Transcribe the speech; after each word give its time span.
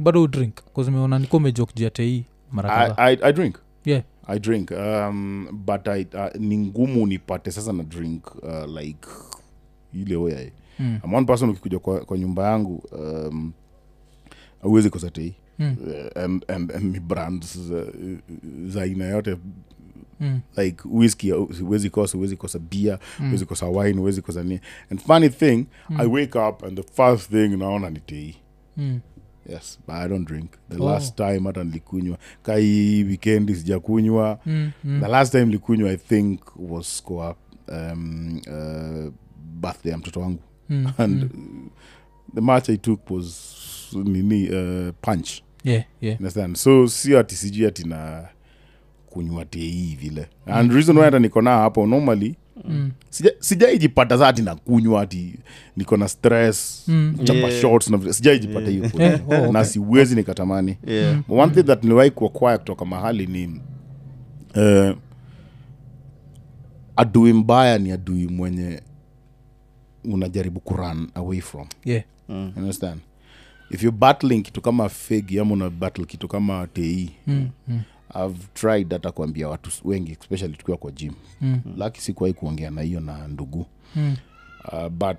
bado 0.00 0.22
udrink 0.22 0.54
kazimeona 0.76 1.18
niko 1.18 1.36
umejokjia 1.36 1.90
tei 1.90 2.24
mara 2.52 2.70
I, 2.76 2.88
kadhaa 2.88 3.04
I, 3.06 3.18
i 3.22 3.32
drink 3.32 3.56
Yeah. 3.84 4.02
i 4.26 4.38
drink 4.38 4.70
um, 4.70 5.48
but 5.66 5.88
I, 5.88 6.06
uh, 6.14 6.40
ni 6.40 6.58
ngumu 6.58 7.06
nipate 7.06 7.50
sasa 7.50 7.72
na 7.72 7.82
drink 7.82 8.34
uh, 8.34 8.76
like 8.80 9.08
ile 9.94 10.16
oya 10.16 10.50
Mm. 10.78 10.98
One 11.14 11.26
person 11.26 11.50
ukikuja 11.50 11.78
kwa, 11.78 12.00
kwa 12.00 12.18
nyumba 12.18 12.50
yangu 12.50 12.82
um, 12.92 13.52
auwezi 14.62 14.90
kosa 14.90 15.10
tei 15.10 15.34
Mm. 15.58 15.76
uh, 15.86 16.22
and, 16.22 16.44
and, 16.48 16.72
and 16.72 16.92
ni 16.92 17.00
brands 17.00 17.56
uh, 17.56 17.82
za 18.66 18.82
aina 18.82 19.04
yote 19.04 19.36
Mm. 20.20 20.40
like 20.56 20.82
whisky 20.90 21.30
huwezi 21.30 21.90
kosa 21.90 22.18
huwezi 22.18 22.36
kosa 22.36 22.58
beer 22.58 22.98
Mm. 23.20 23.38
kosa 23.46 23.66
wine 23.68 23.98
huwezi 24.00 24.22
kosa 24.22 24.42
ni 24.42 24.60
and 24.90 25.00
funny 25.00 25.28
thing 25.28 25.66
Mm. 25.90 26.00
i 26.00 26.06
wake 26.06 26.38
up 26.38 26.64
and 26.64 26.76
the 26.76 26.92
first 26.92 27.30
thing 27.30 27.48
naona 27.48 27.90
ni 27.90 28.00
tei 28.00 28.36
Mm. 28.76 29.00
Yes 29.48 29.78
but 29.86 29.96
i 29.96 30.08
don't 30.08 30.28
drink 30.28 30.50
the 30.70 30.82
Oh. 30.82 30.86
last 30.90 31.16
time 31.16 31.40
hata 31.44 31.64
nilikunywa 31.64 32.18
kai 32.42 33.04
weekend 33.04 33.54
sijakunywa 33.54 34.38
Mm. 34.46 34.70
Mm. 34.84 35.00
the 35.00 35.08
last 35.08 35.32
time 35.32 35.44
nilikunywa 35.44 35.90
i 35.90 35.96
think 35.96 36.40
was 36.56 37.02
kwa 37.02 37.36
um, 37.68 38.40
uh, 38.46 39.12
birthday 39.60 39.92
ya 39.92 39.98
mtoto 39.98 40.20
wangu 40.20 40.40
Mm. 40.68 40.86
and 40.98 41.22
Mm. 41.34 41.70
the 42.34 42.40
match 42.40 42.68
i 42.68 42.76
took 42.76 43.10
was 43.10 43.56
nini 44.04 44.48
uh, 44.50 44.94
punch 45.00 45.30
Yeah, 45.64 45.84
yeah. 46.00 46.18
understand 46.20 46.56
so 46.56 46.88
sio 46.88 47.18
ati 47.18 47.34
sijui 47.36 47.66
ati 47.66 47.84
na 47.88 48.28
kunywa 49.10 49.44
tei 49.44 49.96
vile 50.00 50.28
and 50.46 50.72
reason 50.72 50.96
why 50.98 51.04
hata 51.04 51.18
niko 51.18 51.42
nao 51.42 51.60
hapo 51.62 51.86
normally 51.86 52.36
Mm. 52.64 52.90
sija- 53.10 53.34
sijaijipata 53.40 54.16
za 54.16 54.28
ati 54.28 54.42
nakunywa 54.42 55.02
ati 55.02 55.38
niko 55.76 55.96
na 55.96 56.08
stress 56.08 56.84
Mm. 56.88 57.18
chapa 57.24 57.38
Yeah. 57.38 57.60
shots 57.60 57.90
na 57.90 58.12
sijaijipata 58.12 58.70
hiyo 58.70 58.90
Yeah, 58.98 59.20
oh, 59.28 59.34
okay. 59.34 59.50
na 59.52 59.64
siwezi 59.64 60.14
nikatamani 60.16 60.76
yeah. 60.86 61.14
Mm. 61.28 61.38
one 61.38 61.52
thing 61.54 61.62
that 61.62 61.82
niliwahi 61.82 62.10
kuakwaya 62.10 62.58
kutoka 62.58 62.84
mahali 62.84 63.26
ni 63.26 63.60
uh, 64.56 64.96
adui 66.96 67.32
mbaya 67.32 67.78
ni 67.78 67.92
adui 67.92 68.26
mwenye 68.28 68.80
unajaribu 70.04 70.60
kuran 70.60 71.08
away 71.14 71.40
from 71.40 71.66
Yeah. 71.84 72.02
Mm. 72.28 72.52
understand 72.56 73.00
if 73.70 73.82
you're 73.82 73.98
battling 73.98 74.42
kitu 74.42 74.60
kama 74.60 74.88
fegi 74.88 75.38
ama 75.40 75.52
una 75.54 75.70
battle 75.70 76.04
kitu 76.04 76.28
kama 76.28 76.66
tei 76.66 77.10
Mm. 77.26 77.48
Mm. 77.68 77.80
I've 78.14 78.38
tried 78.54 78.92
hata 78.92 79.10
kuambia 79.12 79.48
watu 79.48 79.70
wengi 79.84 80.12
especially 80.20 80.56
tukiwa 80.56 80.76
kwa 80.76 80.90
gym 80.90 81.12
Mm. 81.40 81.60
laki 81.76 82.00
sikuwahi 82.00 82.34
kuongea 82.34 82.70
na 82.70 82.82
hiyo 82.82 83.00
na 83.00 83.28
ndugu 83.28 83.66
Mm. 83.96 84.16
uh, 84.72 84.88
but 84.88 85.16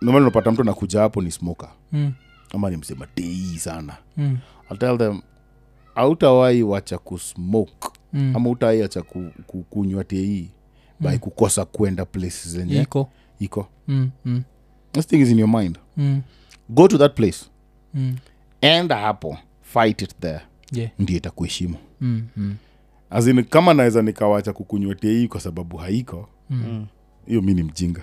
nomali 0.00 0.22
unapata 0.22 0.50
mtu 0.50 0.62
anakuja 0.62 1.00
hapo 1.00 1.22
ni 1.22 1.30
smoker 1.30 1.68
Mm. 1.92 2.12
ama 2.54 2.70
ni 2.70 2.76
msema 2.76 3.06
tei 3.06 3.58
sana 3.58 3.96
Mm. 4.16 4.38
I'll 4.70 4.78
tell 4.78 4.98
them 4.98 5.20
autawai 5.94 6.62
wacha 6.62 6.98
kusmoke 6.98 7.88
Mm. 8.12 8.36
ama 8.36 8.50
utawai 8.50 8.82
wacha 8.82 9.02
ku, 9.02 9.30
ku, 9.46 9.62
kunywa 9.70 10.04
tei 10.04 10.50
by 11.00 11.08
Mm. 11.08 11.18
kukosa 11.18 11.64
kwenda 11.64 12.04
place 12.04 12.48
zenye 12.48 12.82
iko 12.82 13.10
iko 13.40 13.68
Mm. 13.88 14.10
Mm. 14.24 14.42
this 14.92 15.06
thing 15.06 15.16
is 15.20 15.30
in 15.30 15.38
your 15.38 15.48
mind 15.60 15.78
Mm. 15.96 16.22
go 16.68 16.88
to 16.88 16.98
that 16.98 17.14
place 17.14 17.44
Mm. 17.94 18.16
enda 18.60 18.96
hapo 18.96 19.38
fight 19.62 20.02
it 20.02 20.14
there 20.20 20.40
Yeah. 20.72 20.90
ndio 20.98 21.16
itakuheshimu 21.16 21.76
Mm. 22.00 22.22
Mm. 22.36 22.54
azin 23.10 23.44
kama 23.44 23.74
naweza 23.74 24.02
nikawacha 24.02 24.52
kukunywa 24.52 24.94
tei 24.94 25.28
kwa 25.28 25.40
sababu 25.40 25.76
haiko 25.76 26.28
Mm. 26.50 26.86
hiyo 27.26 27.42
mi 27.42 27.54
ni 27.54 27.62
mjinga 27.62 28.00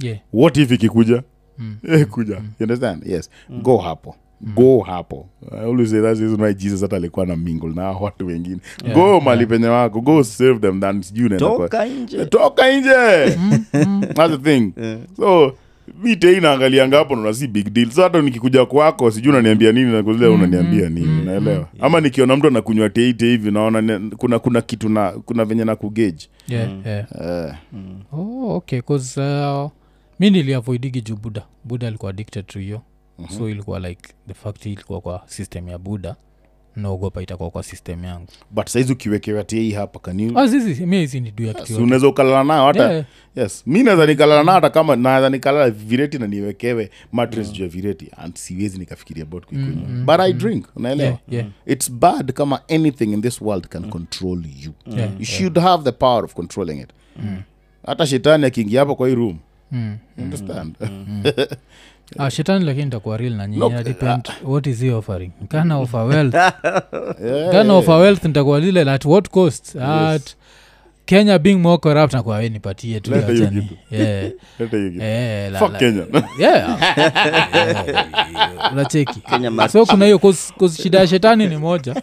Yeah. 0.00 0.18
what 0.32 0.56
if 0.56 0.70
ikikuja 0.72 1.22
Mm. 1.58 1.76
eh, 1.88 2.06
kuja 2.06 2.34
you 2.34 2.42
understand 2.60 3.06
yes 3.06 3.30
go 3.62 3.76
hapo 3.78 4.16
go 4.54 4.80
hapo 4.80 5.28
I 5.52 5.58
always 5.64 5.90
say 5.90 6.00
that's 6.02 6.18
the 6.18 6.24
reason 6.24 6.40
why 6.40 6.54
jesus 6.54 6.80
hata 6.82 6.96
alikuwa 6.96 7.26
na 7.26 7.36
mingle 7.36 7.68
na 7.74 7.90
watu 7.90 8.26
wengine 8.26 8.58
Yeah, 8.84 8.94
go 8.96 9.20
mali 9.20 9.46
penye 9.46 9.66
wako 9.66 10.00
go 10.00 10.24
save 10.24 10.58
them 10.58 10.80
than 10.80 11.00
toka 12.26 12.68
nje 12.68 13.36
Mm. 13.38 13.64
Mm. 13.74 14.00
that's 14.14 14.40
the 14.40 14.58
thing 14.58 14.72
Yeah. 14.82 14.98
so 15.16 15.52
mi 16.02 16.16
tei 16.16 16.40
naangalianga 16.40 16.96
hapo 16.98 17.16
naona 17.16 17.34
si 17.34 17.46
big 17.48 17.68
deal. 17.72 17.90
So 17.90 18.02
hata 18.02 18.22
nikikuja 18.22 18.66
kwako 18.66 19.10
sijui 19.10 19.32
unaniambia 19.32 19.72
nini 19.72 19.92
nakuzile 19.92 20.26
unaniambia 20.26 20.88
nini 20.88 21.20
unaelewa? 21.22 21.68
Ama 21.80 22.00
nikiona 22.00 22.36
mtu 22.36 22.46
anakunywa 22.46 22.88
tei 22.90 23.14
tei 23.14 23.28
hivi 23.30 23.50
naona 23.50 23.80
ne- 23.80 23.98
kuna 24.16 24.38
kuna 24.38 24.60
kitu 24.60 24.88
na 24.88 25.10
kuna 25.12 25.44
venye 25.44 25.64
na 25.64 25.76
kugeji 25.76 26.28
Yeah, 26.48 26.70
yeah. 26.86 27.06
uh, 28.12 28.18
oh, 28.18 28.54
okay 28.56 28.80
cause 28.80 29.20
uh, 29.20 29.70
mi 30.20 30.30
niliavoidigi 30.30 31.00
juu 31.00 31.16
buda 31.16 31.42
buda 31.64 31.88
alikuwa 31.88 32.10
addicted 32.10 32.46
to 32.46 32.58
hiyo. 32.58 32.82
Mm-hmm. 33.18 33.38
so 33.38 33.48
ilikuwa 33.50 33.78
like 33.80 34.02
the 34.28 34.34
fact 34.34 34.66
ilikuwa 34.66 35.00
kwa 35.00 35.22
system 35.26 35.68
ya 35.68 35.78
buda 35.78 36.16
naogopa 36.78 37.22
itakuwa 37.22 37.50
kwa 37.50 37.62
system 37.62 38.04
yangu. 38.04 38.26
But 38.50 38.68
saizi 38.68 38.92
ukiwekewa 38.92 39.44
tei 39.44 39.72
hapa 39.72 39.98
kaniu 39.98 40.38
ah, 40.38 40.46
zizi 40.46 40.86
mi 40.86 40.98
hizi 40.98 41.20
ni 41.20 41.32
unaweza 41.78 42.08
ukalala 42.08 42.44
nayo 42.44 42.66
hata 42.66 42.88
Yeah. 42.92 43.04
yes. 43.36 43.62
Mi 43.66 43.82
naweza 43.82 44.06
nikalala 44.06 44.44
nayo 44.44 44.54
hata 44.54 44.70
kama 44.70 44.96
naweza 44.96 45.30
nikalala 45.30 45.70
vireti 45.70 46.18
na 46.18 46.26
niwekewe 46.26 46.90
matres 47.12 47.52
juu 47.52 47.62
ya 47.62 47.68
vireti 47.68 48.08
and 48.16 48.34
siwezi 48.36 48.78
nikafikiria 48.78 49.22
about 49.22 49.46
kuikunywa. 49.46 49.88
Mm, 49.88 49.96
mm, 49.96 50.06
but 50.06 50.20
i 50.20 50.32
drink 50.32 50.66
unaelewa? 50.76 51.08
Yeah, 51.08 51.20
yeah. 51.28 51.46
it's 51.66 51.92
bad 51.92 52.32
kama 52.32 52.60
anything 52.68 53.04
in 53.12 53.22
this 53.22 53.40
world 53.40 53.68
can 53.68 53.90
control 53.90 54.42
you. 54.64 54.72
Yeah, 54.96 55.10
you 55.18 55.24
should 55.24 55.58
have 55.58 55.84
the 55.84 55.92
power 55.92 56.24
of 56.24 56.34
controlling 56.34 56.80
it. 56.80 56.88
Hata 57.86 58.06
shetani 58.06 58.46
akiingia 58.46 58.80
hapo 58.80 58.94
kwa 58.94 59.08
hii 59.08 59.14
room 59.14 59.38
Mm. 59.72 59.96
understand. 60.18 60.74
Ah, 62.18 62.30
shetani 62.30 62.64
lakini 62.64 62.90
takuwa 62.90 63.16
real 63.16 63.32
na 63.34 63.46
nyinyi 63.46 63.58
No, 63.60 63.68
no, 64.02 64.22
what 64.44 64.66
is 64.66 64.80
he 64.80 64.90
offering? 64.92 65.30
Kana 65.48 65.78
offer 65.78 66.00
wealth? 66.04 66.34
Yeah, 66.34 66.52
kana 67.52 67.74
offer 67.74 67.94
wealth 67.94 68.24
nitakuwa 68.24 68.60
lile 68.60 68.90
at 68.90 69.04
what 69.04 69.28
cost? 69.30 69.76
At 69.76 70.34
kenya 71.06 71.38
being 71.38 71.54
more 71.56 71.78
corrupt 71.78 72.12
na 72.14 72.22
kwawe 72.22 72.48
nipatie 72.48 73.00
tu 73.00 73.10
Leta 73.10 73.32
hiyo 73.32 73.44
achani. 73.46 73.62
kitu. 73.62 73.76
yeah. 73.90 74.30
leta 78.76 78.98
hiyo 78.98 79.04
kitu. 79.12 79.44
Eh, 79.44 79.68
so 79.68 79.86
kuna 79.86 80.04
hiyo 80.04 80.16
cause- 80.18 80.52
cause 80.58 80.82
shida 80.82 80.98
ya 80.98 81.06
shetani 81.06 81.46
ni 81.46 81.56
moja. 81.56 82.02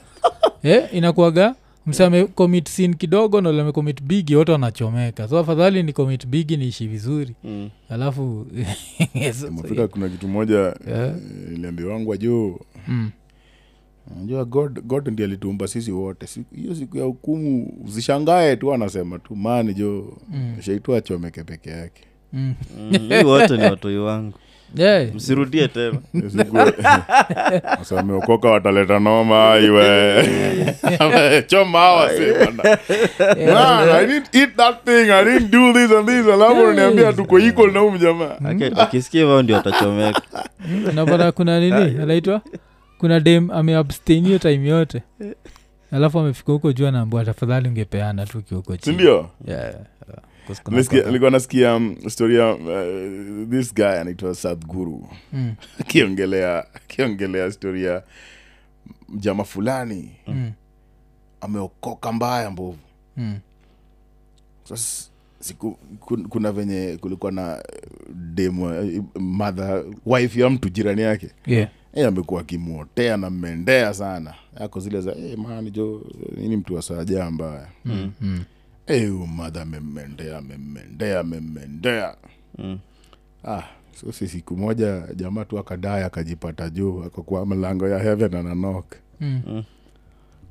Yeah, 0.63 0.93
inakuaga 0.95 1.55
msame 1.85 2.25
commit 2.25 2.69
sin 2.69 2.93
kidogo 2.93 3.41
na 3.41 3.49
ule 3.49 3.63
bigi 4.03 4.35
wote 4.35 4.51
wanachomeka 4.51 5.27
so 5.27 5.39
afadhali 5.39 5.83
ni 5.83 5.93
commit 5.93 6.27
bigi 6.27 6.57
niishi 6.57 6.87
vizuri 6.87 7.35
Mm. 7.43 7.69
alafu 7.89 8.47
Umefika 9.49 9.87
kuna 9.87 10.09
kitu 10.09 10.27
moja 10.27 10.55
Yeah. 10.87 11.15
iliambiwangwa 11.53 11.53
iliambiwangu 11.55 12.17
juu 12.17 12.59
Mm. 12.87 13.11
najua 14.19 14.45
god, 14.45 14.81
god 14.81 15.07
ndi 15.07 15.23
alituumba 15.23 15.67
sisi 15.67 15.91
wote 15.91 16.27
hiyo 16.55 16.75
siku 16.75 16.97
ya 16.97 17.03
hukumu 17.03 17.73
zishangae 17.87 18.55
tu 18.55 18.73
anasema 18.73 19.19
tu 19.19 19.35
mani 19.35 19.73
jo 19.73 20.17
Mm. 20.33 20.55
shaitu 20.61 20.95
achomeke 20.95 21.43
peke 21.43 21.69
yake 21.69 22.03
Mm. 22.33 22.53
Mm, 22.91 23.25
wote 23.25 23.57
ni 23.57 23.63
watoi 23.63 23.97
wangu 23.97 24.37
Yeah. 24.75 25.15
msirudie 25.15 25.67
tena. 25.67 25.97
Wameokoka 27.91 28.49
wataleta 28.55 28.99
noma 28.99 29.57
iwe. 29.57 30.23
Choma 31.47 31.79
hawa 31.79 32.09
si 32.09 32.23
bana. 32.33 32.77
Man, 33.53 33.89
I 33.89 34.05
didn't 34.05 34.35
eat 34.35 34.55
that 34.57 34.85
thing. 34.85 35.09
I 35.11 35.23
didn't 35.23 35.51
do 35.51 35.73
this 35.73 35.91
and 35.91 36.07
this. 36.07 36.27
Alafu 36.33 36.61
unaniambia 36.61 37.13
tuko 37.13 37.39
equal 37.39 37.71
na 37.71 37.79
huyu 37.79 38.29
akisikia 38.81 39.21
hivyo 39.21 39.41
ndio 39.41 39.57
atachomeka 39.57 40.21
napata 40.95 41.31
kuna 41.31 41.59
nini? 41.59 42.01
Anaitwa? 42.01 42.41
Kuna 42.97 43.19
dem 43.19 43.51
ameabstain 43.51 44.39
time 44.39 44.67
yote. 44.67 45.01
Alafu 45.91 46.19
amefika 46.19 46.51
huko 46.51 46.71
juu 46.73 46.87
anaambua 46.87 47.25
tafadhali 47.25 47.67
ungepeana 47.69 48.25
tu 48.25 48.41
kiuko 48.41 48.77
chini. 48.77 48.97
Sindio? 48.97 49.29
Yeah, 49.47 49.73
nilikuwa 51.05 51.31
nasikia 51.31 51.75
um, 51.75 51.95
storia 52.07 52.53
uh, 52.53 53.49
this 53.49 53.73
guy 53.75 53.85
anaitwa 53.85 54.35
sadguru 54.35 55.07
Mm, 55.33 55.55
akiongelea 55.79 56.65
akiongelea 56.75 57.51
story 57.51 57.87
mjama 59.09 59.43
fulani. 59.43 60.11
Mm, 60.27 60.51
ameokoka 61.41 62.11
mbaya 62.11 62.51
mbovu. 62.51 62.77
Mm, 63.17 63.39
sasa 64.63 65.09
siku 65.39 65.77
kuna 66.29 66.51
venye 66.51 66.97
kulikuwa 67.01 67.31
na 67.31 67.63
demo 68.13 68.73
mother 69.19 69.83
wife 70.05 70.41
ya 70.41 70.49
mtu 70.49 70.69
jirani 70.69 71.01
yake. 71.01 71.29
Yeah. 71.45 71.69
e 71.93 72.05
amekuwa 72.05 72.41
akimwotea 72.41 73.17
na 73.17 73.29
mmendea 73.29 73.93
sana. 73.93 74.33
Yako 74.59 74.79
zile 74.79 75.01
za 75.01 75.11
hey, 75.11 75.35
mani 75.35 75.71
jo 75.71 76.01
nini 76.37 76.57
mtu 76.57 76.75
wasaajaa 76.75 77.31
mbaya. 77.31 77.67
Mm, 77.85 78.11
mm. 78.21 78.43
Hey, 78.87 79.09
madha 79.09 79.61
amemmendea 79.61 80.37
amemmendea 80.37 81.19
amemmendea 81.19 82.15
Mm. 82.57 82.79
ah, 83.45 83.63
so 83.99 84.11
si 84.11 84.27
siku 84.27 84.57
moja 84.57 85.07
jamaa 85.15 85.45
tu 85.45 85.59
akadaya 85.59 86.05
akajipata 86.05 86.69
juu 86.69 87.03
akakuwa 87.03 87.45
mlango 87.45 87.87
ya 87.87 87.99
heaven 87.99 88.35
ananok 88.35 88.95
Mm. 89.21 89.63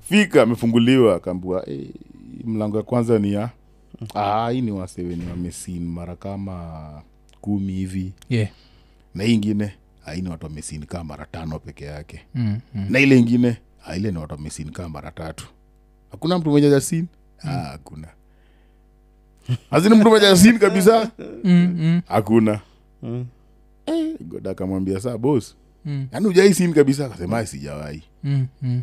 fika 0.00 0.42
amefunguliwa 0.42 1.16
akaambua 1.16 1.62
hey, 1.66 1.86
mlango 2.44 2.76
ya 2.76 2.82
kwanza 2.82 3.18
ni 3.18 3.32
ya 3.32 3.50
ah, 4.14 4.50
hii 4.50 4.60
ni 4.60 4.70
waseweni 4.70 5.26
wamesin 5.30 5.88
mara 5.88 6.16
kama 6.16 7.02
kumi 7.40 7.72
hivi. 7.72 8.12
Yeah. 8.28 8.48
na 9.14 9.24
hii 9.24 9.34
ingine 9.34 9.74
aini 10.06 10.28
watu 10.28 10.46
wamesin 10.46 10.86
kaa 10.86 11.04
mara 11.04 11.26
tano 11.26 11.58
peke 11.58 11.84
yake. 11.84 12.20
Mm, 12.34 12.60
mm. 12.74 12.86
na 12.90 12.98
ile 13.00 13.18
ingine 13.18 13.56
aile 13.86 14.00
ile 14.00 14.12
ni 14.12 14.18
watu 14.18 14.34
wamesin 14.34 14.70
kaa 14.70 14.88
mara 14.88 15.10
tatu. 15.10 15.46
Hakuna 16.10 16.38
mtu 16.38 16.50
mwenye 16.50 16.70
jasini 16.70 17.08
ah, 17.38 17.48
hakuna 17.50 18.08
hazini 19.70 19.94
mtu 19.96 20.08
mwenye 20.10 20.26
jasini 20.26 20.58
kabisa? 20.58 21.10
Mm, 21.44 21.76
mm, 21.78 22.00
hakuna. 22.08 22.60
Mm. 23.02 23.26
eh, 23.86 24.14
goda 24.20 24.50
akamwambia 24.50 25.00
saa 25.00 25.18
bos 25.18 25.56
mm, 25.84 26.06
yaani 26.12 26.26
ujai 26.26 26.54
sin 26.54 26.72
kabisa? 26.74 27.06
Akasema 27.06 27.46
sijawai. 27.46 28.02
Mm, 28.24 28.46
mm. 28.62 28.82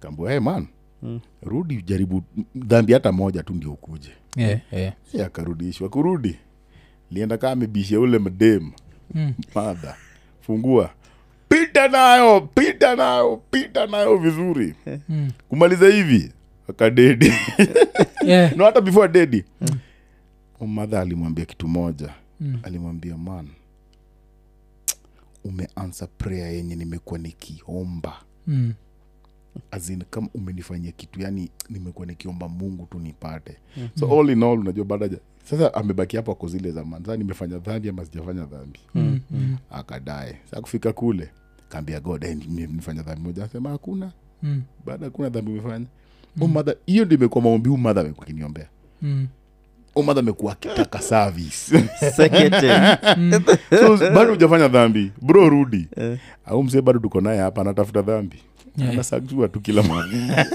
kambua 0.00 0.30
hey, 0.30 0.40
man 0.40 0.66
Mm. 1.02 1.20
rudi 1.42 1.82
jaribu 1.82 2.22
dhambi 2.56 2.92
hata 2.92 3.12
moja 3.12 3.42
tu 3.42 3.52
ndio 3.54 3.72
ukuje. 3.72 4.10
Yeah, 4.36 4.60
yeah. 4.72 4.92
Eh, 5.14 5.26
akarudishwa. 5.26 5.88
Kurudi. 5.88 6.36
Lienda 7.10 7.38
kaa 7.38 7.50
amebishia 7.50 8.00
ule 8.00 8.18
mdem. 8.18 8.70
Mm. 9.14 9.32
madha 9.54 9.96
fungua. 10.40 10.90
Pita 11.48 11.88
nayo 11.88 12.40
pita 12.40 12.96
nayo 12.96 13.42
pita 13.50 13.86
nayo 13.86 14.16
vizuri. 14.16 14.74
Mm. 15.08 15.30
kumaliza 15.48 15.86
hivi 15.88 16.32
akadedi 16.68 17.32
Yeah. 18.26 18.56
no 18.56 18.64
hata 18.64 18.80
before 18.80 19.08
dedi 19.12 19.44
madha 20.66 21.00
alimwambia 21.00 21.44
kitu 21.44 21.68
moja 21.68 22.14
Mm. 22.40 22.58
alimwambia 22.62 23.16
man 23.16 23.48
umeansa 25.44 26.06
prayer 26.06 26.52
yenye 26.54 26.76
nimekuwa 26.76 27.18
nikiomba 27.18 28.12
Mm. 28.46 28.72
azin 29.70 30.02
kama 30.10 30.28
umenifanyia 30.34 30.92
kitu 30.92 31.20
yani 31.20 31.50
nimekuwa 31.70 32.06
nikiomba 32.06 32.48
mungu 32.48 32.86
tu 32.86 32.98
nipate 32.98 33.56
so 34.00 34.20
all 34.20 34.30
in 34.30 34.42
all 34.42 34.58
unajua 34.58 34.84
baada 34.84 35.08
sasa 35.44 35.74
amebaki 35.74 36.16
hapo 36.16 36.32
ako 36.32 36.48
zile 36.48 36.70
zamani 36.70 37.04
sasa 37.04 37.16
nimefanya 37.16 37.58
dhambi 37.58 37.88
ama 37.88 38.04
sijafanya 38.04 38.44
dhambi 38.44 38.80
Mm. 38.94 39.20
Mm. 39.30 39.56
akadae 39.70 40.38
sa 40.50 40.60
kufika 40.60 40.92
kule 40.92 41.30
kaambia 41.68 42.00
god 42.00 42.24
eh, 42.24 42.36
nimefanya 42.48 43.02
dhambi 43.02 43.22
moja 43.22 43.44
asema 43.44 43.70
hakuna 43.70 44.12
Mm. 44.42 44.62
baada 44.86 45.04
hakuna 45.04 45.28
dhambi 45.28 45.50
umefanya 45.52 45.86
umadha 46.40 46.74
hiyo 46.86 47.04
ndio 47.04 47.18
imekuwa 47.18 47.44
maombi 47.44 47.68
umadha 47.70 48.00
amekuwa 48.00 48.26
akiniombea. 48.26 48.66
Mm. 49.02 49.26
umadha 49.96 50.20
amekuwa 50.20 50.52
akitaka 50.52 51.00
service. 51.00 51.84
So 53.70 53.96
bado 53.96 54.30
hujafanya 54.30 54.68
dhambi. 54.68 55.12
Bro 55.22 55.48
rudi. 55.48 55.88
Eh. 55.96 56.18
au 56.46 56.62
msee 56.62 56.80
bado 56.80 56.98
tuko 56.98 57.20
naye 57.20 57.38
hapa 57.40 57.60
anatafuta 57.60 58.02
dhambi. 58.02 58.36
Yeah. 58.76 58.92
anasagua 58.92 59.48
tu 59.48 59.60
kila 59.60 59.82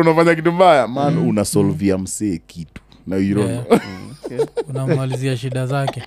unafanya 0.00 0.34
kitu 0.34 0.52
mbaya? 0.52 0.88
Man 0.88 1.18
unasolvia 1.18 1.98
msee 1.98 2.40
kitu. 2.46 2.82
Na 3.06 3.16
Yeah. 4.30 4.46
unamalizia 4.68 5.36
shida 5.36 5.66
zake. 5.66 6.02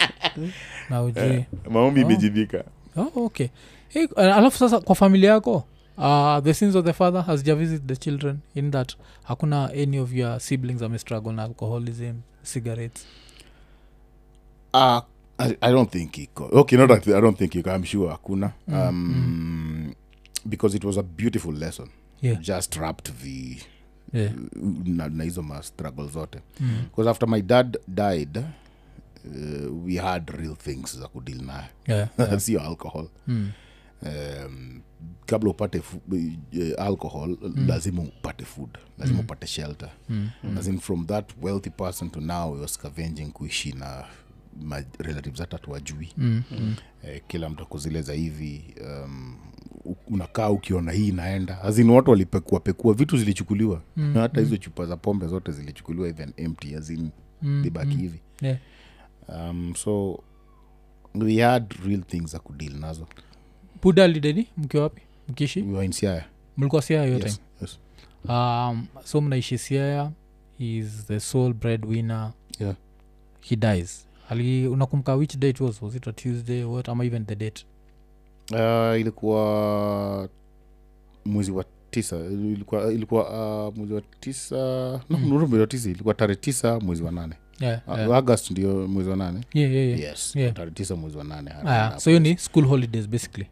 Na 0.90 1.04
ujui. 1.04 1.46
Maombi 1.69 2.04
Oh. 2.04 2.08
oh, 2.98 3.12
okay 3.25 3.48
hey, 3.96 4.06
uh, 4.06 4.20
alafu 4.38 4.58
sasa 4.58 4.80
kwa 4.80 4.96
familia 4.96 5.30
yako 5.32 5.64
uh, 5.98 6.40
the 6.44 6.54
sins 6.54 6.76
of 6.76 6.86
the 6.86 6.94
father 6.94 7.22
has 7.24 7.44
ja 7.46 7.56
visit 7.56 7.86
the 7.88 7.96
children 7.96 8.38
in 8.56 8.72
that 8.72 8.94
hakuna 9.24 9.70
any 9.70 10.00
of 10.00 10.14
your 10.14 10.40
siblings 10.40 10.82
amestruggle 10.82 11.34
na 11.34 11.44
alcoholism 11.44 12.16
cigarettes 12.44 13.06
uh, 14.74 15.02
I, 15.38 15.58
i 15.62 15.72
don't 15.72 15.90
think 15.92 16.18
iko 16.18 16.50
okay 16.52 16.78
not 16.78 16.90
that 16.90 17.08
i 17.08 17.22
don't 17.22 17.38
think 17.38 17.56
iko 17.56 17.70
i'm 17.76 17.84
sure 17.86 18.10
hakuna 18.12 18.52
um, 18.68 19.94
because 20.46 20.78
it 20.78 20.84
was 20.84 20.98
a 20.98 21.04
beautiful 21.04 21.54
lesson 21.54 21.88
Yeah. 22.22 22.40
just 22.42 22.76
wrapped 22.76 23.12
the 23.24 23.58
yeah. 24.14 24.32
na, 24.86 25.10
na 25.10 25.24
hizo 25.24 25.42
ma 25.44 25.64
struggle 25.64 26.08
zote 26.08 26.40
mm. 26.60 26.84
because 26.90 27.10
after 27.10 27.30
my 27.30 27.42
dad 27.42 27.78
died 27.88 28.38
uh, 28.38 29.86
we 29.86 29.96
had 29.98 30.30
real 30.30 30.56
things 30.56 30.98
za 31.00 31.08
kudeal 31.08 31.42
nayo 31.42 31.64
yeah, 31.88 32.08
yeah. 32.20 32.40
sio 32.40 32.62
alcohol 32.62 33.08
Mm. 33.28 33.52
Um, 34.02 34.82
kabla 35.26 35.50
upate 35.50 35.80
uh, 35.80 36.86
alcohol 36.86 37.38
lazima 37.68 38.02
upate 38.02 38.46
food 38.46 38.70
lazima 38.98 39.20
upate 39.20 39.48
shelter 39.48 39.90
Mm. 40.10 40.30
lazima 40.56 40.80
from 40.80 41.06
that 41.06 41.32
wealthy 41.42 41.70
person 41.70 42.10
to 42.10 42.22
now 42.22 42.54
we 42.62 42.68
scavenging 42.68 43.26
kuishi 43.32 43.72
na 43.74 44.06
ma 44.62 44.84
relatives 45.00 45.40
hata 45.40 45.58
tuwajui 45.58 46.10
Mm. 46.18 46.44
Mm. 46.52 46.76
eh, 47.04 47.22
kila 47.28 47.50
mtu 47.50 47.64
akuzileza 47.64 48.14
hivi 48.14 48.76
um, 48.86 49.36
unakaa 50.08 50.50
ukiona 50.50 50.92
hii 50.92 51.08
inaenda 51.08 51.62
azin 51.62 51.90
watu 51.90 52.12
walipekua 52.12 52.60
pekua 52.60 52.94
vitu 52.94 53.18
zilichukuliwa 53.18 53.82
Mm, 53.98 54.14
na 54.14 54.22
hata 54.22 54.40
hizo 54.42 54.58
chupa 54.58 54.86
za 54.86 54.98
pombe 54.98 55.28
zote 55.28 55.52
zilichukuliwa 55.52 56.08
even 56.08 56.34
empty 56.38 56.76
azin 56.76 57.10
Mm. 57.42 57.66
Mm. 57.84 57.90
hivi 57.90 58.20
Yeah. 58.42 58.58
um, 59.28 59.74
so 59.76 60.24
we 61.16 61.42
had 61.42 61.76
real 61.86 62.02
things 62.04 62.32
za 62.32 62.40
kudeal 62.40 62.74
nazo 62.74 63.08
buda 63.86 64.08
lideni 64.08 64.48
mkiwa 64.58 64.84
wapi? 64.84 65.02
Mkiishi? 65.30 65.62
Mlikuwa 66.58 66.82
siaya 66.82 67.06
hiyo 67.06 67.20
yes, 67.20 67.24
time 67.36 67.38
yes. 67.62 67.80
um, 68.30 68.86
so 69.04 69.22
mnaishi 69.22 69.58
siaya 69.58 70.12
is 70.60 71.06
the 71.08 71.20
sole 71.20 71.54
bread 71.54 71.86
winner 71.86 72.32
Yeah. 72.60 72.76
he 73.42 73.56
dies. 73.56 74.08
Ali 74.30 74.68
unakumbuka 74.68 75.16
which 75.16 75.34
date 75.38 75.50
it 75.50 75.60
was? 75.62 75.82
Was 75.82 75.96
it 75.96 76.08
a 76.08 76.12
tuesday 76.14 76.64
what? 76.64 76.90
Ama 76.90 77.06
even 77.06 77.26
the 77.26 77.36
date? 77.36 77.66
Uh, 78.52 79.00
ilikuwa 79.02 80.30
mwezi 81.26 81.52
wa 81.52 81.66
tisa. 81.92 82.16
Ilikuwa 82.18 82.92
ilikuwa 82.94 83.68
uh, 83.68 83.78
mwezi 83.78 83.94
wa 83.94 84.02
tisa. 84.20 84.56
No, 85.10 85.18
Mm. 85.18 85.30
no, 85.30 85.40
mwezi 85.40 85.56
wa 85.62 85.68
tisa. 85.68 85.90
Ilikuwa 85.90 86.14
tarehe 86.14 86.40
tisa 86.40 86.80
mwezi 86.80 87.04
wa 87.04 87.12
nane. 87.12 87.36
Yeah, 87.60 87.82
uh, 87.88 87.98
yeah. 87.98 88.12
august 88.16 88.52
ndio 88.52 88.88
mwezi 88.88 89.10
wa 89.10 89.16
nane. 89.16 89.42
Yeah, 89.54 89.74
yeah, 89.74 89.88
yeah. 89.88 90.00
yes 90.00 90.36
Yeah. 90.36 90.54
tarehe 90.54 90.76
tisa 90.76 90.96
mwezi 90.96 91.18
wa 91.18 91.24
nane. 91.24 91.52
Ah, 91.66 92.00
so 92.00 92.10
hiyo 92.10 92.20
ni 92.20 92.38
school 92.38 92.66
holidays 92.66 93.08
basically 93.10 93.48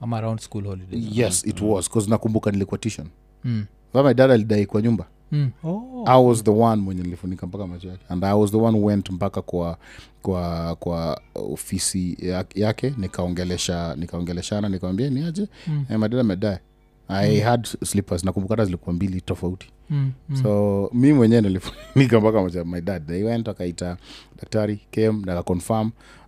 ama 0.00 0.16
around 0.18 0.40
school 0.40 0.64
holidays 0.64 1.04
yes 1.12 1.46
it 1.46 1.60
was 1.60 1.90
bcause 1.90 2.10
nakumbuka 2.10 2.50
nilikuwa 2.50 2.78
tishon 2.78 3.06
mm. 3.44 3.64
my 3.94 4.14
dad 4.14 4.30
alidai 4.30 4.66
kwa 4.66 4.82
nyumba 4.82 5.06
Mm. 5.32 5.50
Oh. 5.64 6.04
i 6.06 6.24
was 6.24 6.44
the 6.44 6.50
one 6.50 6.82
mwenye 6.82 7.02
nilifunika 7.02 7.46
mpaka 7.46 7.66
macho 7.66 7.88
yake 7.88 8.04
and 8.08 8.24
i 8.24 8.34
was 8.38 8.50
the 8.50 8.56
one 8.56 8.80
went 8.80 9.10
mpaka 9.10 9.42
kwa 9.42 9.78
kwa 10.22 10.76
kwa 10.76 11.20
ofisi 11.34 12.16
yake 12.54 12.94
nikaongelesha 12.98 13.94
nikaongeleshana 13.96 14.68
nikawambia 14.68 15.10
ni 15.10 15.24
aje 15.24 15.48
Mm. 15.66 15.84
eh, 15.90 15.98
my 15.98 16.08
dad 16.08 16.20
amedae 16.20 16.58
i 17.08 17.40
had 17.40 17.68
slippers 17.84 18.24
nakumbuka 18.24 18.52
hata 18.54 18.64
zilikuwa 18.64 18.94
mbili 18.94 19.20
tofauti 19.20 19.70
Mm. 19.90 20.12
Mm. 20.28 20.36
so 20.36 20.90
mi 20.94 21.12
mwenyewe 21.12 21.42
nilifunika 21.42 22.20
mpaka 22.20 22.42
macho 22.42 22.64
my 22.64 22.80
dad 22.80 23.06
they 23.06 23.22
went 23.22 23.48
akaita 23.48 23.96
daktari 24.40 24.80
came 24.90 25.22
na 25.26 25.34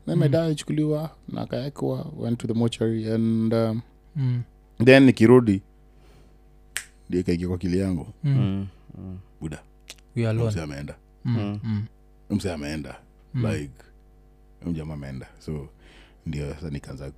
then 0.07 0.19
my 0.19 0.29
dad 0.29 0.43
alichukuliwa 0.45 1.17
na 1.29 1.41
akaekwa 1.41 2.13
went 2.17 2.39
to 2.39 2.47
the 2.47 2.55
mochary 2.55 3.13
and 3.13 3.55
um, 3.55 3.81
Mm. 4.17 4.43
then 4.85 5.03
nikirudi 5.05 5.63
ndio 7.09 7.21
ikaingia 7.21 7.49
kwa 7.49 7.59
kili 7.59 7.79
yangu 7.79 8.07
Mm. 8.25 8.33
Mm. 8.39 8.67
Mm. 8.99 9.19
buda 9.41 9.63
we 10.17 10.23
are 10.23 10.31
alone 10.31 10.51
mzee 10.51 10.63
ameenda 10.63 10.97
mm. 11.25 11.61
Mm. 11.65 11.85
mse 12.31 12.53
ameenda 12.53 13.01
Mm. 13.35 13.47
like 13.47 13.73
mjama 14.67 14.95
ameenda 14.95 15.27
so 15.39 15.69
ndio 16.27 16.55
sasa 16.55 16.71
nikaanza 16.71 17.13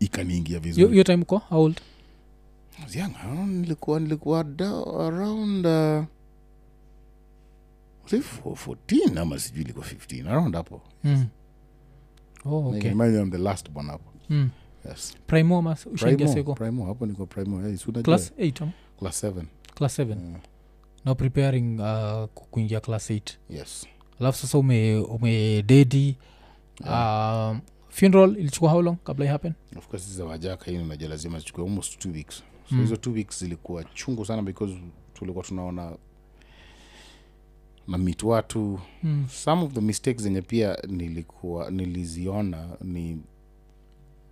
ikaniingia 0.00 0.54
Yo- 0.56 0.60
vizuri 0.60 1.04
time 1.04 1.24
ko 1.24 1.38
how 1.38 1.62
old 1.62 1.80
young, 2.94 3.46
nilikuwa 3.46 4.00
nilikuwa 4.00 4.40
around 5.06 5.66
uh, 5.66 6.04
was 8.04 8.12
it 8.12 8.24
14 8.44 9.18
ama 9.20 9.38
sijui 9.38 9.62
ilikuwa 9.64 9.86
15 9.86 10.28
around 10.28 10.54
hapo 10.54 10.82
mm. 11.04 11.26
Oh, 12.46 12.68
okay. 12.76 12.90
I'm 12.90 13.30
the 13.30 13.38
last 13.38 13.68
one 13.74 13.88
hapo. 13.88 14.10
Mm. 14.28 14.50
yes. 14.88 15.14
Primo 15.26 15.62
primo, 15.96 16.54
primo 16.54 16.86
hapo 16.86 17.06
niko 17.06 17.26
primo. 17.26 17.60
Hey, 17.62 17.76
class 18.02 18.32
8 18.38 18.68
class 18.98 19.24
7 19.24 19.44
class 19.74 19.98
7 19.98 20.14
Mm. 20.16 20.34
now 21.04 21.14
preparing 21.14 21.80
uh, 21.80 22.24
kuingia 22.50 22.80
class 22.80 23.10
8 23.10 23.20
yes. 23.50 23.86
Alafu 24.20 24.38
sasa 24.38 24.58
ume 24.58 24.96
umededi 24.98 26.16
um, 26.84 27.60
funeral 27.88 28.36
ilichukua 28.38 28.70
how 28.70 28.82
long 28.82 28.96
kabla 29.04 29.24
ihappen 29.24 29.52
of 29.76 29.88
course 29.88 30.14
za 30.16 30.24
wajaka 30.24 30.70
hii 30.70 30.78
unajua 30.78 31.08
lazima 31.08 31.38
zichukue 31.38 31.64
almost 31.64 31.98
two 31.98 32.12
weeks. 32.12 32.36
So 32.36 32.74
Mm. 32.74 32.80
hizo 32.80 32.96
two 32.96 33.12
weeks 33.12 33.38
zilikuwa 33.40 33.84
chungu 33.84 34.24
sana 34.24 34.42
because 34.42 34.78
tulikuwa 35.14 35.44
tunaona 35.44 35.96
na 37.88 37.98
meet 37.98 38.22
watu 38.22 38.80
mm. 39.02 39.26
some 39.30 39.62
of 39.64 39.72
the 39.72 39.80
mistakes 39.80 40.22
zenye 40.22 40.42
pia 40.42 40.78
nilikuwa 40.88 41.70
niliziona 41.70 42.68
ni 42.80 43.18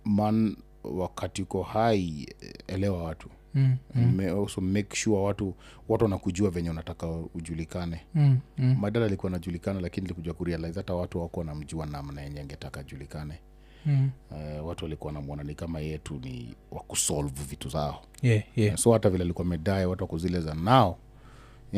man 0.05 0.55
wakati 0.83 1.41
uko 1.41 1.63
hai 1.63 2.27
elewa 2.67 3.03
watu 3.03 3.29
Mm. 3.57 3.77
Mm. 3.95 4.19
also 4.19 4.61
make 4.61 4.95
sure 4.95 5.21
watu 5.21 5.53
watu 5.89 6.03
wanakujua 6.03 6.49
venye 6.49 6.69
unataka 6.69 7.07
ujulikane 7.35 8.01
Mm. 8.15 8.39
Mm. 8.57 8.77
madala 8.79 9.05
alikuwa 9.05 9.29
anajulikana 9.31 9.79
lakini 9.81 10.07
likuja 10.07 10.33
kurealize 10.33 10.79
hata 10.79 10.93
watu 10.93 11.21
wako 11.21 11.39
wanamjua 11.39 11.85
namna 11.85 12.21
yenye 12.21 12.39
angetaka 12.39 12.79
ajulikane 12.79 13.39
Mm. 13.85 14.09
uh, 14.31 14.67
watu 14.67 14.85
walikuwa 14.85 15.13
namwona 15.13 15.43
ni 15.43 15.55
kama 15.55 15.79
yetu 15.79 16.19
ni 16.23 16.55
wakusolve 16.71 17.43
vitu 17.49 17.69
zao 17.69 18.01
yeah, 18.21 18.43
yeah. 18.55 18.77
so 18.77 18.93
hata 18.93 19.09
vile 19.09 19.23
alikuwa 19.23 19.45
medae 19.45 19.85
watu 19.85 20.03
wako 20.03 20.17
zile 20.17 20.41
za 20.41 20.53
nao 20.53 20.97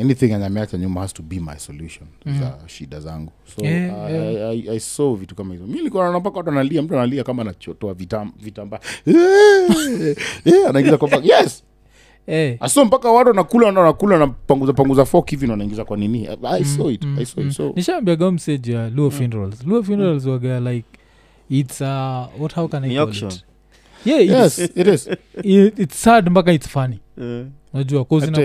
anything 0.00 0.24
enye 0.32 0.44
ameacha 0.46 0.78
nyuma 0.78 1.00
has 1.00 1.12
to 1.14 1.22
be 1.22 1.40
my 1.40 1.56
solution. 1.58 2.08
Za 2.40 2.58
shida 2.66 3.00
zangu. 3.00 3.32
So 3.56 3.64
Yeah, 3.64 4.06
I, 4.06 4.12
yeah. 4.12 4.50
I, 4.50 4.68
I, 4.68 4.70
I 4.76 4.80
saw 4.80 5.14
vitu 5.14 5.34
kama 5.34 5.54
hizo. 5.54 5.66
Mi 5.66 5.90
naona 5.90 6.20
mpaka 6.20 6.36
watu 6.38 6.50
analia 6.50 6.82
mtu 6.82 6.94
analia 6.94 7.24
kama 7.24 7.42
anachotoa 7.42 7.92
vitam- 7.92 8.30
vitamba. 8.42 8.80
yeah, 10.44 10.68
anaingiza 10.68 10.98
kwa 10.98 11.08
yes! 11.22 11.64
Hey. 12.26 12.56
aso 12.60 12.84
mpaka 12.84 13.10
watu 13.10 13.32
nakula 13.32 13.72
nakula 13.72 14.18
napanguza 14.18 14.72
panguza 14.72 15.04
fok 15.04 15.30
hivi 15.30 15.46
na 15.46 15.52
wanaingiza 15.52 15.84
kwa 15.84 15.96
nini? 15.96 16.28
I 16.42 16.64
saw 16.64 16.90
it 16.90 17.04
i 17.18 17.24
saw 17.26 17.44
it. 17.44 17.52
so 17.52 17.72
nishaambiaga 17.76 18.30
msage 18.30 18.72
ya 18.72 18.90
luo 18.90 19.10
funerals. 19.10 19.66
Luo 19.66 19.82
funerals 19.82 20.26
waga 20.26 20.60
like 20.60 20.88
its 21.50 21.80
uh, 21.80 21.86
what 22.40 22.54
how 22.54 22.68
can 22.68 22.84
i 22.84 22.96
call 22.96 23.08
it? 23.14 23.44
Yeah 24.04 24.20
it's, 24.22 24.58
yes 24.58 24.70
it 24.76 24.86
is. 24.86 25.06
It, 25.42 25.78
it's 25.78 26.02
sad 26.02 26.30
mpaka 26.30 26.52
it's 26.52 26.68
funny. 26.68 26.98
Eh, 27.20 27.46
najua 27.74 28.04
cause 28.04 28.26
It 28.26 28.36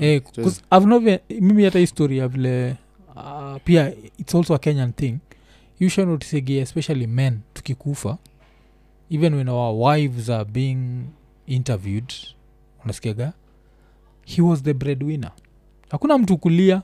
eh, 0.00 0.22
mimi 1.40 1.64
hata 1.64 1.78
histori 1.78 2.18
ya 2.18 2.28
vile 2.28 2.76
uh, 3.16 3.56
pia 3.64 3.92
it's 4.18 4.34
also 4.34 4.54
a 4.54 4.58
kenyan 4.58 4.92
thing. 4.92 5.18
You 5.80 5.90
especially 6.62 7.06
men 7.06 7.40
tukikufa 7.54 8.18
even 9.10 9.34
when 9.34 9.48
our 9.48 9.74
wives 9.74 10.30
are 10.30 10.44
being 10.44 11.04
interviewed 11.46 12.12
unasikiaga? 12.84 13.32
He 14.24 14.42
was 14.42 14.62
the 14.62 14.74
breadwinner. 14.74 15.32
Hakuna 15.90 16.18
mtu 16.18 16.38
kulia. 16.38 16.82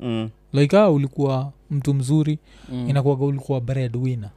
Mm. 0.00 0.30
like 0.52 0.78
ah, 0.78 0.90
ulikuwa 0.90 1.52
mtu 1.70 1.94
mzuri. 1.94 2.38
Mm. 2.68 2.90
inakuaga 2.90 3.24
ulikuwa 3.24 3.60
breadwinner. 3.60 4.30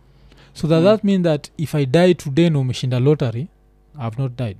So 0.53 0.67
that, 0.67 0.83
that 0.83 1.03
mean 1.03 1.23
that 1.23 1.51
if 1.57 1.75
i 1.75 1.85
die 1.85 2.13
today 2.13 2.49
na 2.49 2.59
umeshinda 2.59 2.99
lottery 2.99 3.47
ihave 3.99 4.21
not 4.21 4.37
died 4.37 4.57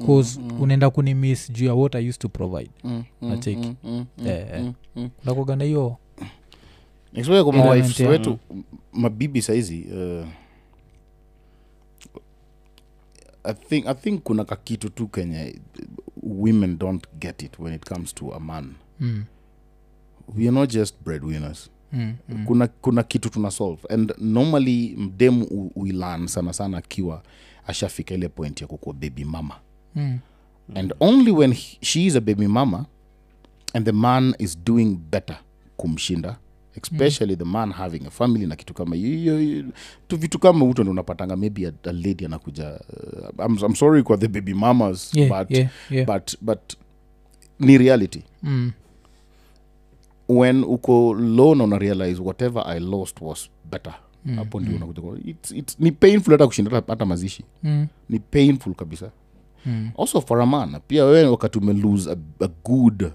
bcause 0.00 0.40
Mm, 0.40 0.48
mm. 0.52 0.60
unaenda 0.62 0.90
kunimis 0.90 1.52
juu 1.52 1.66
ya 1.66 1.74
what 1.74 1.94
i 1.94 2.08
used 2.08 2.20
to 2.20 2.28
provide 2.28 2.70
Mm, 2.84 3.04
mm, 3.22 3.28
Nacheki. 3.30 3.66
mm, 3.68 3.74
mm, 3.84 4.06
mm, 4.18 4.26
yeah. 4.26 4.52
eh. 4.54 4.62
mm, 4.62 4.74
mm. 4.96 5.10
nakuaga 5.24 5.64
hiyo 5.64 5.96
wetu 8.08 8.38
mabibi 8.92 9.42
saizi 9.42 9.86
uh, 9.92 10.26
I 13.44 13.54
think, 13.54 13.86
i 13.86 13.94
think 13.94 14.22
kuna 14.22 14.44
kakitu 14.44 14.88
tu 14.90 15.08
kenye 15.08 15.60
women 16.22 16.78
don't 16.78 17.04
get 17.20 17.42
it 17.42 17.58
when 17.58 17.74
it 17.74 17.88
comes 17.88 18.14
to 18.14 18.34
a 18.34 18.40
man 18.40 18.74
mm, 19.00 19.24
weare 20.36 20.50
not 20.50 20.70
just 20.72 20.94
breadwinners 21.04 21.70
mm, 21.92 22.14
mm. 22.28 22.44
kuna, 22.46 22.66
kuna 22.66 23.02
kitu 23.02 23.28
tuna 23.30 23.50
solve 23.50 23.80
and 23.88 24.14
normally 24.18 24.94
mdemu 24.98 25.70
uilan 25.76 26.26
sana 26.26 26.52
sana 26.52 26.78
akiwa 26.78 27.22
ashafika 27.66 28.14
ile 28.14 28.28
point 28.28 28.60
ya 28.60 28.66
kukuwa 28.66 28.94
baby 28.94 29.24
mama 29.24 29.54
Mm, 29.54 29.60
and 30.74 30.94
only 31.00 31.30
when 31.32 31.52
he, 31.52 31.78
she 31.80 32.06
is 32.06 32.16
a 32.16 32.20
baby 32.20 32.46
mama 32.46 32.86
and 33.74 33.86
the 33.86 33.92
man 33.92 34.34
is 34.38 34.58
doing 34.64 34.96
better 35.10 35.38
kumshinda 35.76 36.36
especially 36.82 37.36
the 37.36 37.44
man 37.44 37.72
having 37.72 38.06
a 38.06 38.10
family 38.10 38.46
na 38.46 38.56
kitu 38.56 38.74
kama 38.74 38.96
hiyo 38.96 39.64
tu 40.08 40.16
vitu 40.16 40.38
kama 40.38 40.64
uto 40.64 40.82
ndo 40.82 40.92
unapatanga 40.92 41.36
maybe 41.36 41.66
a, 41.66 41.72
a 41.84 41.92
lady 41.92 42.24
anakuja 42.24 42.70
uh, 43.38 43.46
I'm, 43.46 43.58
I'm 43.64 43.74
sorry 43.74 44.02
kwa 44.02 44.16
the 44.16 44.28
baby 44.28 44.54
mamas 44.54 45.14
yeah, 45.14 45.38
but, 45.38 45.50
yeah, 45.56 45.68
yeah. 45.90 46.06
but 46.06 46.34
but 46.40 46.60
ni 47.60 47.78
reality. 47.78 48.22
Mm, 48.42 48.72
when 50.28 50.64
uko 50.64 51.14
low 51.14 51.54
na 51.54 51.64
una 51.64 51.78
realize 51.78 52.20
whatever 52.22 52.62
i 52.66 52.78
lost 52.80 53.20
was 53.20 53.48
better 53.70 53.94
Mm, 54.24 54.36
hapo 54.36 54.60
ndio 54.60 54.76
unakuja 54.76 55.02
it's, 55.30 55.50
it's, 55.50 55.76
ni 55.80 55.92
painful 55.92 56.32
hata 56.32 56.46
kushinda 56.46 56.70
hata- 56.70 56.92
hata 56.92 57.06
mazishi. 57.06 57.44
Mm, 57.62 57.86
ni 58.08 58.18
painful 58.18 58.74
kabisa 58.74 59.10
mm, 59.68 59.90
also 59.98 60.20
for 60.20 60.40
a 60.42 60.46
man 60.46 60.76
pia 60.88 61.04
wewe 61.04 61.28
wakati 61.28 61.58
ume 61.58 61.72
lose 61.72 62.10
a, 62.12 62.16
a 62.44 62.48
good 62.64 63.10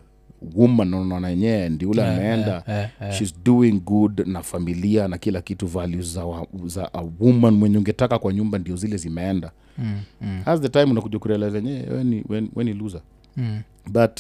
woman 0.56 0.94
unaona 0.94 1.30
yenyewe 1.30 1.70
ndi 1.70 1.86
ule 1.86 2.02
eh, 2.02 2.08
ameenda. 2.10 2.64
yeah, 2.68 2.90
yeah. 3.02 3.14
shes 3.18 3.36
doing 3.46 3.72
good 3.80 4.28
na 4.28 4.42
familia 4.44 5.08
na 5.08 5.18
kila 5.18 5.42
kitu 5.42 5.68
values 5.68 6.14
za, 6.14 6.26
wa- 6.26 6.48
za 6.66 6.94
a 6.94 7.04
woman 7.20 7.54
mwenye 7.54 7.78
ungetaka 7.78 8.20
kwa 8.20 8.34
nyumba 8.34 8.58
ndio 8.58 8.76
zile 8.76 8.98
zimeenda. 8.98 9.52
Mm, 9.78 10.00
mm, 10.22 10.42
has 10.46 10.62
the 10.62 10.70
time 10.70 10.84
unakuja 10.92 11.20
kurealize 11.20 11.58
yenyewe 11.58 11.88
weni, 11.90 12.24
we- 12.30 12.50
we 12.56 12.64
loser. 12.64 13.02
Mm, 13.38 13.62
but 13.92 14.20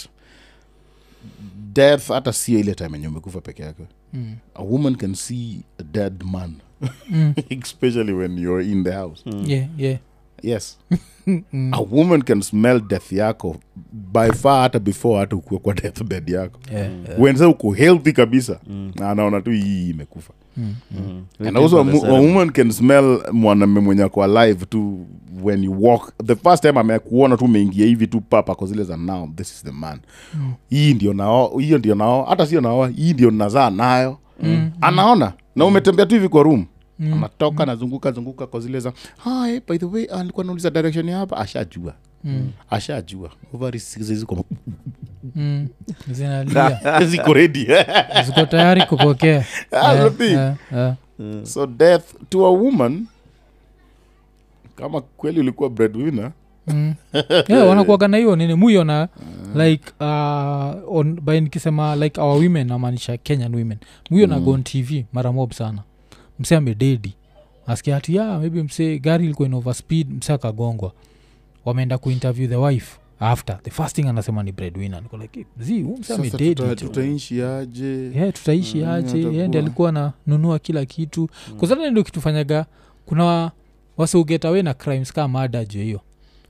death 1.74 2.08
hata 2.08 2.34
sio 2.34 2.60
ile 2.60 2.76
time 2.76 2.90
yenye 2.94 3.08
umekufa 3.08 3.42
peke 3.42 3.64
yake 3.64 3.84
mm, 4.14 4.36
a 4.56 4.62
woman 4.64 4.96
can 4.96 5.14
see 5.16 5.60
a 5.80 5.84
dead 5.84 6.24
man. 6.24 6.54
Mm. 7.10 7.34
especially 7.62 8.14
when 8.14 8.38
you're 8.38 8.72
in 8.72 8.84
the 8.84 8.92
house. 8.92 9.24
Yeah, 9.46 9.68
yeah. 9.78 9.98
Yes. 10.44 10.78
Mm, 11.28 11.72
a 11.74 11.82
woman 11.92 12.22
can 12.22 12.42
smell 12.42 12.80
death 12.82 13.12
yako 13.12 13.56
by 14.14 14.30
far 14.32 14.62
hata 14.62 14.80
before 14.80 15.20
hata 15.20 15.36
ukue 15.36 15.58
kwa 15.58 15.74
death 15.74 16.04
bed 16.04 16.30
yako. 16.30 16.60
Yeah, 16.74 16.92
yeah. 17.08 17.22
wensa 17.22 17.48
uko 17.48 17.72
healthy 17.72 18.12
kabisa. 18.12 18.60
Na 18.96 19.12
anaona 19.12 19.42
tu 19.42 19.52
hii 19.52 19.90
imekufa. 19.90 20.34
Mm, 20.58 20.76
mm. 20.92 21.24
Mm. 21.40 21.48
and 21.48 21.58
also 21.58 21.78
a, 21.78 21.82
a 22.08 22.14
woman 22.22 22.50
can 22.52 22.72
smell 22.72 23.24
mwaname 23.32 23.80
mwenye 23.80 24.04
ako 24.04 24.24
alive 24.24 24.66
tu 24.66 25.06
when 25.44 25.64
you 25.64 25.84
walk. 25.84 26.14
The 26.26 26.36
first 26.36 26.64
time 26.64 26.80
amekuona 26.80 27.38
tu 27.38 27.46
umeingia 27.46 27.86
hivi 27.86 28.08
tu 28.08 28.22
papa 28.22 28.56
kwa 28.56 28.68
zile 28.68 28.84
za 28.84 28.98
now 28.98 29.30
this 29.36 29.52
is 29.52 29.64
the 29.64 29.72
man. 29.72 30.00
Mm. 30.34 30.54
hii 30.70 30.94
ndio 30.94 31.14
nao 31.14 31.58
hiyo 31.58 31.78
ndio 31.78 31.96
nao 31.96 32.24
hata 32.24 32.46
sio 32.46 32.62
nao 32.62 32.88
hii 32.88 33.14
ndio 33.14 33.32
nazaa 33.32 33.70
nayo. 33.70 34.18
Mm, 34.44 34.72
anaona. 34.82 35.34
Na 35.56 35.66
umetembea 35.66 36.06
tu 36.06 36.16
hivi 36.16 36.30
kwa 36.30 36.44
room 36.44 36.66
mm, 37.00 37.14
anatoka 37.14 37.66
nazunguka 37.66 38.12
zunguka 38.12 38.48
kwa 38.48 38.60
zile 38.60 38.80
za 38.80 38.94
hi 39.24 39.60
by 39.68 39.78
the 39.78 39.86
way 39.86 40.06
alikuwa 40.06 40.46
nauliza 40.46 40.70
direction 40.70 41.10
ya 41.10 41.18
hapa. 41.18 41.38
Ashajua. 41.38 41.94
Mm, 42.24 42.52
ashajua. 42.70 43.30
Ziko 44.00 44.46
mm. 45.36 45.68
ziko 48.26 48.46
tayari 48.46 48.82
kupokea. 48.82 49.46
Ah, 49.72 49.94
Yeah, 49.94 50.22
yeah, 50.22 50.56
yeah. 50.72 50.96
Mm. 51.20 51.46
so 51.46 51.68
death 51.68 52.04
to 52.30 52.46
a 52.46 52.50
woman 52.50 53.06
kama 54.76 55.02
kweli 55.02 55.40
ulikuwa 55.40 55.70
breadwinner. 55.70 56.32
Mm. 56.68 56.94
yeah, 57.48 57.68
wanakuaga 57.68 58.08
na 58.08 58.18
hiyo 58.18 58.36
nini 58.36 58.54
muiona 58.56 59.08
like 59.56 59.92
uh, 60.00 60.96
on, 60.98 61.22
by 61.22 61.40
nikisema 61.40 61.96
like 61.96 62.22
our 62.22 62.38
women 62.44 62.68
namaanisha 62.68 63.18
kenyan 63.18 63.56
women. 63.56 63.78
Muiona 64.10 64.40
mm. 64.40 64.46
gon 64.46 64.64
tv 64.64 65.06
mara 65.14 65.32
mob 65.32 65.52
sana 65.52 65.82
mse 66.40 66.56
amededi. 66.56 67.14
Askia 67.68 67.96
hati 67.96 68.16
ya 68.16 68.40
maybe 68.40 68.64
mse 68.64 69.00
gari 69.00 69.26
ilikuwa 69.26 69.48
in 69.48 69.54
overspeed 69.54 70.10
mse 70.14 70.34
akagongwa. 70.34 70.92
Wameenda 71.66 71.98
kuinterview 71.98 72.48
the 72.50 72.56
wife 72.56 72.98
after. 73.20 73.60
The 73.64 73.72
first 73.72 73.96
thing 73.96 74.08
anasema 74.08 74.44
ni 74.44 74.52
breadwinner. 74.52 75.02
Niko 75.04 75.18
like 75.18 75.40
"Eh, 75.40 75.46
zi 75.60 75.82
huu 75.82 75.94
mse 75.98 76.04
sasa 76.04 76.16
amededi 76.22 76.56
tuta- 76.56 76.76
tu." 76.76 76.86
tutaishi 76.86 77.42
aje? 77.42 78.12
Yeah, 78.16 78.34
tutaishi 78.34 78.78
Mm, 78.78 78.90
aje? 78.90 79.20
atakuwa. 79.20 79.48
ndi 79.48 79.58
alikuwa 79.58 79.92
nanunua 79.92 80.60
kila 80.60 80.86
kitu. 80.86 81.22
Mm. 81.52 81.58
kuzata 81.58 81.92
ndio 81.92 82.04
kitufanyaga 82.04 82.66
kuna 83.06 83.52
wasiugetawe 83.98 84.62
na 84.62 84.74
crimes 84.74 85.14
kaa 85.14 85.28
mada 85.28 85.66
juu 85.66 85.80
hiyo. 85.82 86.02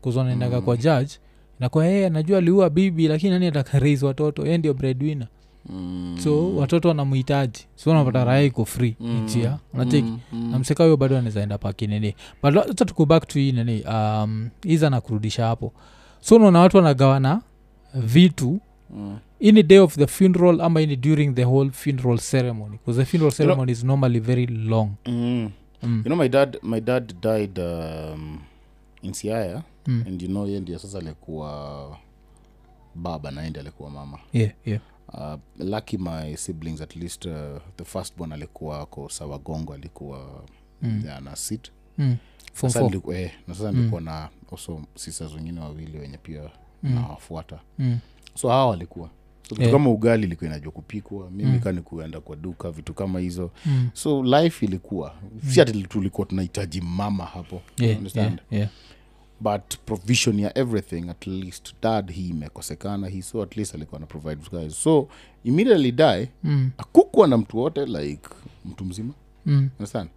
Kuzanaendaga 0.01 0.57
mm. 0.59 0.65
kwa 0.65 0.77
judge 0.77 1.11
nakuwa 1.59 1.85
yeye 1.85 2.05
anajua 2.05 2.37
aliua 2.37 2.69
bibi 2.69 3.07
lakini 3.07 3.31
nani 3.31 3.47
atakarais 3.47 4.03
watoto? 4.03 4.45
Ye 4.47 4.57
ndio 4.57 4.73
breadwinner 4.73 5.27
Mm. 5.69 6.17
so 6.23 6.55
watoto 6.55 6.87
wanamhitaji 6.87 7.65
so 7.75 7.91
unapata 7.91 8.25
raya 8.25 8.43
iko 8.43 8.65
free 8.65 8.95
Mm. 8.99 9.25
ichia 9.27 9.59
unacheki 9.73 10.07
Mm, 10.07 10.19
mm. 10.33 10.63
na 10.77 10.83
huyo 10.83 10.97
bado 10.97 11.17
anawezaenda 11.17 11.57
pakinini 11.57 12.15
but 12.43 12.53
hata 12.55 12.85
tuko 12.85 13.05
back 13.05 13.27
to 13.27 13.39
hii 13.39 13.51
nini 13.51 13.81
um, 13.83 14.49
iza 14.63 14.89
nakurudisha 14.89 15.45
hapo 15.45 15.73
so 16.21 16.35
unaona 16.35 16.59
watu 16.59 16.77
wanagawana 16.77 17.41
vitu 17.93 18.59
Mm. 18.95 19.17
ini 19.39 19.63
day 19.63 19.79
of 19.79 19.95
the 19.95 20.07
funeral 20.07 20.61
ama 20.61 20.81
ini 20.81 20.95
during 20.95 21.35
the 21.35 21.43
whole 21.45 21.71
funeral 21.71 22.17
ceremony 22.19 22.71
because 22.77 22.99
the 22.99 23.05
funeral 23.05 23.31
ceremony 23.33 23.71
is 23.71 23.83
normally 23.83 24.19
very 24.19 24.45
long 24.47 24.89
Mm. 25.05 25.49
mm. 25.83 25.97
you 25.97 26.03
know 26.03 26.17
my 26.17 26.29
dad 26.29 26.57
my 26.63 26.81
dad 26.81 27.13
died 27.21 27.59
um, 27.59 28.39
in 29.01 29.13
siaya 29.13 29.63
Mm. 29.87 30.03
and 30.07 30.21
you 30.21 30.27
know 30.27 30.47
ye 30.47 30.59
ndio 30.59 30.79
sasa 30.79 30.97
alikuwa 30.97 31.97
baba 32.95 33.31
na 33.31 33.41
ndi 33.41 33.49
ndio 33.49 33.61
alikuwa 33.61 33.89
mama 33.89 34.17
yeah, 34.33 34.51
yeah. 34.65 34.81
Uh, 35.13 35.35
lucky 35.59 35.97
my 35.97 36.35
siblings 36.37 36.81
at 36.81 36.95
least 36.95 37.25
uh, 37.25 37.33
the 37.77 37.83
first 37.85 38.17
born 38.17 38.31
alikuwa 38.31 38.85
ko 38.85 39.09
sawagongo 39.09 39.73
alikuwa 39.73 40.43
Mm. 40.81 41.01
yeah, 41.05 41.21
na 41.21 41.35
sit 41.35 41.71
Mm. 41.97 42.15
Sasa 42.53 42.89
four. 42.89 43.15
eh, 43.15 43.31
na 43.47 43.53
sasa 43.55 43.71
nilikuwa 43.71 44.01
na 44.01 44.29
also 44.51 44.81
sisters 44.95 45.33
wengine 45.33 45.59
wawili 45.59 45.97
wenye 45.97 46.17
pia 46.17 46.41
Mm. 46.83 46.93
nawafuata 46.95 47.59
Mm. 47.79 47.97
so 48.35 48.49
hawa 48.49 48.67
walikuwa 48.67 49.07
so 49.07 49.55
vitu 49.55 49.61
Yeah. 49.61 49.73
kama 49.73 49.89
ugali 49.89 50.23
ilikuwa 50.23 50.49
inajua 50.49 50.71
kupikwa 50.71 51.31
mimi 51.31 51.51
Mm. 51.51 51.59
kani 51.59 51.81
kuenda 51.81 52.21
kwa 52.21 52.35
duka 52.35 52.71
vitu 52.71 52.93
kama 52.93 53.19
hizo 53.19 53.51
Mm. 53.65 53.89
so 53.93 54.23
life 54.23 54.65
ilikuwa 54.65 55.15
si 55.47 55.61
ati 55.61 55.83
tulikuwa 55.83 56.27
tunahitaji 56.27 56.81
mama 56.81 57.25
hapo 57.25 57.61
Yeah, 57.77 57.97
understand 57.97 58.31
yeah, 58.31 58.41
yeah. 58.51 58.69
But 59.43 59.77
provision 59.85 60.39
ya 60.39 60.57
everything 60.57 61.09
at 61.09 61.27
least 61.27 61.73
dad 61.81 62.11
hii 62.11 62.29
imekosekana 62.29 63.07
hii 63.07 63.21
so 63.21 63.43
at 63.43 63.57
least 63.57 63.75
alikuwa 63.75 63.99
na 63.99 64.05
provide 64.05 64.41
guys 64.51 64.83
so 64.83 65.07
immediately 65.43 65.91
die 65.91 66.29
Mm. 66.43 66.71
akukwa 66.77 67.27
na 67.27 67.37
mtu 67.37 67.57
wote 67.57 67.85
like 67.85 68.29
mtu 68.65 68.85
mzima 68.85 69.13
Mm. 69.45 69.69
understand 69.79 70.09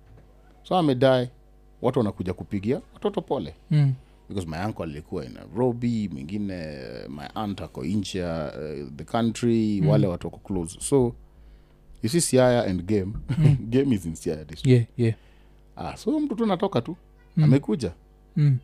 so 0.62 0.76
amedie 0.76 1.30
watu 1.82 1.98
wanakuja 1.98 2.32
kupigia 2.34 2.80
watoto 2.94 3.20
pole 3.22 3.54
Mm. 3.70 3.92
because 4.28 4.48
my 4.48 4.56
uncle 4.66 4.82
alikuwa 4.84 5.24
in 5.24 5.32
nairobi 5.32 6.08
mwingine 6.12 6.76
my 7.08 7.26
aunt 7.34 7.60
ako 7.60 7.84
nje 7.84 8.18
ya 8.18 8.52
uh, 8.58 8.88
the 8.96 9.04
country 9.04 9.80
mm. 9.82 9.88
wale 9.88 10.06
watu 10.06 10.26
wako 10.26 10.38
close 10.38 10.80
so 10.80 11.14
you 12.02 12.10
see 12.10 12.20
siaya 12.20 12.64
and 12.64 12.82
game 12.84 13.12
game 13.74 13.94
is 13.94 14.06
in 14.06 14.14
siaya 14.14 14.44
district 14.44 14.66
yeah 14.66 14.84
yeah 14.96 15.14
ah, 15.76 15.96
so 15.96 16.20
mtu 16.20 16.34
tu 16.34 16.44
anatoka 16.44 16.80
tu 16.80 16.96
Mm. 17.36 17.44
amekuja 17.44 17.92
mm. 18.36 18.58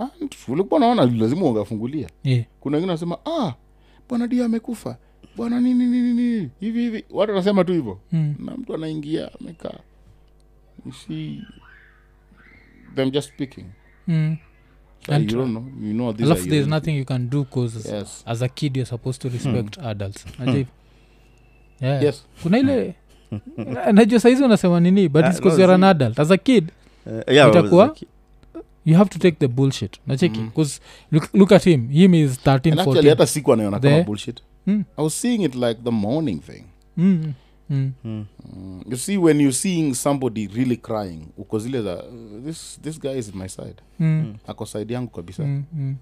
Ah, 0.00 0.08
ulikuwa 0.48 0.80
naona 0.80 1.06
lazima 1.06 1.46
ungafungulia 1.46 2.08
yeah 2.24 2.44
kuna 2.60 2.76
wengine 2.76 2.90
wanasema 2.90 3.18
ah, 3.26 3.54
bwana 4.08 4.26
dia 4.26 4.44
amekufa. 4.44 4.96
Bwana 5.36 5.60
nini 5.60 5.86
nini 5.86 6.14
nini? 6.14 6.50
Hivi 6.60 6.80
hivi. 6.80 7.04
Watu 7.10 7.32
wanasema 7.32 7.64
tu 7.64 7.72
hivyo. 7.72 7.98
Mm. 8.12 8.34
na 8.38 8.56
mtu 8.56 8.74
anaingia 8.74 9.30
amekaa. 9.40 9.78
You 10.86 10.92
see 10.92 11.42
them 12.94 13.10
just 13.10 13.28
speaking. 13.28 13.64
Mm. 14.08 14.36
so 15.06 15.14
you 15.14 15.26
don't 15.26 15.50
know 15.50 15.64
you 15.82 15.92
know 15.92 16.12
these 16.12 16.32
are 16.32 16.40
there's 16.40 16.66
nothing 16.66 16.98
you 16.98 17.04
can 17.04 17.30
do 17.30 17.44
cause 17.44 17.96
yes. 17.96 18.22
as 18.26 18.42
a 18.42 18.48
kid 18.48 18.76
you're 18.76 18.90
supposed 18.90 19.22
to 19.22 19.28
respect 19.28 19.78
adults. 19.78 20.26
Najua 20.38 20.64
yeah. 21.80 22.02
yes. 22.02 22.26
Kuna 22.42 22.58
ile 22.58 22.94
najua 23.92 24.20
saizi 24.20 24.44
unasema 24.44 24.80
nini 24.80 25.08
but 25.08 25.24
uh, 25.24 25.30
it's 25.30 25.58
no, 25.58 25.74
an 25.74 25.84
adult. 25.84 26.18
As 26.18 26.30
a 26.30 26.36
kid 26.36 26.70
uh, 27.06 27.34
yeah, 27.34 27.50
Itakuwa? 27.50 27.96
You 28.88 28.96
have 28.96 29.10
to 29.10 29.18
take 29.18 29.36
the 29.38 29.48
bullshit 29.48 29.96
nacheki 30.06 30.40
Mm. 30.40 30.50
look, 31.12 31.34
look 31.34 31.52
at 31.52 31.64
him 31.64 31.88
him 31.90 32.14
is 32.14 32.38
13 32.40 32.72
and 32.72 32.80
actually 32.80 32.84
14 32.96 33.08
hata 33.10 33.26
siku 33.26 33.52
anaona 33.52 33.80
kama 33.80 34.02
bullshit 34.02 34.40
Mm. 34.66 34.84
i 34.96 35.04
was 35.04 35.20
seeing 35.20 35.42
it 35.44 35.54
like 35.54 35.80
the 35.84 35.90
morning 35.90 36.40
thing 36.40 36.64
mm. 36.96 37.32
Mm. 37.70 37.92
Mm. 38.04 38.24
Mm, 38.56 38.82
you 38.90 38.96
see 38.96 39.16
when 39.18 39.40
you're 39.40 39.52
seeing 39.56 39.94
somebody 39.94 40.46
really 40.54 40.76
crying 40.76 41.20
uko 41.38 41.58
zile 41.58 41.82
za 41.82 42.04
this, 42.44 42.80
this 42.82 43.00
guy 43.00 43.18
is 43.18 43.34
my 43.34 43.48
side 43.48 43.74
Mm. 44.00 44.34
ako 44.46 44.66
side 44.66 44.94
yangu 44.94 45.10
kabisa 45.10 45.42
Mm. 45.44 45.62
Mm. 45.72 45.96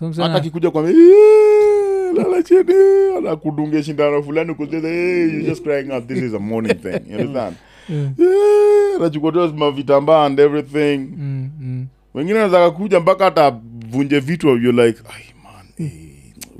Hata 0.00 0.34
akikuja 0.34 0.70
kwambia 0.70 0.92
"Eh, 0.94 2.14
lala 2.16 2.42
chini 2.42 2.74
anakudungia 3.18 3.82
shindano 3.82 4.22
fulani 4.22 4.54
kuzeza 4.54 4.88
hey, 4.88 5.20
you're 5.20 5.42
just 5.48 5.62
crying 5.62 5.90
out 5.92 6.06
this 6.06 6.18
is 6.22 6.34
a 6.34 6.38
morning 6.38 6.74
thing 6.82 7.00
you 7.12 7.18
understand 7.18 7.56
Yeah. 7.88 8.10
Eh, 8.94 9.00
anachukua 9.00 9.32
tu 9.32 9.54
mavitambaa 9.54 10.24
and 10.26 10.40
everything 10.40 10.98
Mm. 10.98 11.50
Mm. 11.60 11.86
wengine 12.14 12.38
anaweza 12.38 12.70
kuja 12.70 13.00
mpaka 13.00 13.26
atavunje 13.26 14.20
vitu 14.20 14.48
you're 14.48 14.86
like 14.86 15.00
Ay, 15.16 15.24
man 15.44 15.66
eh, 15.78 15.92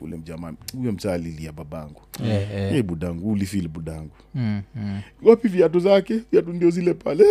ule 0.00 0.16
mjamaa 0.16 0.52
huyo 0.78 0.92
msaa 0.92 1.12
alilia 1.12 1.52
babangu 1.52 2.00
Yeah, 2.26 2.50
yeah. 2.54 2.72
hey, 2.72 2.82
budangu 2.82 3.32
ulifili 3.32 3.68
budangu 3.68 4.10
Mm. 4.34 4.62
Mm. 4.76 5.00
wapi 5.22 5.48
viatu 5.48 5.80
zake 5.80 6.20
viatu 6.32 6.52
ndio 6.52 6.70
zile 6.70 6.94
pale 6.94 7.24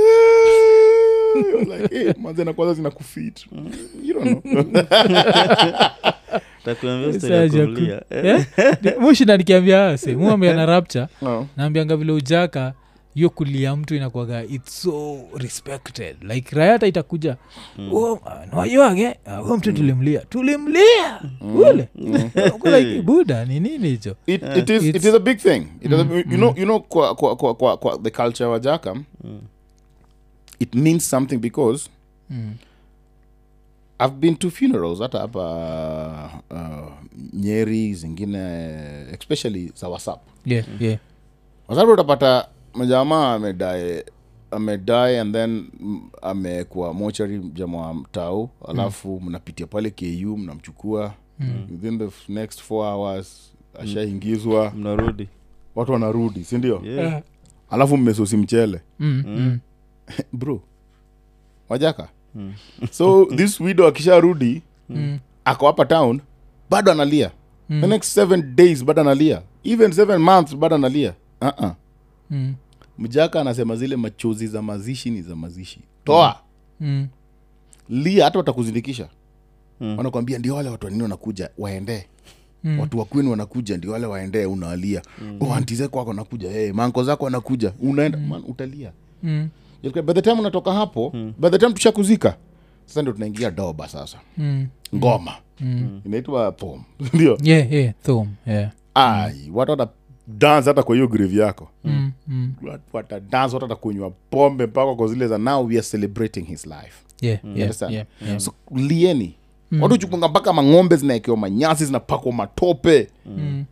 You're 1.35 1.77
like, 1.77 1.95
hey, 1.97 2.13
manze 2.21 2.43
na 2.43 2.53
kwanza 2.53 2.73
zinakufit 2.73 3.45
you 4.03 4.13
don't 4.13 4.41
know 4.43 4.83
Eh? 8.09 9.37
nikiambia 9.37 9.87
ase 9.89 10.15
muambia 10.15 10.53
na 10.53 10.65
rapture 10.65 11.07
no. 11.21 11.47
naambianga 11.57 11.97
vile 11.97 12.11
ujaka 12.11 12.73
hiyo 13.13 13.29
kulia 13.29 13.75
mtu 13.75 13.95
inakwaga 13.95 14.43
its 14.43 14.81
so 14.81 15.17
respected. 15.37 16.15
Like 16.23 16.55
rayata 16.55 16.87
itakuja 16.87 17.37
"Oh, 17.91 18.19
nawajwage 18.51 19.15
uh, 19.41 19.57
mtu 19.57 19.73
tulimlia. 19.73 20.19
Tulimlia! 20.21 21.21
Ule. 21.55 21.89
Mm. 21.95 22.29
like 22.65 23.01
buda 23.01 23.45
ni 23.45 23.59
nini 23.59 23.89
hicho? 23.89 24.15
It, 24.25 24.43
it 24.57 24.69
is 24.69 24.83
it 24.83 24.95
is 24.95 25.05
a 25.13 25.19
big 25.19 25.37
thing. 25.37 25.67
It 25.81 25.91
is 25.91 25.99
a, 25.99 26.03
you 26.15 26.23
know 26.37 26.53
you 26.57 26.65
know 26.65 26.79
kwa, 26.79 27.15
kwa, 27.15 27.35
kwa, 27.35 27.55
kwa, 27.55 27.77
kwa 27.77 27.97
the 27.97 28.11
culture 28.11 28.45
wa 28.49 28.59
jaka 28.59 28.95
it 30.59 30.75
means 30.75 31.09
something 31.09 31.37
because 31.37 31.89
Mm. 32.29 32.53
i've 33.99 34.15
been 34.15 34.35
to 34.35 34.49
funerals 34.51 34.99
hata 34.99 35.19
hapa 35.19 36.31
uh, 36.51 36.91
nyeri 37.33 37.93
zingine 37.93 38.39
especially 39.19 39.71
za 39.75 39.87
whatsapp. 39.89 40.21
Yeah, 40.45 40.65
yeah. 40.79 40.97
whatsapp 41.67 41.89
utapata 41.89 42.47
mjamaa 42.75 43.33
amedae 43.33 44.05
amedae 44.51 45.19
and 45.19 45.33
then 45.33 45.65
mm, 45.79 46.09
amekuwa 46.21 46.93
mochari 46.93 47.39
jamaa 47.39 47.93
mtau. 47.93 48.49
Alafu 48.67 49.21
mnapitia 49.21 49.67
pale 49.67 49.89
ku 49.91 50.37
mnamchukua. 50.37 51.13
Within 51.71 51.97
the 51.97 52.05
f- 52.05 52.29
next 52.29 52.61
four 52.61 52.85
hours 52.87 53.53
ashaingizwa. 53.79 54.71
Mnarudi. 54.75 55.27
Watu 55.75 55.91
wanarudi 55.91 56.43
sindio 56.43 56.81
Yeah. 56.85 57.21
alafu 57.69 57.97
mmesosi 57.97 58.37
mchele. 58.37 58.81
Mm, 58.99 59.23
mm. 59.27 59.59
bro. 60.39 60.61
Wajaka. 61.69 62.07
So 62.91 63.25
this 63.25 63.59
widow 63.59 63.87
akisharudi 63.87 64.61
Mm. 64.89 65.19
ako 65.45 65.65
hapa 65.67 65.85
town 65.85 66.21
bado 66.69 66.91
analia. 66.91 67.31
The 67.69 67.87
next 67.87 68.07
seven 68.13 68.55
days 68.55 68.83
bado 68.85 69.01
analia. 69.01 69.41
Even 69.63 69.91
seven 69.91 70.21
months 70.21 70.55
bado 70.55 70.75
analia. 70.75 71.13
Uh-uh. 71.41 71.71
Mm. 72.29 72.53
mjaka 72.99 73.41
anasema 73.41 73.75
zile 73.75 73.95
machozi 73.95 74.47
za 74.47 74.61
mazishi 74.61 75.09
ni 75.09 75.21
za 75.21 75.35
mazishi 75.35 75.79
toa 76.03 76.39
Mm. 76.79 77.07
lia 77.89 78.25
hata 78.25 78.37
watakuzindikisha 78.39 79.09
Mm. 79.81 79.97
wanakwambia 79.97 80.39
ndio 80.39 80.55
wale 80.55 80.69
watu 80.69 80.85
wanini 80.85 81.03
wanakuja 81.03 81.49
waendee 81.57 82.03
Mm. 82.63 82.79
watu 82.79 82.99
wakwenu 82.99 83.31
wanakuja 83.31 83.77
ndio 83.77 83.91
wale 83.91 84.05
waendee 84.05 84.45
unawalia 84.45 85.01
mm. 85.21 85.37
oh, 85.41 85.53
anti 85.53 85.75
zako 85.75 85.97
wako 85.97 86.09
wanakuja 86.09 86.51
hey, 86.51 86.71
manko 86.71 87.03
zako 87.03 87.25
wanakuja 87.25 87.73
unaenda 87.81 88.17
man, 88.17 88.43
utalia 88.47 88.91
Mm. 89.23 89.49
by 89.83 90.13
the 90.13 90.21
time 90.21 90.39
unatoka 90.39 90.73
hapo 90.73 91.11
mm. 91.13 91.33
by 91.37 91.49
the 91.49 91.57
time 91.57 91.73
tushakuzika 91.73 92.37
sasa 92.85 93.01
ndio 93.01 93.13
tunaingia 93.13 93.51
doba 93.51 93.87
sasa 93.87 94.17
Mm. 94.37 94.67
ngoma 94.95 95.33
Mm. 95.59 96.01
inaitwa 96.05 96.51
pom 96.51 96.83
ndio 97.13 97.37
yeah, 97.43 97.73
yeah. 97.73 97.93
Thom, 98.03 98.27
yeah. 98.47 98.71
ai 98.95 99.49
watu 99.53 99.71
wata 99.71 99.87
dance 100.27 100.69
hata 100.69 100.83
kwa 100.83 100.95
hiyo 100.95 101.07
grave 101.07 101.39
yako 101.39 101.69
Mm. 101.83 102.11
Mm. 102.27 102.53
watu 102.93 103.13
watu 103.33 103.55
watakunywa 103.63 104.11
pombe 104.29 104.65
mpaka 104.65 104.95
kwa 104.95 105.07
zile 105.07 105.27
za 105.27 105.37
now 105.37 105.65
we 105.67 105.73
are 105.73 105.81
celebrating 105.91 106.45
his 106.45 106.65
life 106.65 107.03
Yeah, 107.21 107.39
yeah, 107.55 107.75
yeah, 107.91 108.05
yeah. 108.21 108.39
so 108.39 108.53
lieni 108.75 109.35
watu 109.81 109.97
chukunga 109.97 110.27
mpaka 110.27 110.53
mang'ombe 110.53 110.95
zinaekewa 110.95 111.37
manyasi 111.37 111.85
zinapakwa 111.85 112.33
matope 112.33 113.07
Mm. 113.25 113.65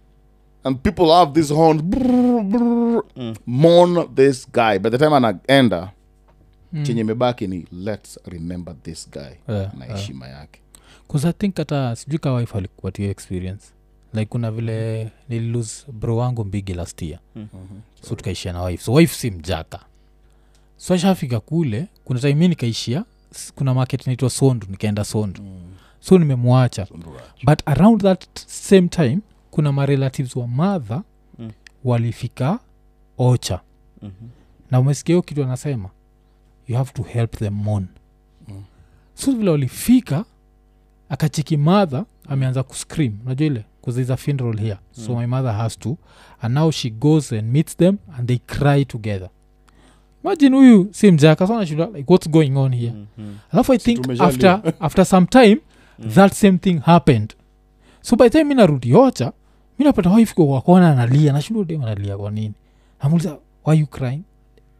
and 0.63 0.77
people 0.77 1.05
have 1.11 1.31
this 1.41 1.53
horn 1.53 1.81
brr, 1.81 2.43
brr, 2.43 3.03
mm. 3.15 3.33
mourn 3.47 4.15
this 4.15 4.51
guy 4.51 4.77
by 4.79 4.89
the 4.89 4.97
time 4.97 5.15
anaenda 5.15 5.91
chenye 6.83 7.03
mebaki 7.03 7.47
ni 7.47 7.65
let's 7.71 8.19
remember 8.25 8.75
this 8.83 9.09
guy 9.11 9.21
Yeah, 9.55 9.73
na 9.77 9.85
yeah. 9.85 9.97
heshima 9.97 10.27
yake 10.27 10.61
bcause 11.07 11.27
i 11.27 11.33
think 11.33 11.57
hata 11.57 11.95
sijui 11.95 12.19
ka 12.19 12.33
wife 12.33 12.57
alikuwa 12.57 12.91
experience 12.97 13.65
like 14.13 14.25
kuna 14.25 14.51
vile 14.51 15.11
nililose 15.29 15.91
bro 15.91 16.17
wangu 16.17 16.45
mbigi 16.45 16.73
last 16.73 17.01
year. 17.01 17.19
So 18.01 18.15
tukaishia 18.15 18.53
na 18.53 18.63
wife. 18.63 18.83
So 18.83 18.93
wife 18.93 19.15
si 19.15 19.31
mjaka. 19.31 19.79
So 20.77 20.93
ashafika 20.93 21.39
kule 21.39 21.87
kuna 22.05 22.19
time 22.19 22.35
mi 22.35 22.47
nikaishia 22.47 23.05
kuna 23.55 23.73
market 23.73 24.07
naitwa 24.07 24.29
sondu 24.29 24.67
nikaenda 24.69 25.03
sondu. 25.03 25.41
So 25.99 26.17
nimemwacha. 26.17 26.87
But 27.43 27.61
around 27.65 28.01
that 28.01 28.25
same 28.47 28.87
time 28.87 29.19
kuna 29.51 29.71
marelatives 29.71 30.35
wa 30.35 30.47
madha 30.47 31.03
Mm. 31.39 31.51
walifika 31.83 32.59
ocha. 33.17 33.59
Mhm. 34.01 34.11
na 34.71 34.79
umesikia 34.79 35.13
hiyo 35.13 35.21
kitu 35.21 35.43
anasema 35.43 35.89
you 36.67 36.77
have 36.77 36.91
to 36.93 37.03
help 37.03 37.37
them 37.37 37.53
mon 37.53 37.87
Mm. 38.47 38.63
so 39.13 39.31
vile 39.31 39.49
walifika 39.51 40.25
akachiki 41.09 41.57
madha 41.57 42.05
ameanza 42.29 42.63
kuscream. 42.63 43.17
Unajua 43.25 43.47
ile 43.47 43.65
bcause 43.81 43.95
there's 43.95 44.09
a 44.09 44.17
funeral 44.17 44.57
here. 44.57 44.77
So 44.91 45.11
Mm. 45.11 45.15
my 45.15 45.25
mother 45.27 45.53
has 45.53 45.79
to 45.79 45.97
and 46.41 46.53
now 46.55 46.71
she 46.71 46.89
goes 46.89 47.31
and 47.31 47.51
meets 47.51 47.77
them 47.77 47.97
and 48.17 48.27
they 48.27 48.37
cry 48.37 48.85
together. 48.85 49.29
Imagine 50.23 50.55
huyu 50.57 50.87
si 50.91 51.11
mjaka 51.11 51.47
so 51.47 51.59
like 51.59 52.05
what's 52.11 52.29
going 52.29 52.57
on 52.57 52.75
here? 52.75 52.93
Mhm. 53.17 53.35
alafu 53.51 53.73
i 53.73 53.77
think 53.77 54.09
after, 54.19 54.61
after 54.79 55.05
some 55.05 55.27
time 55.27 55.57
that 56.13 56.33
same 56.33 56.57
thing 56.57 56.79
happened. 56.79 57.33
So 58.01 58.15
by 58.15 58.29
time 58.29 58.43
mi 58.43 58.55
narudi 58.55 58.93
ocha 58.95 59.33
mi 59.79 59.85
napata 59.85 60.09
wife 60.09 60.33
wakona 60.41 60.91
analia? 60.91 61.33
Nashinda 61.33 61.63
dem 61.63 61.81
analia 61.81 62.17
kwa 62.17 62.31
nini? 62.31 62.53
Why 63.65 63.79
you 63.79 63.87
crying? 63.87 64.23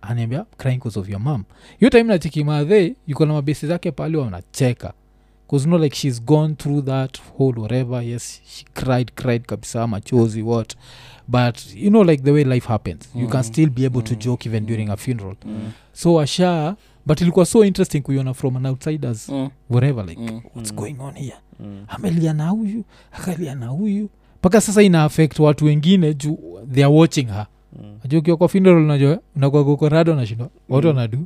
Aniambia 0.02 0.46
crying 0.58 0.80
cause 0.80 1.00
of 1.00 1.10
your 1.10 1.20
mom. 1.20 1.44
Hiyo 1.80 1.90
time 1.90 2.04
nachiki 2.04 2.44
madhe 2.44 2.96
yuko 3.08 3.26
na 3.26 3.34
mabesi 3.34 3.68
zake 3.68 3.92
pale 3.92 4.18
wanacheka 4.18 4.94
bcause 5.52 5.70
no 5.70 5.78
like 5.78 5.96
she's 5.96 6.24
gone 6.26 6.56
through 6.56 6.82
that 6.86 7.18
whole 7.38 7.60
whatever 7.62 8.04
yes 8.04 8.42
she 8.46 8.66
cried 8.74 9.12
cried 9.16 9.42
kabisa 9.46 9.88
machozi 9.88 10.42
what 10.42 10.76
but 11.28 11.58
you 11.76 11.90
know 11.90 12.04
like 12.04 12.24
the 12.24 12.32
way 12.32 12.44
life 12.44 12.68
happens 12.68 13.10
you 13.16 13.28
can 13.28 13.44
still 13.44 13.70
be 13.70 13.86
able 13.86 14.02
to 14.02 14.16
joke 14.16 14.50
even 14.50 14.66
during 14.66 14.90
a 14.90 14.98
funeral 14.98 15.36
Mm. 15.46 15.72
so 15.94 16.20
asha 16.22 16.76
but 17.06 17.22
ilikuwa 17.22 17.46
so 17.46 17.66
interesting 17.66 18.02
kuiona 18.02 18.34
from 18.34 18.58
an 18.58 18.66
outsiders 18.66 19.30
Mm. 19.30 19.50
whatever 19.70 20.06
like 20.06 20.22
Mm. 20.22 20.42
what's 20.56 20.72
Mm. 20.72 20.78
going 20.78 20.96
on 21.00 21.14
here 21.16 21.36
Mm. 21.60 21.84
amelia 21.88 22.34
na 22.34 22.50
huyu 22.50 22.84
akalia 23.12 23.56
na 23.56 23.68
huyu 23.68 24.10
mpaka 24.40 24.62
sasa 24.62 24.84
ina 24.84 25.04
affect 25.04 25.40
watu 25.40 25.66
wengine 25.66 26.14
juu 26.14 26.38
they 26.74 26.86
are 26.86 26.94
watching 26.94 27.26
her 27.28 27.46
Mm. 27.82 27.98
najua 28.04 28.20
ukiwa 28.20 28.38
kwa 28.38 28.48
funeral 28.48 28.78
unajua 28.84 29.20
unakuagokorado 29.36 30.16
nashindwa 30.16 30.50
watu 30.70 30.88
Mm. 30.88 30.96
wanadu 30.98 31.26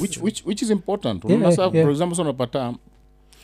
which, 0.00 0.18
which, 0.22 0.46
which 0.46 0.62
is 0.62 0.70
important 0.70 1.24
Yeah, 1.24 1.40
yeah. 1.42 1.54
for 1.84 1.90
example 1.90 2.16
so 2.16 2.22
unapata 2.22 2.74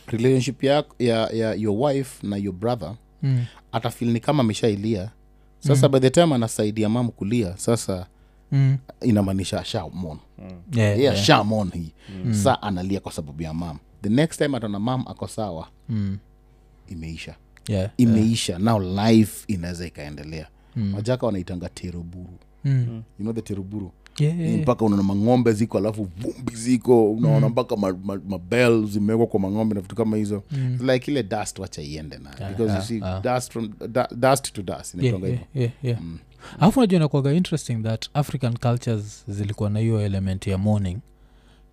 relationship 0.07 0.63
ya, 0.65 0.85
ya, 0.99 1.29
ya 1.33 1.55
your 1.55 1.77
wife 1.91 2.27
na 2.27 2.37
your 2.37 2.55
brother 2.55 2.95
Mm. 3.23 3.45
atafil 3.73 4.09
ni 4.09 4.21
kama 4.21 4.41
ameshailia. 4.41 5.11
Sasa 5.59 5.89
by 5.89 5.99
the 6.01 6.11
time 6.11 6.35
anasaidia 6.35 6.89
mam 6.89 7.09
kulia 7.09 7.57
sasa 7.57 8.07
Mm. 8.53 8.79
inamaanisha 9.01 9.61
ashamon 9.61 10.19
Yeah, 10.39 10.53
yeah, 10.73 10.99
yeah. 11.01 11.17
shamon 11.17 11.71
hii. 11.71 11.93
Sa 12.33 12.63
analia 12.63 13.01
kwa 13.01 13.13
sababu 13.13 13.43
ya 13.43 13.55
mam 13.55 13.79
the 14.03 14.09
next 14.09 14.39
time 14.39 14.57
ataona 14.57 14.79
mam 14.79 15.05
ako 15.09 15.29
sawa 15.29 15.69
Mm. 15.89 16.19
imeisha. 16.89 17.35
Yeah. 17.69 17.91
imeisha. 17.97 18.59
Now 18.59 18.79
life 18.81 19.45
inaweza 19.49 19.87
ikaendelea. 19.87 20.47
Wajaka 20.95 21.27
wanaitanga 21.27 21.69
teroburu 21.69 22.39
Mm. 22.65 23.03
you 23.19 23.23
know 23.25 23.33
the 23.33 23.43
teroburu 23.43 23.85
Yeah, 23.87 23.93
yeah, 24.19 24.61
mpaka 24.61 24.85
unaona 24.85 25.03
mang'ombe 25.03 25.53
ziko 25.53 25.79
alafu 25.79 26.09
vumbi 26.21 26.55
ziko 26.57 27.13
unaona 27.13 27.49
mpaka 27.49 27.77
mabel 27.77 28.21
ma, 28.29 28.79
ma 28.81 28.87
zimewekwa 28.87 29.27
kwa 29.27 29.41
mang'ombe 29.41 29.75
na 29.75 29.81
vitu 29.81 29.95
kama 29.95 30.17
hizo. 30.17 30.43
Mm. 30.51 30.79
like 30.91 31.11
ile 31.11 31.23
dust 31.23 31.59
wacha 31.59 31.83
iende 31.83 32.19
na 32.19 32.31
because 32.51 32.75
you 32.77 32.83
see 32.83 33.03
dust 33.23 33.53
from 33.53 33.71
da, 33.93 34.09
dust 34.17 34.53
to 34.53 34.63
dust 34.63 34.95
Yeah, 34.95 34.99
inaitwanga 35.07 35.27
yeah, 35.29 35.41
hivyo. 35.53 35.61
yeah, 35.63 35.73
yeah. 35.83 35.99
alafu 36.61 36.81
najua 36.81 36.99
nakwaga 37.01 37.33
interesting 37.33 37.77
that 37.83 38.07
african 38.15 38.57
cultures 38.57 39.25
zilikuwa 39.29 39.71
na 39.71 39.79
hiyo 39.81 40.01
element 40.01 40.47
ya 40.47 40.59
morning 40.59 40.99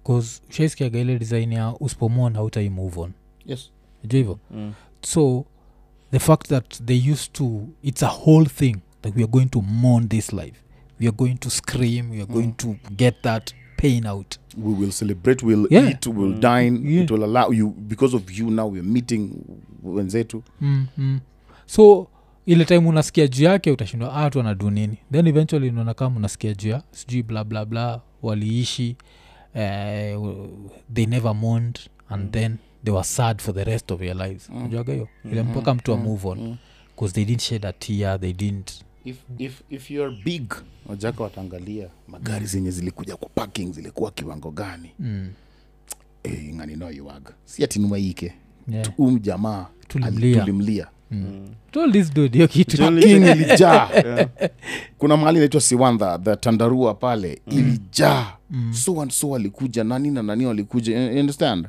bcause 0.04 0.42
shaiskiaga 0.50 1.00
ile 1.00 1.20
design 1.20 1.52
ya 1.54 1.76
uspomon 1.80 2.34
hautai 2.34 2.70
move 2.70 3.00
on. 3.00 3.12
Yes. 3.46 3.70
Najua 4.04 4.18
hivyo? 4.18 4.40
So 5.02 5.46
the 6.12 6.20
fact 6.20 6.48
that 6.48 6.84
they 6.86 7.12
used 7.12 7.32
to 7.32 7.62
it's 7.84 8.04
a 8.04 8.08
whole 8.08 8.46
thing 8.50 8.76
that 9.02 9.16
we 9.16 9.24
are 9.24 9.32
going 9.32 9.46
to 9.46 9.62
mourn 9.62 10.10
this 10.10 10.34
life 10.34 10.56
we 11.02 11.08
are 11.08 11.16
going 11.18 11.36
to 11.36 11.50
scream 11.50 12.12
we 12.12 12.22
are 12.22 12.32
going 12.34 12.52
to 12.58 12.76
get 12.98 13.22
that 13.22 13.54
pain 13.78 14.06
out. 14.06 14.36
We 14.58 14.74
will 14.74 14.92
celebrate 14.92 15.46
we'll 15.46 15.68
Yeah. 15.70 15.90
eat 15.90 16.08
we'll 16.08 16.40
dine 16.40 16.82
Yeah. 16.84 17.04
it 17.04 17.12
will 17.12 17.24
allow 17.24 17.52
you 17.54 17.70
because 17.70 18.16
of 18.18 18.32
you 18.40 18.50
now 18.52 18.72
we're 18.72 18.84
meeting 18.84 19.30
wenzetu. 19.84 20.44
Mm-hmm. 20.62 21.18
so 21.66 22.08
ile 22.46 22.66
time 22.66 22.88
unasikia 22.88 23.28
juu 23.28 23.44
yake 23.44 23.72
utashindwa 23.72 24.14
ah, 24.16 24.30
tu 24.30 24.40
anadu 24.40 24.70
nini? 24.70 24.98
Then 25.12 25.28
eventually 25.28 25.70
unaona 25.70 25.94
kama 25.94 26.18
unasikia 26.18 26.54
juu 26.54 26.70
ya 26.70 26.84
sijui 26.92 27.24
bla 27.24 27.44
bla 27.44 27.66
bla 27.66 28.02
waliishi 28.22 28.96
uh, 29.56 29.60
they 30.94 31.06
never 31.06 31.36
mourned 31.36 31.80
and 32.10 32.24
mm. 32.24 32.32
then 32.32 32.58
they 32.84 32.94
were 32.94 33.04
sad 33.04 33.42
for 33.42 33.56
the 33.56 33.64
rest 33.64 33.92
of 33.92 34.02
your 34.02 34.16
lives. 34.16 34.50
Mm. 34.50 34.66
ujuaga 34.66 34.94
hiyo? 34.94 35.08
Ile 35.32 35.44
mpaka 35.44 35.74
mtu 35.74 35.94
a 35.94 35.98
move 35.98 36.28
on. 36.28 36.58
Because 36.96 37.14
they 37.14 37.26
didn't 37.26 37.42
shed 37.42 37.66
a 37.66 37.74
tear 37.74 38.20
they 38.20 38.34
didn't 38.34 38.72
if, 39.06 39.18
if, 39.38 39.62
if 39.70 39.92
you're 39.92 40.18
big 40.26 40.54
wajaka 40.86 41.24
wataangalia 41.24 41.88
magari 42.08 42.46
zenye 42.46 42.72
zilikuja 42.72 43.16
kwa 43.16 43.30
parking 43.30 43.74
zilikuwa 43.74 44.12
kiwango 44.12 44.52
gani? 44.52 44.90
Mm. 45.00 45.30
e, 46.24 46.52
nganinoiwaga 46.56 47.34
si 47.46 47.64
atinumaike 47.64 48.34
yeah. 48.68 49.00
um 49.00 49.20
jamaa 49.20 49.66
Tulimlia. 49.88 50.40
tulimlia. 50.42 50.88
Hiyo 52.72 52.92
king 53.02 53.26
ilijaa. 53.36 53.90
Kuna 54.98 55.18
mahali 55.18 55.38
inaitwa 55.38 55.62
siwandha 55.62 56.20
the 56.20 56.36
tandarua 56.36 56.94
pale. 56.94 57.42
Ilijaa. 57.52 58.34
So 58.72 59.02
and 59.02 59.12
so 59.12 59.36
alikuja 59.36 59.84
nani 59.84 60.12
na 60.12 60.24
nani 60.24 60.46
walikuja. 60.46 61.00
You 61.12 61.20
understand? 61.20 61.68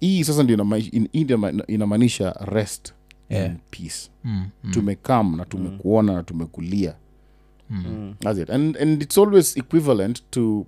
Hii 0.00 0.24
sasa 0.24 0.42
ndio 0.42 0.56
inama- 0.56 0.78
in- 0.78 1.08
ina- 1.12 1.66
inamaanisha 1.66 2.30
rest 2.44 2.92
Yeah. 3.30 3.46
in 3.46 3.56
peace 3.70 4.10
mm. 4.24 4.46
Mm. 4.64 4.70
tumekam 4.70 5.36
na 5.36 5.44
tumekuona 5.44 6.12
na 6.12 6.22
tumekulia 6.22 6.94
That's 8.20 8.38
it. 8.38 8.50
And, 8.50 8.76
and 8.76 9.02
it's 9.02 9.18
always 9.18 9.56
equivalent 9.56 10.22
to 10.30 10.66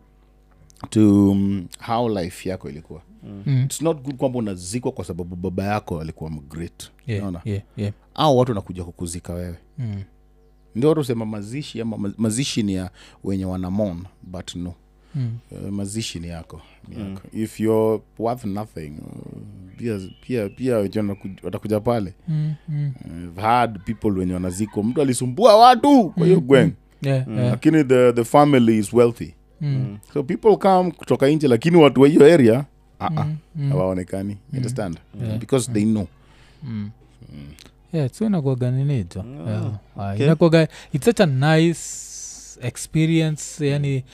to 0.91 1.31
um, 1.31 1.67
how 1.87 2.09
life 2.09 2.49
yako 2.49 2.69
ilikuwa 2.69 3.03
Mm. 3.47 3.63
its 3.65 3.83
not 3.83 4.03
good 4.03 4.17
kwamba 4.17 4.39
unazikwa 4.39 4.93
kwa 4.93 5.05
sababu 5.05 5.37
baba 5.37 5.65
yako 5.65 6.01
alikuwa 6.01 6.31
mgret 6.31 6.91
Yeah, 7.07 7.23
naona 7.23 7.41
yeah, 7.45 7.63
yeah. 7.77 7.93
au 8.15 8.39
watu 8.39 8.51
wanakuja 8.51 8.85
kukuzika 8.85 9.33
wewe 9.33 9.57
Mm. 9.79 10.03
ndio 10.75 10.89
watu 10.89 11.01
husema 11.01 11.27
mazishi 11.27 11.81
ama 11.81 12.13
mazishi 12.19 12.63
ni 12.63 12.75
ya 12.75 12.91
wenye 13.25 13.45
wanamon 13.45 14.05
but 14.23 14.55
no 14.57 14.75
Mm. 15.15 15.39
uh, 15.51 15.69
mazishi 15.69 16.21
ni 16.21 16.29
yako 16.29 16.61
ni 16.89 17.01
yako 17.01 17.23
if 17.33 17.61
you're 17.61 18.03
worth 18.19 18.45
nothing 18.45 18.93
pia 19.79 19.99
pia 20.27 20.49
pia 20.49 20.77
watakuja 21.43 21.81
pale 21.81 22.15
Mm. 22.29 22.55
Mm. 22.69 22.93
Uh, 23.37 23.43
had 23.43 23.79
people 23.85 24.09
wenye 24.19 24.35
wanaziko 24.35 24.83
mtu 24.83 25.03
alisumbua 25.03 25.57
watu 25.57 26.11
kwa 26.11 26.27
hiyo 26.27 26.41
gweng 26.41 26.71
Yeah, 27.03 27.29
yeah. 27.29 27.51
lakini 27.51 27.85
the, 27.85 28.13
the 28.13 28.25
family 28.25 28.79
is 28.79 28.93
wealthy 28.93 29.31
Mm. 29.61 29.99
so 30.13 30.23
people 30.23 30.57
come 30.57 30.91
kutoka 30.91 31.29
nje 31.29 31.49
lakini 31.49 31.77
watu 31.77 32.01
wa 32.01 32.09
hiyo 32.09 32.35
area 32.35 32.65
awaonekani 33.73 34.31
mm, 34.35 34.39
Mm. 34.53 34.57
understand 34.59 34.99
Yeah. 35.23 35.39
because 35.39 35.73
they 35.73 35.85
know 35.85 36.07
Mm. 36.63 36.91
yeah 37.93 38.11
so 38.13 38.27
inakwaga 38.27 38.71
ninijo 38.71 39.25
yeah. 39.47 39.73
okay. 39.97 40.25
inakuaga 40.27 40.69
its 40.93 41.05
such 41.05 41.21
a 41.21 41.27
nice 41.27 41.81
experience 42.63 43.69
yani 43.69 44.05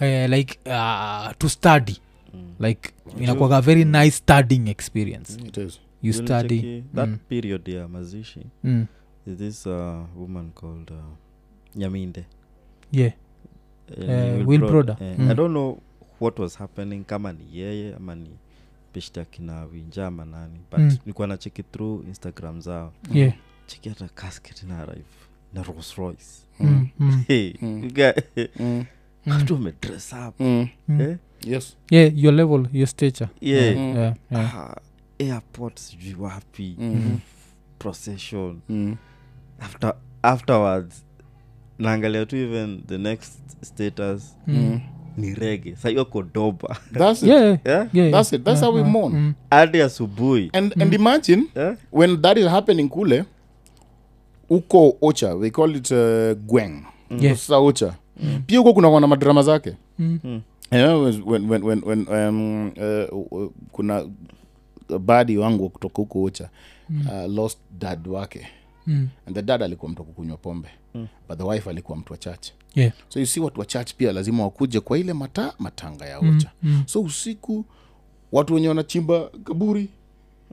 uh, 0.00 0.30
like 0.30 0.58
uh, 0.66 1.32
to 1.38 1.48
study 1.48 1.96
like 2.60 2.90
inakwaga 3.20 3.60
very 3.60 3.84
nice 3.84 4.10
studying 4.16 4.68
experience 4.68 5.38
it 5.46 5.56
is 5.56 5.80
you 6.02 6.12
study 6.12 6.84
that 6.94 7.08
Mm. 7.08 7.18
period 7.28 7.68
ya 7.68 7.88
mazishi 7.88 8.40
mm. 8.64 8.86
is 9.26 9.36
this 9.38 9.66
uh, 9.66 9.72
woman 10.16 10.50
called 10.54 10.90
uh, 10.90 10.96
nyaminde 11.74 12.24
yeah 12.92 13.12
uh, 13.98 14.08
Eh. 14.08 14.44
Broder. 14.58 14.96
Eh, 15.00 15.18
Mm. 15.18 15.30
i 15.30 15.34
don't 15.34 15.50
know 15.52 15.78
what 16.20 16.38
was 16.38 16.58
happening 16.58 17.04
kama 17.04 17.32
ni 17.32 17.58
yeye 17.58 17.94
ama 17.94 18.14
ni 18.14 18.30
peshta 18.92 19.24
kina 19.24 19.64
winja 19.64 20.06
ama 20.06 20.24
nani 20.24 20.58
but 20.70 20.80
Mm. 20.80 20.96
nilikuwa 21.04 21.26
nacheki 21.28 21.62
through 21.62 22.04
instagram 22.08 22.60
zao 22.60 22.92
yeah 23.12 23.32
cheki 23.66 23.88
hata 23.88 24.08
casket 24.08 24.62
na 24.62 24.78
arrive 24.78 25.04
na 25.54 25.62
rolls 25.62 25.94
royce 25.94 26.24
mm. 26.60 26.88
Mm. 26.98 27.24
hey, 27.28 27.52
mm. 27.62 28.84
Mm. 29.26 29.32
watu 29.32 29.54
wamedress 29.54 30.12
up 30.28 30.40
Mm. 30.40 30.68
Mm. 30.88 31.00
eh? 31.00 31.16
yes 31.46 31.76
yeah 31.90 32.18
your 32.18 32.34
level 32.34 32.66
your 32.72 32.88
stature 32.88 33.28
yeah. 33.40 33.76
Mm. 33.76 33.96
yeah, 33.96 34.14
yeah. 34.30 34.56
Ah, 34.56 34.76
airport 35.18 35.78
sijui 35.78 36.14
wapi 36.14 36.76
procession 37.78 38.60
Mm. 38.68 38.96
after 39.60 39.94
afterwards 40.22 41.04
naangalia 41.78 42.26
tu 42.26 42.36
even 42.36 42.82
the 42.86 42.98
next 42.98 43.38
status 43.62 44.36
Mm. 44.46 44.80
ni 45.16 45.34
rege 45.34 45.76
sa 45.76 46.04
kodoba 46.04 46.76
that's 46.92 47.22
it 47.22 47.28
yeah 47.28 47.42
yeah 47.42 47.58
yeah? 47.64 47.88
yeah 47.92 48.10
That's 48.10 48.32
it. 48.32 48.44
That's 48.44 48.60
how 48.60 48.74
we 48.74 48.82
mourn. 48.82 49.12
mm. 49.14 49.34
hadi 49.50 49.80
asubuhi 49.80 50.50
and 50.52 50.82
and 50.82 50.94
imagine 50.94 51.44
yeah? 51.56 51.76
when 51.92 52.22
that 52.22 52.38
is 52.38 52.46
happening 52.46 52.88
kule 52.88 53.24
uko 54.50 54.96
ocha 55.00 55.34
they 55.40 55.50
call 55.50 55.76
it 55.76 55.90
uh, 55.90 56.34
gweng 56.46 56.84
mm. 57.10 57.18
yes. 57.20 57.50
ocha 57.50 57.94
pia 58.46 58.58
huko 58.58 58.72
kuna 58.72 59.00
na 59.00 59.06
madrama 59.06 59.42
zake. 59.42 59.72
Mm. 59.98 60.18
Mm. 60.24 60.42
when, 61.26 61.50
when, 61.50 61.62
when, 61.62 61.82
when, 61.84 62.08
um, 62.08 62.66
uh, 62.68 63.32
uh, 63.32 63.50
kuna 63.72 64.08
badi 65.00 65.38
wangu 65.38 65.68
kutoka 65.68 65.96
huko 65.96 66.30
mm. 66.90 67.06
uh, 67.06 67.34
lost 67.34 67.58
dad 67.78 68.08
wake. 68.08 68.46
Mm. 68.86 69.08
and 69.26 69.36
the 69.36 69.42
dad 69.42 69.62
alikuwa 69.62 69.92
mtu 69.92 70.02
akukunywa 70.02 70.36
kukunywa 70.36 70.58
pombe 70.58 71.08
but 71.28 71.38
the 71.38 71.44
wife 71.44 71.70
alikuwa 71.70 71.98
mtu 71.98 72.12
wa 72.12 72.18
church. 72.18 72.48
Yeah. 72.74 72.92
So 73.08 73.20
you 73.20 73.26
see 73.26 73.40
watu 73.40 73.60
wa 73.60 73.66
church 73.66 73.94
pia 73.94 74.12
lazima 74.12 74.42
wakuje 74.42 74.80
kwa 74.80 74.98
ile 74.98 75.12
mata 75.12 75.54
matanga 75.58 76.06
ya 76.06 76.20
ucha 76.20 76.50
mm. 76.62 76.82
so 76.86 77.00
usiku 77.00 77.64
watu 78.32 78.54
wenye 78.54 78.68
wanachimba 78.68 79.30
kaburi 79.44 79.88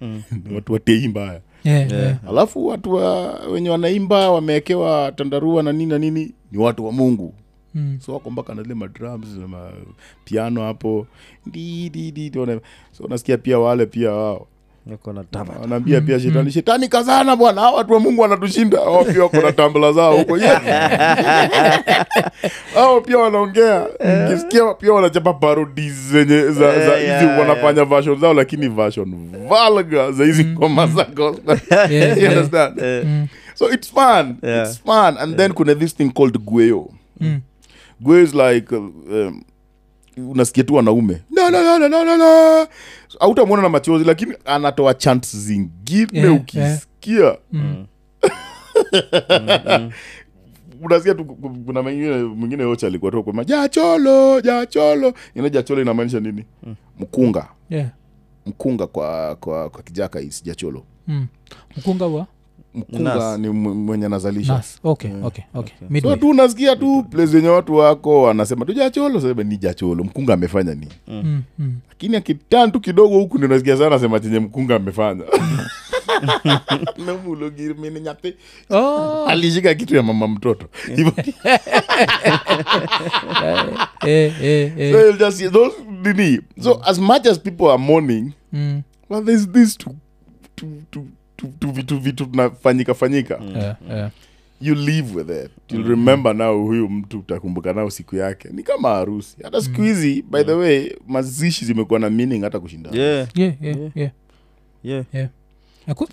watu 0.56 0.74
watei 0.74 1.08
mbaya 1.08 1.42
yeah 1.64 1.92
yeah. 1.92 2.18
alafu 2.30 2.68
watu 2.68 2.94
wa, 2.94 3.34
wenye 3.40 3.70
wanaimba 3.70 4.32
wamewekewa 4.32 5.12
tandarua 5.12 5.64
na 5.64 5.72
nini 5.72 5.86
na 5.92 6.00
nini 6.00 6.32
ni 6.52 6.58
watu 6.58 6.86
wa 6.86 6.92
mungu 6.92 7.34
Mm. 7.76 7.98
so 8.06 8.14
wako 8.14 8.30
mpaka 8.30 8.56
nazile 8.56 8.76
madrums 8.76 9.28
na 9.38 9.48
mapiano 9.48 10.62
hapo. 10.64 11.08
Di, 11.46 11.90
di, 11.90 12.12
di, 12.12 12.30
di, 12.30 12.40
wana- 12.40 12.60
so 12.92 13.08
nasikia 13.10 13.38
pia 13.38 13.60
wale 13.60 13.86
pia 13.86 14.12
wao. 14.12 14.48
Wanaambia 15.62 16.02
pia 16.02 16.20
shetani 16.20 16.52
shetani 16.52 16.88
kazana 16.88 17.36
bwana 17.36 17.62
hawa 17.62 17.78
watu 17.78 17.94
wa 17.94 18.00
mungu 18.00 18.22
wanatushinda. 18.22 18.80
Hao 18.80 19.06
pia 19.06 19.24
wako 19.24 19.38
na 19.38 19.52
tambla 19.52 19.92
zao 19.94 20.18
huko. 20.18 20.38
Ao 22.78 23.02
pia 23.02 23.18
wanaongea. 23.18 23.88
Kisikia 24.32 24.74
pia 24.74 24.94
wanachapa 24.94 25.34
parodi 25.34 25.90
zenye 25.90 26.42
za, 26.52 26.86
za 26.86 26.96
hizi 26.98 27.08
yeah, 27.10 27.40
wanafanya 27.40 27.86
version 27.86 28.20
zao 28.20 28.34
lakini 28.34 28.68
version 28.68 29.30
valga 29.50 30.12
za 30.12 30.26
hizi 30.26 30.46
ngoma 30.46 30.88
za 30.88 31.04
gospel. 31.06 31.60
You 32.24 32.30
understand? 32.30 32.82
Mm. 33.06 33.28
so 33.56 33.72
it's 33.74 33.92
fun. 33.92 34.36
Yeah. 34.44 34.68
it's 34.70 34.82
fun. 34.84 35.18
And 35.20 35.38
then 35.38 35.54
kuna 35.54 35.76
this 35.76 35.96
thing 35.96 36.10
called 36.12 36.38
gueo 36.46 36.90
Mm. 37.20 37.40
Gueo 38.04 38.50
like 38.50 38.76
uh, 38.76 38.84
um, 39.12 39.44
unasikia 40.18 40.64
tu 40.64 40.74
wanaume. 40.76 41.22
No, 41.32 41.50
no, 41.50 41.62
no, 41.64 41.78
no, 41.80 41.88
no, 41.90 42.04
no, 42.06 42.18
no. 42.18 42.68
autamwona 43.20 43.64
na 43.64 43.70
machozi 43.70 44.06
lakini 44.06 44.34
anatoa 44.46 44.94
chant 44.94 45.28
zingine 45.36 46.08
Yeah, 46.14 46.34
ukisikia. 46.36 47.38
Mm. 47.52 47.86
unasikia 50.84 51.14
tu 51.16 51.26
ku- 51.26 51.36
ku- 51.36 51.50
kuna 51.66 51.82
mwingine 51.82 52.24
mwingine 52.24 52.64
yote 52.64 52.88
alikuwa 52.88 53.12
tu 53.12 53.24
kwema 53.24 53.44
jacholo 53.44 54.42
jacholo. 54.42 55.14
Ina 55.36 55.50
jacholo 55.50 55.82
inamaanisha 55.82 56.20
nini? 56.20 56.46
Mkunga. 57.00 57.48
Yeah. 57.70 57.90
Mkunga 58.46 58.88
kwa 58.88 59.36
kwa, 59.36 59.70
kwa 59.70 59.84
kijaka 59.84 60.22
isijacholo 60.22 60.84
mm. 61.08 61.28
mkunga 61.78 62.06
wa 62.06 62.28
mkunga 62.76 63.38
ni 63.38 63.50
mwenye 63.50 64.08
nazalisha 64.10 64.54
nas. 64.54 64.80
Okay, 64.84 65.12
okay, 65.24 65.44
okay. 65.54 65.74
okay. 65.90 66.02
so 66.02 66.16
tu 66.16 66.30
unasikia 66.30 66.76
tu 66.76 67.04
place 67.04 67.36
yenye 67.38 67.50
watu 67.50 67.76
wako 67.76 68.30
anasema 68.30 68.66
tu 68.66 68.74
jacholo 68.74 69.22
sema 69.22 69.44
ni 69.44 69.58
jacholo 69.58 70.04
mkunga 70.04 70.34
amefanya 70.34 70.74
nini? 70.74 70.92
Mm, 71.08 71.44
mm. 71.60 71.76
akitan 72.18 72.72
tu 72.72 72.80
kidogo 72.80 73.16
huku 73.20 73.38
ndio 73.38 73.48
unasikia 73.50 73.78
sana 73.78 74.00
sema 74.00 74.20
chenye 74.20 74.40
mkunga 74.40 74.76
amefanya. 74.76 75.24
Namulogirmininyate 77.06 78.36
Oh, 78.70 79.26
alishika 79.26 79.74
kitu 79.76 79.96
ya 79.96 80.04
mama 80.04 80.28
mtoto. 80.28 80.66
Eh, 84.06 84.34
eh, 84.44 84.74
eh. 84.78 84.92
so 84.94 85.12
just 85.18 85.52
those 85.54 85.76
dini. 86.02 86.42
so 86.62 86.82
as 86.86 87.00
much 87.00 87.26
as 87.28 87.40
people 87.40 87.66
are 87.70 87.78
mourning 87.78 88.34
Mm, 88.54 88.84
well 89.10 89.24
there's 89.24 89.48
this 89.48 89.76
to 89.78 89.96
to 90.56 90.68
to 90.92 91.08
to 91.60 91.72
vitu 91.72 92.00
vitu 92.00 92.26
tunafanyika 92.26 92.94
fanyika 92.94 93.40
yeah, 93.56 93.78
yeah. 93.90 94.12
you 94.62 94.76
live 94.76 95.16
with 95.18 95.30
it 95.46 95.52
you'll 95.72 95.88
remember 95.90 96.36
nao 96.36 96.62
huyu 96.62 96.90
mtu 96.90 97.20
utakumbuka 97.20 97.74
nao 97.74 97.90
siku 97.90 98.16
yake 98.16 98.50
ni 98.52 98.64
kama 98.64 98.90
harusi 98.90 99.38
hata 99.44 99.62
siku 99.62 99.82
hizi 99.82 100.22
by 100.22 100.44
the 100.44 100.54
way 100.54 100.92
mazishi 101.08 101.66
zimekuwa 101.66 102.00
na 102.00 102.10
meaning 102.10 102.44
hata 102.44 102.60
kushinda 102.60 102.90
yeah, 102.94 103.28
Yeah, 103.36 103.54
yeah, 103.64 103.78
Yeah. 103.78 103.92
yeah. 103.96 104.12
yeah. 104.84 105.06
Yeah. 105.14 105.30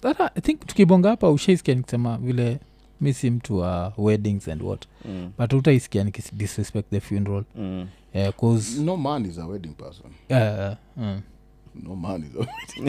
hata 0.02 0.30
i 0.34 0.40
think 0.40 0.66
tukibonga 0.66 1.08
hapa 1.08 1.30
ushaisikia 1.30 1.74
nikisema 1.74 2.18
vile 2.18 2.58
mi 3.00 3.12
si 3.14 3.30
mtu 3.30 3.56
wa 3.58 3.92
weddings 3.98 4.48
and 4.48 4.62
what 4.62 4.84
Mm, 5.04 5.30
but 5.38 5.52
utaisikia 5.52 6.04
nikidisrespect 6.04 6.90
the 6.90 7.00
funeral 7.00 7.44
mm. 7.56 7.86
yeah, 8.14 8.32
cause 8.34 8.80
no 8.82 8.96
man 8.96 9.26
is 9.26 9.38
a 9.38 9.46
wedding 9.46 9.68
person 9.74 10.06
uh, 10.30 10.76
mm. 11.04 11.20
No 11.74 11.96
man 11.96 12.22
is 12.24 12.30
a 12.36 12.46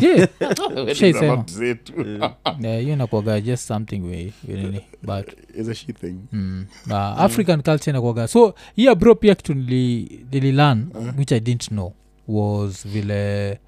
yeah, 0.07 0.27
Weddings 0.75 0.97
Shaisema. 0.97 1.45
are 1.61 2.33
yeah, 2.61 2.81
hiyo 2.81 2.93
inakuaga 2.93 3.41
just 3.41 3.67
something 3.67 3.99
we, 3.99 4.33
we 4.47 4.53
nini 4.53 4.81
but 5.03 5.27
It's 5.55 5.69
a 5.69 5.75
she 5.75 5.93
thing. 5.93 6.15
Mm. 6.31 6.65
uh, 6.87 6.93
african 6.95 7.61
culture 7.61 7.89
inakuaga 7.91 8.27
so 8.27 8.53
hiya 8.75 8.95
bro 8.95 9.15
pia 9.15 9.35
kitu 9.35 9.53
nili, 9.53 10.25
nililan 10.31 10.87
which 11.17 11.31
i 11.31 11.39
didn't 11.39 11.67
know 11.67 11.93
was 12.27 12.87
vile 12.87 13.59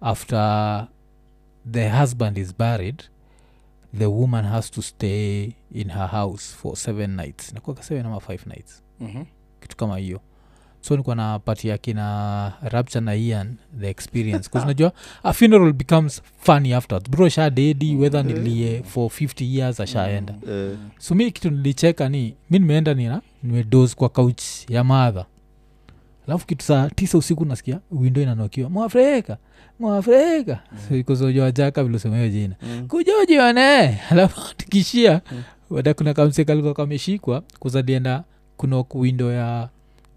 after 0.00 0.86
the 1.70 1.88
husband 1.88 2.38
is 2.38 2.54
buried 2.58 3.02
the 3.98 4.06
woman 4.06 4.44
has 4.44 4.70
to 4.70 4.82
stay 4.82 5.52
in 5.72 5.88
her 5.90 6.06
house 6.08 6.54
for 6.56 6.76
seven 6.76 7.16
nights. 7.16 7.52
Nakuaga 7.54 7.82
seven 7.82 8.06
ama 8.06 8.20
five 8.20 8.46
nights. 8.46 8.82
Mhm. 9.00 9.24
kitu 9.60 9.76
kama 9.76 9.98
hiyo 9.98 10.20
so 10.80 10.96
nikuwa 10.96 11.16
na 11.16 11.38
pati 11.38 11.68
ya 11.68 11.78
kina 11.78 12.52
rapture 12.62 13.04
na 13.04 13.14
ian 13.14 13.56
the 13.80 13.90
experience. 13.90 14.50
Unajua 14.52 14.92
a 15.22 15.32
funeral 15.32 15.72
becomes 15.72 16.22
funny 16.38 16.74
afterwards. 16.74 17.10
Bro 17.10 17.28
sha 17.28 17.50
dedi 17.50 17.96
whether 17.96 18.24
nilie 18.24 18.82
for 18.82 19.10
50 19.10 19.56
years 19.58 19.80
ashaenda 19.80 20.34
Eh, 20.50 20.76
so 20.98 21.14
mi 21.14 21.30
kitu 21.30 21.50
nilicheka 21.50 22.08
ni 22.08 22.34
mi 22.50 22.58
nimeenda 22.58 22.94
nina 22.94 23.20
nimedos 23.42 23.96
kwa 23.96 24.08
couch 24.08 24.42
ya 24.68 24.84
madha 24.84 25.26
alafu 26.28 26.46
kitu 26.46 26.64
saa 26.64 26.90
tisa 26.90 27.18
usiku 27.18 27.44
nasikia 27.44 27.80
windo 27.90 28.22
inanokiwa. 28.22 28.70
Mwafrika 28.70 29.36
mwafrika 29.80 30.58
vilosema 31.84 32.16
hiyo 32.16 32.28
jina. 32.28 32.54
Mm. 32.62 32.88
kujojione 32.88 33.86
alafu 34.10 34.54
tikishia 34.56 35.20
wada 35.70 35.94
kuna 35.94 36.14
kamsekalika 36.14 36.74
kameshikwa 36.74 37.42
kuzalienda 37.58 38.24
kuna 38.56 38.84
windo 38.94 39.32
ya 39.32 39.68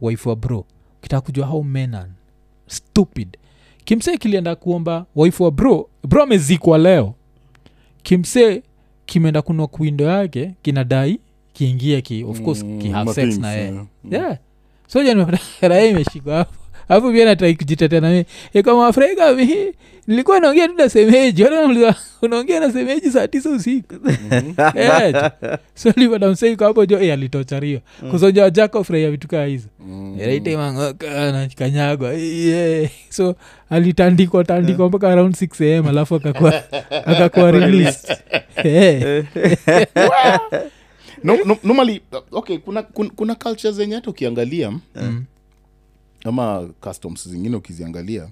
wife 0.04 0.30
wa 0.30 0.36
bro. 0.36 0.66
Kitaka 1.02 1.22
kujua 1.22 1.46
how 1.48 1.64
menan 1.64 2.10
stupid. 2.68 3.38
Kimsee 3.86 4.18
kilienda 4.18 4.56
kuomba 4.56 5.06
wife 5.16 5.44
wa 5.44 5.52
bro. 5.52 5.90
Bro 6.08 6.24
amezikwa 6.24 6.78
leo. 6.78 7.14
Kimsee 8.04 8.62
kimeenda 9.06 9.42
kunwa 9.42 9.68
kuindo 9.68 10.06
yake 10.06 10.54
kinadai 10.62 11.20
kiingie 11.54 12.02
ki 12.02 12.24
of 12.24 12.42
course 12.42 12.64
Mm, 12.64 12.80
ki 12.80 12.90
have 12.90 13.06
ma 13.06 13.14
sex 13.14 13.38
na 13.38 13.52
yeye. 13.52 13.64
yeah. 13.64 13.86
Mm. 14.04 14.14
yeah. 14.14 14.38
So 14.88 15.04
imeshikwa 15.90 16.36
hapo 16.38 16.54
hapo 16.88 17.12
pia 17.12 17.26
natakujitetea 17.26 18.02
nami 18.02 18.26
ikamwafrika 18.54 19.34
mi 19.34 19.74
nilikuwa 20.08 20.40
naongea 20.40 20.68
tu 20.68 20.74
na 20.78 20.90
semeji. 20.90 21.44
Wala 21.44 21.96
unaongea 22.22 22.60
na 22.60 22.72
semeji 22.72 23.12
saa 23.12 23.28
tisa 23.28 23.50
usiku? 23.50 23.96
Eh, 24.76 25.32
so 25.76 25.94
livadamseiko 25.96 26.64
hapo 26.66 26.86
jo 26.86 27.00
eh, 27.00 27.14
alitochario 27.14 27.80
kusoja 28.12 28.50
jako 28.50 28.84
furahia 28.84 29.12
vitu 29.12 29.28
kaa 29.28 29.46
hizo. 29.46 29.68
Mm. 29.80 30.18
raitemangoka 30.20 32.14
yeah. 32.14 32.90
so 33.10 33.36
alitandikwa 33.70 34.44
tandikwa 34.44 34.88
mpaka 34.90 35.10
around 35.12 35.36
6 35.36 35.80
am 35.80 35.88
alafu 35.88 36.16
akakuwa 36.16 36.64
akakuwa 37.06 37.52
released. 37.52 38.18
Eh. 38.64 39.26
no, 41.24 41.38
no, 41.46 41.58
normally 41.64 42.02
okay 42.32 42.58
kuna, 42.58 42.84
kuna, 42.84 43.10
kuna 43.10 43.36
culture 43.36 43.74
zenye 43.74 43.96
hata 43.96 44.10
ukiangalia 44.10 44.72
Mm. 44.96 45.24
Ama 46.24 46.70
customs 46.82 47.28
zingine 47.30 47.56
ukiziangalia 47.56 48.30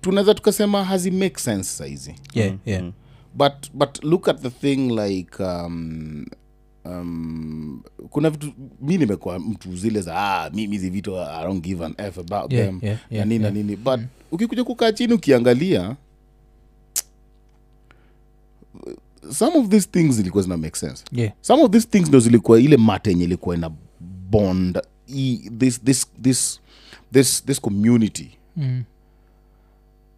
tunaweza 0.00 0.34
tukasema 0.34 0.84
hazi 0.84 1.10
make 1.10 1.38
sense 1.40 1.64
saizi 1.70 2.14
Yeah, 2.34 2.54
yeah. 2.66 2.92
but 3.34 3.52
but 3.74 4.04
look 4.04 4.28
at 4.28 4.40
the 4.42 4.50
thing 4.50 4.76
like 4.90 5.42
um, 5.42 6.26
um, 6.84 7.82
kuna 8.10 8.30
vitu 8.30 8.52
mi 8.80 8.98
nimekuwa 8.98 9.38
mtu 9.38 9.76
zile 9.76 10.00
za 10.00 10.16
ah, 10.16 10.50
mimi 10.50 10.72
hizi 10.76 10.90
vitu 10.90 11.16
i 11.18 11.44
don't 11.44 11.64
give 11.64 11.84
an 11.84 11.94
f 11.98 12.18
about 12.18 12.52
Yeah, 12.52 12.66
them 12.66 12.78
yeah, 12.82 12.98
yeah, 13.10 13.26
na 13.26 13.34
nini 13.34 13.44
yeah. 13.44 13.54
na 13.54 13.60
nini 13.62 13.76
but 13.76 14.00
ukikuja 14.32 14.64
kukaa 14.64 14.92
chini 14.92 15.12
ukiangalia 15.12 15.96
some 19.32 19.58
of 19.58 19.68
these 19.68 19.88
things 19.92 20.14
zilikuwa 20.14 20.42
zina 20.42 20.56
make 20.56 20.76
sense 20.78 21.04
Yeah. 21.12 21.32
some 21.40 21.62
of 21.62 21.70
these 21.70 21.88
things 21.88 22.08
ndo 22.08 22.20
zilikuwa 22.20 22.60
ile 22.60 22.76
mate 22.76 23.10
yenye 23.10 23.24
ilikuwa 23.24 23.56
ina 23.56 23.70
bond 24.30 24.78
i, 25.16 25.50
this, 25.58 25.84
this, 25.84 26.06
this, 26.22 26.60
this, 27.12 27.44
this 27.44 27.60
community 27.60 28.30
Mm. 28.56 28.82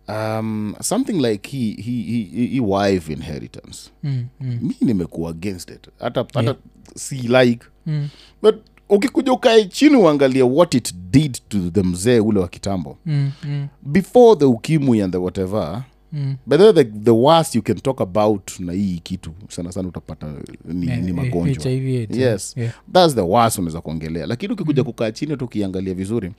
um, 0.09 0.75
something 0.81 1.21
like 1.21 1.49
he, 1.51 1.73
he, 1.75 2.03
he, 2.03 2.25
he, 2.25 2.47
he 2.47 2.61
wife 2.61 3.13
inheritance 3.13 3.91
Mm. 4.05 4.27
Mm. 4.41 4.59
mi 4.63 4.77
nimekuwa 4.81 5.31
against 5.31 5.71
it 5.71 5.89
hata, 5.99 6.21
hata 6.21 6.43
Yeah. 6.43 6.57
si 6.97 7.15
like 7.17 7.67
Mm. 7.87 8.09
but 8.43 8.55
ukikuja 8.89 9.33
ukae 9.33 9.65
chini 9.65 9.97
uangalia 9.97 10.45
what 10.45 10.75
it 10.75 10.95
did 11.11 11.39
to 11.49 11.71
the 11.71 11.83
mzee 11.83 12.21
ule 12.21 12.41
wa 12.41 12.49
kitambo 12.49 12.99
Mm. 13.07 13.31
Mm. 13.45 13.69
before 13.83 14.39
the 14.39 14.45
ukimwi 14.45 15.03
and 15.03 15.13
the 15.13 15.19
whatever 15.19 15.85
Mm. 16.13 16.37
but 16.47 16.59
the, 16.61 16.73
the, 16.73 16.85
the 16.85 17.11
worst 17.11 17.55
you 17.55 17.63
can 17.63 17.77
talk 17.81 18.01
about 18.01 18.61
na 18.61 18.73
hii 18.73 18.99
kitu 19.03 19.33
sana 19.49 19.73
sana 19.73 19.89
utapata 19.89 20.35
ni, 20.65 20.87
Yeah, 20.87 21.01
ni 21.03 21.09
eh, 21.09 21.15
magonjwa 21.15 21.65
HIV 21.73 22.17
Yes. 22.17 22.57
yeah. 22.57 22.75
thats 22.93 23.15
the 23.15 23.21
worst 23.21 23.59
unaweza 23.59 23.81
kuongelea 23.81 24.27
lakini 24.27 24.53
ukikuja 24.53 24.85
kukaa 24.85 25.11
chini 25.11 25.37
tu 25.37 25.45
ukiangalia 25.45 25.95
vizuri 25.95 26.33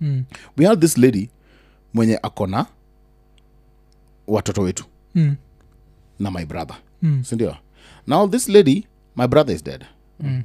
Mm. 0.00 0.24
we 0.58 0.66
had 0.66 0.80
this 0.80 0.98
lady 0.98 1.30
mwenye 1.94 2.18
akona 2.22 2.66
watoto 4.26 4.62
wetu 4.62 4.84
Mm. 5.14 5.36
na 6.18 6.30
my 6.30 6.44
brother 6.44 6.76
Mm. 7.02 7.24
sindio 7.24 7.56
now 8.06 8.28
this 8.28 8.48
lady 8.48 8.86
my 9.16 9.26
brother 9.26 9.56
is 9.56 9.64
dead 9.64 9.84
Mm. 10.20 10.42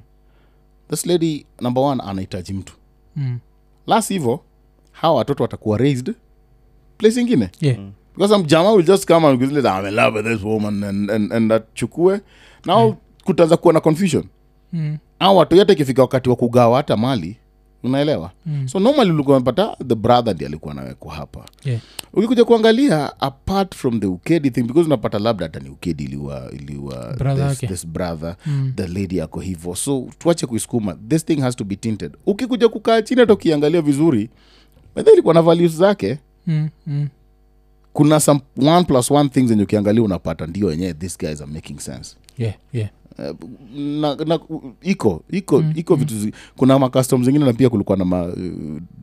this 0.90 1.06
lady 1.06 1.46
number 1.62 1.84
one 1.84 2.04
anahitaji 2.04 2.54
mtu 2.54 2.74
Mm. 3.16 3.40
las 3.88 4.10
hivo 4.10 4.44
hawa 4.92 5.16
watoto 5.16 5.44
watakuwa 5.44 5.78
raised 5.78 6.14
place 6.98 7.22
ingine 7.22 7.50
Yeah. 7.62 7.78
Because 8.16 8.34
some 8.34 8.44
jama 8.46 8.72
will 8.72 8.86
just 8.86 9.06
come 9.08 9.28
and 9.28 9.40
be 9.40 9.46
like, 9.48 9.68
I'm 9.68 9.86
in 9.86 9.96
love 9.96 10.16
with 10.16 10.26
this 10.26 10.44
woman 10.44 10.84
and, 10.84 11.10
and, 11.12 11.34
and 11.34 11.52
achukue 11.52 12.22
now 12.66 12.96
kutaanza 13.26 13.58
kuwa 13.58 13.74
na 13.74 13.80
confusion 13.80 14.24
Mm. 14.74 14.98
au 15.20 15.38
watu 15.38 15.56
yote 15.56 15.74
ikifika 15.74 16.02
wakati 16.02 16.30
wa 16.30 16.36
kugawa 16.36 16.78
hata 16.78 16.98
mali 16.98 17.38
unaelewa 17.84 18.32
Mm. 18.46 18.68
so 18.68 18.80
normally 18.80 19.12
ulikuwa 19.12 19.38
unapata 19.38 19.78
the 19.88 19.96
brother 19.96 20.34
ndi 20.36 20.46
alikuwa 20.46 20.72
anawekwa 20.74 21.14
hapa 21.14 21.46
Yeah. 21.66 21.82
ukikuja 22.14 22.46
kuangalia 22.46 23.22
apart 23.22 23.76
from 23.76 24.00
the 24.00 24.06
ukedi 24.08 24.52
thing 24.52 24.64
because 24.64 24.86
unapata 24.86 25.20
labda 25.20 25.46
hata 25.46 25.60
ni 25.60 25.70
ukedi 25.70 26.04
iliwa 26.04 26.52
iliwa 26.52 27.16
Brother 27.18 27.48
this, 27.50 27.58
okay. 27.58 27.70
this 27.70 27.88
brother 27.88 28.36
Mm. 28.46 28.74
the 28.76 28.88
lady 28.88 29.22
ako 29.22 29.40
hivo 29.40 29.76
so 29.76 30.08
tuache 30.20 30.46
kuisukuma 30.48 30.98
this 31.08 31.26
thing 31.26 31.42
has 31.42 31.56
to 31.56 31.64
be 31.64 31.76
tinted 31.76 32.18
ukikuja 32.26 32.70
kukaa 32.70 33.02
chini 33.02 33.22
hata 33.22 33.34
ukiangalia 33.34 33.82
vizuri 33.82 34.30
bedha 34.96 35.12
ilikuwa 35.12 35.34
na 35.34 35.42
values 35.42 35.72
zake 35.76 36.18
Mm. 36.48 36.70
Mm. 36.88 37.08
Kuna 37.94 38.20
some 38.20 38.42
one 38.58 38.86
plus 38.86 39.12
one 39.12 39.30
things 39.30 39.48
zenye 39.50 39.64
ukiangalia 39.64 40.04
unapata 40.04 40.46
ndio 40.48 40.68
wenyewe 40.68 40.94
these 40.94 41.18
guys 41.20 41.42
are 41.42 41.52
making 41.52 41.80
sense 41.80 42.16
Yeah. 42.38 42.54
Yeah. 42.74 42.90
Eh, 43.20 43.36
na, 43.76 44.16
na, 44.16 44.40
iko 44.82 45.24
iko 45.32 45.62
mm, 45.62 45.74
iko 45.76 45.96
vitu 45.96 46.32
kuna 46.58 46.80
macustom 46.80 47.24
zingine 47.24 47.46
na 47.46 47.54
pia 47.54 47.70
kulikuwa 47.70 47.98
na 47.98 48.06
ma, 48.06 48.24
uh, 48.24 48.34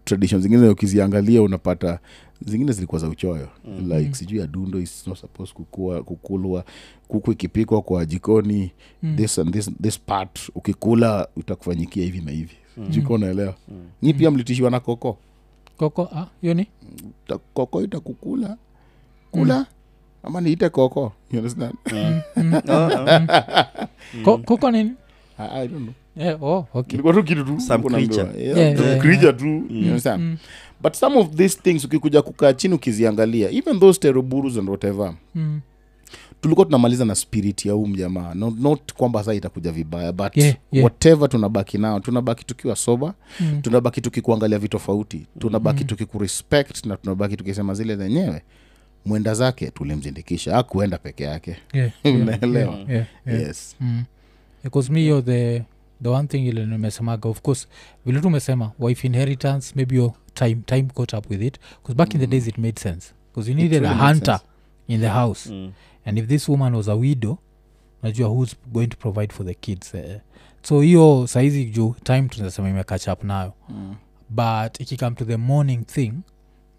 tradition 0.05 0.41
zingine 0.43 0.69
ukiziangalia 0.69 1.43
unapata 1.43 1.99
zingine 2.47 2.73
zilikuwa 2.73 3.01
za 3.01 3.09
uchoyo 3.09 3.49
mm. 3.65 3.93
like 3.93 4.15
sijui 4.15 4.43
adundo 4.43 4.81
is 4.81 5.07
not 5.07 5.19
supposed 5.19 5.55
kukua, 5.55 6.03
kukulwa 6.03 6.65
kuku 7.09 7.33
ikipikwa 7.33 7.83
kwa 7.83 8.07
jikoni 8.07 8.73
mm. 9.03 9.17
this 9.17 9.39
and 9.39 9.53
this, 9.53 9.71
this 9.83 10.01
part 10.01 10.41
ukikula 10.55 11.29
utakufanyikia 11.37 12.05
hivi 12.05 12.21
na 12.21 12.31
hivi 12.31 12.55
mm. 12.77 12.89
jiko 12.89 13.15
unaelewa 13.15 13.55
mm. 13.69 13.85
ni 14.03 14.15
pia 14.15 14.31
mlitishiwa 14.31 14.71
na 14.71 14.81
koko 14.81 15.19
koko 15.77 16.03
ah, 16.03 16.27
ni 16.43 16.67
koko 17.55 17.83
itakukula 17.83 18.57
kula? 19.31 19.67
Ama 20.23 20.41
niite 20.41 20.69
koko 20.69 21.13
you 21.33 21.39
understand? 21.39 21.75
Ko- 24.25 24.39
koko 24.39 24.71
nini? 24.71 24.93
I, 25.39 25.63
I 25.63 25.69
don't 25.69 25.83
know. 25.85 25.95
Yeah, 26.17 26.43
oh, 26.43 26.67
okay. 26.75 26.95
ilikuwa 26.95 27.15
tu 27.15 27.23
kitu 27.25 27.45
tu 27.45 27.61
Mm, 30.19 30.37
but 30.83 30.95
some 30.95 31.19
of 31.19 31.31
these 31.37 31.59
things 31.63 31.85
ukikuja 31.85 32.23
kukaa 32.23 32.53
chini 32.53 32.75
ukiziangalia 32.75 33.51
even 33.51 33.81
those 33.81 34.01
teroburus 34.01 34.57
and 34.59 34.69
whatever 34.69 35.15
mm. 35.35 35.61
tulikuwa 36.41 36.65
tunamaliza 36.67 37.05
na 37.05 37.15
spirit 37.15 37.67
ya 37.67 37.73
huu 37.73 37.87
mjamaa. 37.87 38.35
Not, 38.35 38.59
not 38.59 38.93
kwamba 38.93 39.25
saa 39.25 39.35
itakuja 39.35 39.73
vibaya 39.73 40.13
but 40.13 40.37
Yeah, 40.37 40.55
yeah. 40.73 40.85
whatever 40.85 41.29
tunabaki 41.29 41.79
nao 41.79 42.01
tunabaki 42.01 42.45
tukiwa 42.45 42.77
soba 42.77 43.15
Mm. 43.41 43.63
tunabaki 43.63 44.01
tukikuangalia 44.01 44.59
vitofauti 44.59 45.27
tunabaki 45.39 45.85
tukikurespect 45.85 46.87
na 46.87 46.97
tunabaki 46.97 47.37
tukisema 47.37 47.75
zile 47.75 47.97
zenyewe 47.97 48.43
mwenda 49.07 49.35
zake 49.35 49.71
tulimzindikisha. 49.71 50.59
Akuenda 50.59 50.99
peke 50.99 51.25
yake. 51.25 51.57
Yeah, 51.73 51.91
Unaelewa? 52.05 52.75
yeah, 52.75 52.91
yeah, 52.91 53.07
yeah. 53.27 53.41
yes. 53.41 53.77
Mm. 53.81 54.05
because 54.65 54.93
yo 55.07 55.23
the 55.23 55.63
the 56.03 56.09
one 56.09 56.29
thing 56.29 56.47
ile 56.49 56.67
nimesemaga. 56.67 57.29
Of 57.29 57.41
course 57.43 57.69
vile 58.07 58.21
tumesema 58.21 58.73
wife 58.79 59.07
inheritance 59.07 59.73
maybe 59.77 59.97
your 59.97 60.13
time 60.35 60.55
time 60.67 60.83
caught 60.95 61.15
up 61.15 61.31
with 61.31 61.43
it 61.43 61.59
because 61.83 61.95
back 61.95 62.15
in 62.15 62.21
the 62.21 62.27
days 62.27 62.49
it 62.49 62.59
made 62.59 62.81
sense. 62.81 63.13
Because 63.33 63.51
you 63.51 63.57
needed 63.57 63.83
really 63.83 64.01
a 64.01 64.07
hunter 64.07 64.41
in 64.89 65.01
the 65.01 65.09
house. 65.09 65.51
Mm. 65.51 65.73
and 66.05 66.19
if 66.19 66.27
this 66.27 66.49
woman 66.49 66.75
was 66.75 66.89
a 66.89 66.97
widow 66.97 67.39
najua 68.03 68.29
who's 68.29 68.57
going 68.73 68.87
to 68.87 68.97
provide 68.97 69.33
for 69.33 69.47
the 69.47 69.55
kids 69.55 69.95
uh, 69.95 70.01
so 70.63 70.81
hiyo 70.81 71.27
saizi 71.27 71.65
juu 71.65 71.95
time 72.05 72.23
tunasema 72.29 72.69
imecatch 72.71 73.09
up 73.09 73.25
nayo. 73.25 73.53
Mm. 73.69 73.95
but 74.31 74.81
ikikame 74.81 75.17
to 75.17 75.25
the 75.25 75.37
morning 75.37 75.87
thing 75.87 76.13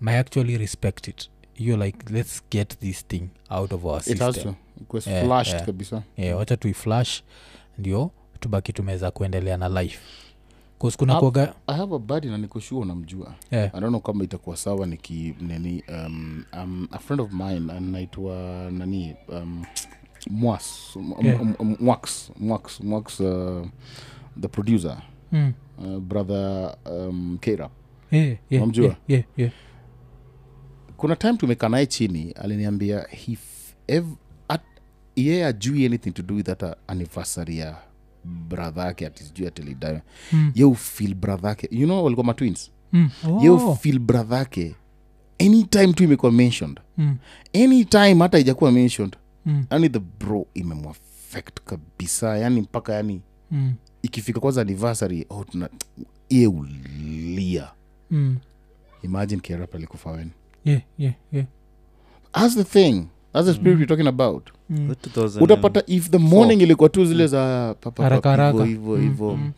my 0.01 0.17
actually 0.19 0.57
respect 0.57 1.07
it 1.07 1.29
you're 1.65 1.85
like 1.85 2.09
let's 2.13 2.43
get 2.51 2.79
this 2.79 3.07
thing 3.07 3.29
out 3.49 3.71
of 3.73 3.85
our 3.85 4.01
system 4.01 4.55
It 4.81 4.87
Yeah, 5.07 5.25
flashed 5.25 5.53
yeah. 5.53 5.65
kabisa 5.65 6.03
yeah, 6.17 6.37
wacha 6.37 6.57
tuiflash 6.57 7.21
ndio 7.77 8.11
tubaki 8.39 8.73
tumeweza 8.73 9.11
kuendelea 9.11 9.57
na 9.57 9.81
life 9.81 9.99
kuna 10.97 11.13
i 11.67 11.77
have 11.77 11.95
a 11.95 11.99
badi 11.99 12.27
na 12.27 12.37
nikoshua 12.37 12.79
unamjua 12.79 13.33
yeah. 13.51 13.65
i 13.75 13.79
don't 13.79 13.89
know 13.89 13.99
kama 14.01 14.23
itakuwa 14.23 14.57
sawa 14.57 14.87
niki 14.87 15.35
nini 15.41 15.83
um, 15.89 16.43
um, 16.53 16.87
a 16.91 16.99
friend 16.99 17.21
of 17.21 17.31
mine 17.33 17.73
anaitwa 17.73 18.35
nani 18.71 19.15
um, 19.27 19.65
mwas 20.29 20.97
Yeah. 21.23 21.41
Mwax 21.79 22.31
mwax 22.39 22.79
mwax 22.81 23.19
uh, 23.19 23.67
the 24.41 24.47
producer 24.47 25.01
mm. 25.31 25.53
uh, 25.77 25.97
brother 25.99 26.75
um, 26.85 27.37
kera 27.41 27.69
yeah, 28.11 28.27
yeah, 28.49 28.63
namjua 28.63 28.85
yeah, 28.85 28.97
yeah, 29.07 29.23
yeah. 29.37 29.51
Kuna 31.01 31.15
time 31.15 31.33
tumekaa 31.37 31.69
naye 31.69 31.85
chini 31.85 32.31
aliniambia 32.31 32.95
yeye 32.95 33.33
f- 33.33 33.75
ev- 33.87 34.15
at- 34.49 34.81
yeye 35.15 35.45
ajui 35.45 35.85
anything 35.85 36.11
to 36.11 36.23
do 36.23 36.35
with 36.35 36.45
that 36.45 36.63
anniversary 36.87 37.57
ya 37.57 37.77
brother 38.25 38.85
yake 38.85 39.05
atisijui 39.07 39.27
sijui 39.35 39.47
atilidayo 39.47 40.01
Mm. 40.31 40.51
ye 40.55 40.65
ufil 40.65 41.15
brother 41.15 41.49
yake 41.49 41.67
you 41.71 41.85
know 41.87 42.03
walikuwa 42.03 42.25
matwins 42.25 42.71
Mm. 42.93 43.09
ye 43.41 43.49
Oh. 43.49 43.71
ufil 43.71 43.99
brother 43.99 44.37
yake 44.37 44.75
anytime 45.39 45.93
tu 45.93 46.03
imekuwa 46.03 46.31
mentioned 46.31 46.79
Mm. 46.97 47.17
anytime 47.53 48.15
hata 48.19 48.39
ijakuwa 48.39 48.71
mentioned 48.71 49.15
Mm. 49.45 49.65
yani 49.71 49.89
the 49.89 49.99
bro 49.99 50.45
imemwafect 50.53 51.59
kabisa 51.65 52.37
yani 52.37 52.61
mpaka 52.61 52.93
yani 52.93 53.21
Mm. 53.51 53.73
ikifika 54.01 54.39
kwanza 54.39 54.61
anniversary 54.61 55.25
oh, 55.29 55.43
tuna 55.43 55.69
ye 56.29 56.47
ulia 56.47 57.71
Mm. 58.11 58.37
imagine 59.03 59.41
kerap 59.41 59.75
alikufa 59.75 60.11
wen 60.11 60.29
yeah, 60.65 60.81
yeah, 60.97 61.13
yeah. 61.31 61.45
as 62.33 62.55
the 62.55 62.63
thing. 62.63 63.07
As 63.33 63.45
the 63.45 63.53
spirit 63.53 63.77
we're 63.79 63.85
talking 63.87 64.07
about. 64.07 64.49
Mm. 64.69 64.95
Utapata 65.41 65.83
if 65.87 66.09
the 66.09 66.17
morning 66.17 66.61
ilikuwa 66.61 66.89
tu 66.89 67.05
zile 67.05 67.27
za 67.27 67.75
papa 67.81 68.03
Haraka, 68.03 68.37
papa, 68.37 68.65
hivo 68.65 68.95
Mm, 68.97 69.01
hivo 69.03 69.35
mm. 69.37 69.51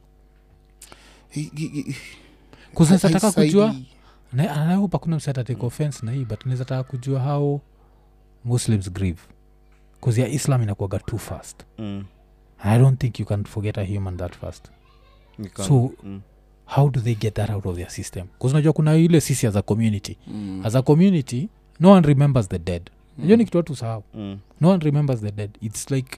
Hi- 1.29 1.95
kuzinataka 2.73 3.31
kujua 3.31 3.75
nahopa 4.33 4.99
kuna 4.99 5.15
msata 5.15 5.43
take 5.43 5.65
offense 5.65 6.05
na 6.05 6.11
hii 6.11 6.25
but 6.25 6.45
nazataka 6.45 6.83
kujua 6.83 7.19
how 7.19 7.59
muslims 8.45 8.91
grieve. 8.91 9.19
Bcause 10.01 10.21
ya 10.21 10.27
islam 10.27 10.63
inakuaga 10.63 10.99
too 10.99 11.17
fast. 11.17 11.63
Mm. 11.77 12.05
i 12.63 12.79
don't 12.79 12.99
think 12.99 13.19
you 13.19 13.25
can 13.25 13.43
forget 13.43 13.77
a 13.77 13.85
human 13.85 14.17
that 14.17 14.35
fast. 14.37 14.71
So- 15.67 15.91
mm. 16.03 16.21
How 16.75 16.89
do 16.89 16.99
they 17.01 17.15
get 17.15 17.33
that 17.33 17.49
out 17.49 17.65
of 17.65 17.75
their 17.75 17.89
system? 17.89 18.27
Bcause 18.39 18.53
unajua 18.53 18.73
kuna 18.73 18.95
ile 18.95 19.21
sisi 19.21 19.47
as 19.47 19.55
a 19.55 19.61
community. 19.61 20.17
Mm. 20.27 20.61
as 20.65 20.75
a 20.75 20.81
community 20.81 21.49
no 21.79 21.91
one 21.91 22.07
remembers 22.07 22.47
the 22.49 22.59
dead. 22.59 22.89
Najua 23.17 23.37
ni 23.37 23.45
kitu 23.45 23.57
watu 23.57 23.75
sahau 23.75 24.03
Mm. 24.13 24.37
no 24.61 24.69
one 24.69 24.85
remembers 24.85 25.19
the 25.21 25.31
dead. 25.31 25.49
It's 25.61 25.91
like 25.91 26.17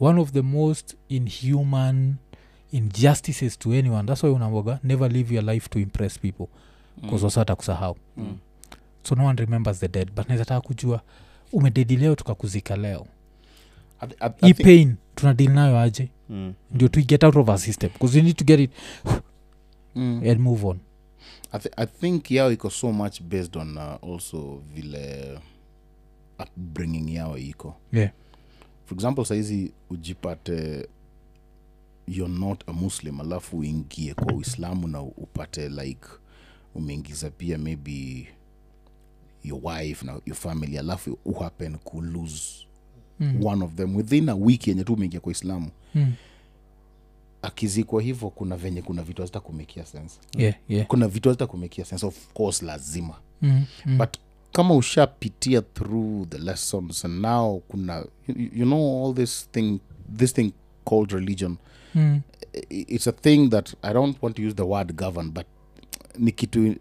one 0.00 0.20
of 0.20 0.32
the 0.32 0.42
most 0.42 0.96
inhuman 1.08 2.14
injustices 2.72 3.58
to 3.58 3.72
anyone. 3.72 4.06
That's 4.06 4.22
why 4.22 4.30
unamboga 4.30 4.78
never 4.82 5.08
live 5.12 5.34
your 5.34 5.44
life 5.44 5.68
to 5.68 5.78
impress 5.78 6.18
people. 6.18 6.46
Bcause 7.02 7.24
wasata 7.24 7.54
kusahau 7.56 7.96
Mm. 8.16 8.36
so 9.02 9.14
no 9.14 9.24
one 9.24 9.40
remembers 9.42 9.78
the 9.80 9.88
dead. 9.88 10.10
But 10.16 10.28
nawezataka 10.28 10.60
kujua 10.60 11.00
umededi 11.52 11.96
leo 11.96 12.14
tukakuzika 12.14 12.76
leo. 12.76 13.06
I 14.00 14.06
I- 14.20 14.30
I 14.40 14.46
hii 14.46 14.54
pain 14.64 14.94
tunadili 15.14 15.54
nayo 15.54 15.78
aje? 15.78 16.08
Mm. 16.30 16.52
ndio 16.70 16.88
tuiget 16.88 17.24
out 17.24 17.36
of 17.36 17.48
our 17.48 17.58
system. 17.58 17.90
Bcause 17.94 18.18
you 18.18 18.24
need 18.24 18.36
to 18.36 18.44
get 18.44 18.60
it 18.60 18.70
Mm. 19.94 20.22
and 20.30 20.40
move 20.40 20.66
on 20.66 20.78
I, 21.52 21.58
th- 21.58 21.74
i 21.76 21.86
think 21.86 22.30
yao 22.30 22.52
iko 22.52 22.70
so 22.70 22.92
much 22.92 23.22
based 23.22 23.56
on 23.56 23.76
uh, 23.78 23.82
also 24.12 24.62
vile 24.74 25.38
upbringing 26.38 27.14
yao 27.14 27.38
iko 27.38 27.74
yeah 27.92 28.10
for 28.84 28.94
example 28.96 29.24
saizi 29.24 29.72
ujipate 29.90 30.88
you're 32.08 32.34
not 32.38 32.64
a 32.68 32.72
muslim 32.72 33.20
alafu 33.20 33.58
uingie 33.58 34.14
kwa 34.14 34.34
uislamu 34.34 34.88
na 34.88 35.02
upate 35.02 35.68
like 35.68 36.06
umeingiza 36.74 37.30
pia 37.30 37.58
maybe 37.58 38.28
your 39.44 39.60
wife 39.66 40.06
na 40.06 40.12
your 40.12 40.36
family 40.36 40.78
alafu 40.78 41.18
uhappen 41.24 41.76
kulose 41.78 42.66
mm. 43.20 43.44
one 43.46 43.64
of 43.64 43.74
them 43.74 43.96
within 43.96 44.28
a 44.28 44.34
week 44.34 44.68
yenye 44.68 44.84
tu 44.84 44.94
umeingia 44.94 45.20
kwa 45.20 45.32
islamu 45.32 45.70
Mm. 45.94 46.12
Akizikwa 47.42 48.02
hivyo 48.02 48.30
kuna 48.30 48.56
venye 48.56 48.82
kuna 48.82 49.02
vitu 49.02 49.22
hazita 49.22 49.40
kumekia 49.40 49.84
sense 49.86 50.18
yeah 50.38 50.54
yeah 50.68 50.86
kuna 50.86 51.08
vitu 51.08 51.28
hazita 51.28 51.46
kumekia 51.46 51.84
sense 51.84 52.06
of 52.06 52.16
course 52.34 52.62
lazima 52.62 53.14
mm. 53.42 53.64
Mm. 53.86 53.98
but 53.98 54.16
kama 54.52 54.74
ushapitia 54.74 55.62
through 55.62 56.28
the 56.28 56.38
lessons 56.38 57.04
and 57.04 57.20
now 57.20 57.60
kuna 57.68 58.04
you, 58.28 58.34
you 58.54 58.64
know 58.66 59.06
all 59.06 59.14
this 59.14 59.48
thing 59.52 59.78
this 60.16 60.34
thing 60.34 60.52
called 60.84 61.10
religion 61.10 61.56
mm. 61.94 62.20
it's 62.70 63.06
a 63.08 63.12
thing 63.12 63.48
that 63.48 63.74
i 63.82 63.94
don't 63.94 64.16
want 64.22 64.36
to 64.36 64.42
use 64.42 64.54
the 64.54 64.62
word 64.62 64.94
govern 64.94 65.30
but 65.30 65.46
ni 66.18 66.32
kitu 66.32 66.74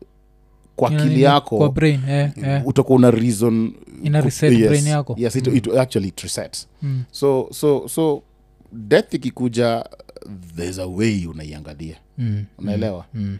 kwa 0.76 0.90
akili 0.90 1.22
yako 1.22 1.58
kwa 1.58 1.72
brain 1.72 2.00
yeah, 2.08 2.38
yeah. 2.38 2.68
utakuwa 2.68 2.96
una 2.98 3.12
reason 3.12 3.74
reset 4.04 4.68
brain 4.68 4.88
yako. 4.88 5.16
yes 5.18 5.36
it, 5.36 5.48
it 5.48 5.68
actually 5.68 6.08
it 6.08 6.20
resets 6.22 6.68
Mm. 6.82 7.04
so 7.12 7.50
so 7.52 7.88
so 7.88 8.24
death 8.72 9.14
ikikuja 9.14 9.86
there's 10.56 10.80
a 10.80 10.86
way 10.88 11.26
unaiangalia 11.28 11.98
Mm. 12.18 12.46
unaelewa 12.58 13.06
Mm. 13.14 13.38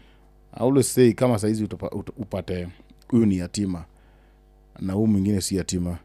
I 0.54 0.66
always 0.66 0.94
say 0.94 1.12
kama 1.12 1.38
saizi 1.38 1.64
utapa- 1.64 1.96
upate 2.16 2.68
huyu 3.08 3.26
ni 3.26 3.36
yatima 3.38 3.84
na 4.80 4.92
huyu 4.92 5.06
mwingine 5.06 5.40
si 5.40 5.56
yatima 5.56 5.98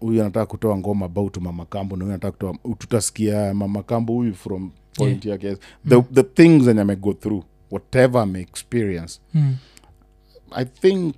huyu 0.00 0.20
anataka 0.20 0.46
kutoa 0.46 0.76
ngoma 0.78 1.06
about 1.06 1.36
mamakambo 1.36 1.96
na 1.96 2.04
huyu 2.04 2.14
anataka 2.14 2.32
kutoa 2.32 2.74
tutasikia 2.78 3.54
mamakambo 3.54 4.12
huyu 4.12 4.34
from 4.34 4.70
point 4.94 5.24
yake 5.24 5.56
the, 5.88 6.02
the 6.02 6.22
things 6.22 6.64
zenye 6.64 6.80
amego 6.80 7.12
through 7.14 7.44
whatever 7.70 8.22
ame 8.22 8.40
experience 8.40 9.20
Mm. 9.34 9.56
i 10.50 10.64
think 10.64 11.14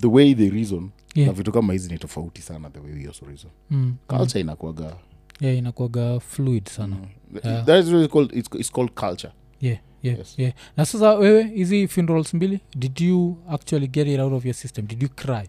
the 0.00 0.06
way 0.06 0.34
they 0.34 0.50
reason 0.50 0.90
Yeah. 1.14 1.26
na 1.28 1.32
vitu 1.32 1.52
kama 1.52 1.72
hizi 1.72 1.88
ni 1.92 1.98
tofauti 1.98 2.42
sana 2.42 2.70
the 2.70 2.78
way 2.78 2.92
we 2.92 3.06
also 3.06 3.26
reason 3.26 3.50
Mm. 3.70 3.94
culture 4.06 4.40
inakuaga 4.40 4.96
yeah 5.42 5.58
inakuaga 5.58 6.20
fluid 6.20 6.68
sana 6.68 6.96
Yeah. 7.44 7.64
that 7.66 7.84
is 7.84 7.90
really 7.92 8.08
called 8.08 8.32
it's, 8.36 8.48
it's 8.60 8.70
called 8.72 8.90
culture 8.94 9.32
yeah, 9.60 9.78
yeah, 10.02 10.18
Yes. 10.18 10.38
yeah. 10.38 10.52
na 10.76 10.84
sasa 10.86 11.14
wewe 11.14 11.42
hizi 11.44 11.88
funerals 11.88 12.34
mbili 12.34 12.60
did 12.76 13.00
you 13.00 13.36
actually 13.50 13.86
get 13.88 14.08
it 14.08 14.20
out 14.20 14.32
of 14.32 14.44
your 14.44 14.54
system 14.54 14.86
did 14.86 15.02
you 15.02 15.08
cry 15.08 15.48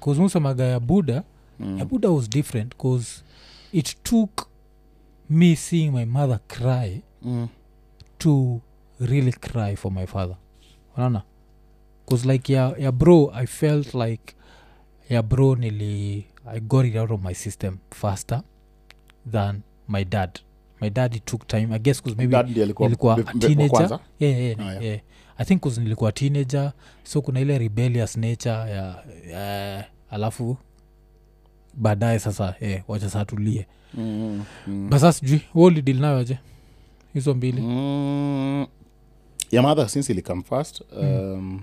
bcause 0.00 0.20
musemaga 0.20 0.64
ya 0.64 0.80
buddha 0.80 1.22
Mm. 1.60 1.78
ya 1.78 1.84
buddha 1.84 2.08
was 2.10 2.30
different 2.30 2.74
bcause 2.76 3.22
it 3.72 4.02
took 4.02 4.46
me 5.30 5.56
seeing 5.56 5.90
my 5.92 6.04
mother 6.04 6.40
cry 6.48 7.00
Mm. 7.22 7.48
to 8.18 8.60
really 9.00 9.32
cry 9.32 9.76
for 9.76 9.92
my 9.92 10.06
father 10.06 10.36
unaona 10.96 11.22
bcause 12.06 12.32
like 12.32 12.52
ya, 12.52 12.74
ya 12.78 12.92
bro 12.92 13.30
i 13.34 13.46
felt 13.46 13.94
like 13.94 14.34
ya 15.10 15.22
bro 15.22 15.56
nili 15.56 16.26
i 16.46 16.60
got 16.60 16.86
it 16.86 16.96
out 16.96 17.10
of 17.10 17.22
my 17.24 17.34
system 17.34 17.78
faster 17.90 18.42
than 19.32 19.60
my 19.88 20.04
dad 20.04 20.30
my 20.80 20.90
dad 20.90 21.14
it 21.16 21.24
took 21.24 21.46
time 21.46 21.74
i 21.74 21.78
guess 21.78 22.02
cause 22.02 22.16
maybe 22.16 22.32
Dad 22.32 22.50
ndiye 22.50 22.64
alikuwa 22.64 22.88
ilikuwa 22.88 23.14
a 23.14 23.16
be- 23.16 23.22
wa 23.22 23.32
teenager 23.34 23.68
kwanza? 23.70 24.00
yeah, 24.20 24.40
yeah, 24.40 24.60
Ah, 24.60 24.64
yeah. 24.72 24.84
yeah. 24.84 25.00
i 25.38 25.44
think 25.44 25.62
'cause 25.62 25.80
nilikuwa 25.80 26.12
teenager 26.12 26.72
so 27.02 27.22
kuna 27.22 27.40
ile 27.40 27.58
rebellious 27.58 28.16
nature 28.16 28.54
ya, 28.54 29.04
ya 29.30 29.84
alafu 30.10 30.56
baadaye 31.74 32.18
sasa 32.18 32.54
yeah, 32.60 32.82
wacha 32.88 33.10
saa 33.10 33.24
tulie 33.24 33.66
mm, 33.94 34.44
mm. 34.66 34.90
basa 34.90 35.12
sijui 35.12 35.40
wolidil 35.54 36.00
nayoje 36.00 36.38
hizo 37.14 37.34
mbili 37.34 37.60
Mm, 37.60 38.66
ya 39.50 39.62
madha 39.62 39.88
since 39.88 40.12
ilikam 40.12 40.42
first 40.42 40.80
um, 41.00 41.60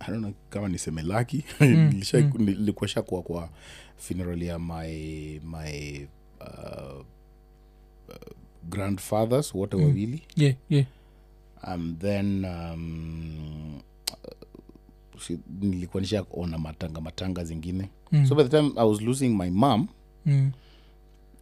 I 0.00 0.06
don't 0.10 0.18
know 0.22 0.32
kama 0.50 0.68
niseme 0.68 1.02
laki 1.02 1.44
mm. 1.60 2.02
nilikuwa 2.38 2.88
shakuwa 2.88 3.22
kwa 3.22 3.48
funeral 3.96 4.42
ya 4.42 4.58
my 4.58 5.40
my 5.44 6.06
uh, 6.40 7.00
uh, 8.08 8.14
grandfathers 8.68 9.54
wote 9.54 9.76
Mm. 9.76 9.82
wawili 9.82 10.22
yeah, 10.36 10.54
yeah. 10.70 10.86
um, 11.66 11.96
then 12.00 12.44
um, 12.44 13.80
si- 15.26 15.38
nilikuwa 15.60 16.00
nishaona 16.00 16.58
matanga 16.58 17.00
matanga 17.00 17.44
zingine 17.44 17.88
Mm. 18.12 18.26
so 18.26 18.34
by 18.34 18.42
the 18.42 18.48
time 18.48 18.72
i 18.76 18.88
was 18.88 19.00
losing 19.00 19.28
my 19.28 19.50
mom 19.50 19.88
mm. 20.26 20.50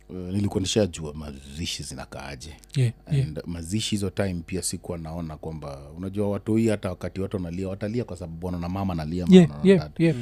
uh, 0.09 0.17
nilikuwa 0.17 0.61
nishajua 0.61 1.15
mazishi 1.15 1.83
zinakaaje 1.83 2.57
yeah, 2.77 2.93
yeah. 3.13 3.27
and 3.27 3.41
mazishi 3.47 3.91
hizo 3.91 4.11
time 4.11 4.43
pia 4.47 4.63
sikuwa 4.63 4.99
naona 4.99 5.37
kwamba 5.37 5.91
unajua 5.97 6.29
watu 6.29 6.57
hii 6.57 6.69
hata 6.69 6.89
wakati 6.89 7.21
watu 7.21 7.37
wanalia 7.37 7.69
watalia 7.69 8.05
kwa 8.05 8.17
sababu 8.17 8.47
wanaona 8.47 8.69
mama 8.69 8.95
nalia 8.95 9.27
yeah, 9.31 9.51
yeah, 9.65 9.91
yeah. 9.99 10.17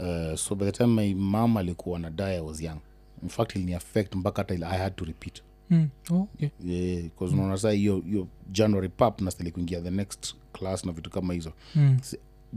Uh, 0.00 0.34
so 0.38 0.54
by 0.54 0.64
the 0.64 0.72
time 0.72 0.86
my 0.94 1.14
mom 1.14 1.56
alikuwa 1.56 1.98
na 1.98 2.10
die 2.10 2.24
i 2.36 2.40
was 2.40 2.60
young 2.62 2.78
in 3.22 3.28
fact 3.28 3.56
ilini 3.56 3.74
affect 3.74 4.14
mpaka 4.14 4.42
hata 4.42 4.54
i 4.54 4.78
had 4.78 4.90
to 4.94 5.04
repeat 5.04 5.42
Mm. 5.70 5.88
Oh, 6.10 6.28
yeah. 6.38 6.52
yeah, 6.64 7.04
unaona 7.20 7.58
saa 7.58 7.70
hiyo 7.70 8.00
hiyo 8.00 8.28
january 8.50 8.88
pap 8.88 9.20
nastali 9.20 9.50
kuingia 9.50 9.80
the 9.80 9.90
next 9.90 10.34
class 10.52 10.84
na 10.84 10.92
vitu 10.92 11.10
kama 11.10 11.34
hizo 11.34 11.52
Mm. 11.74 11.98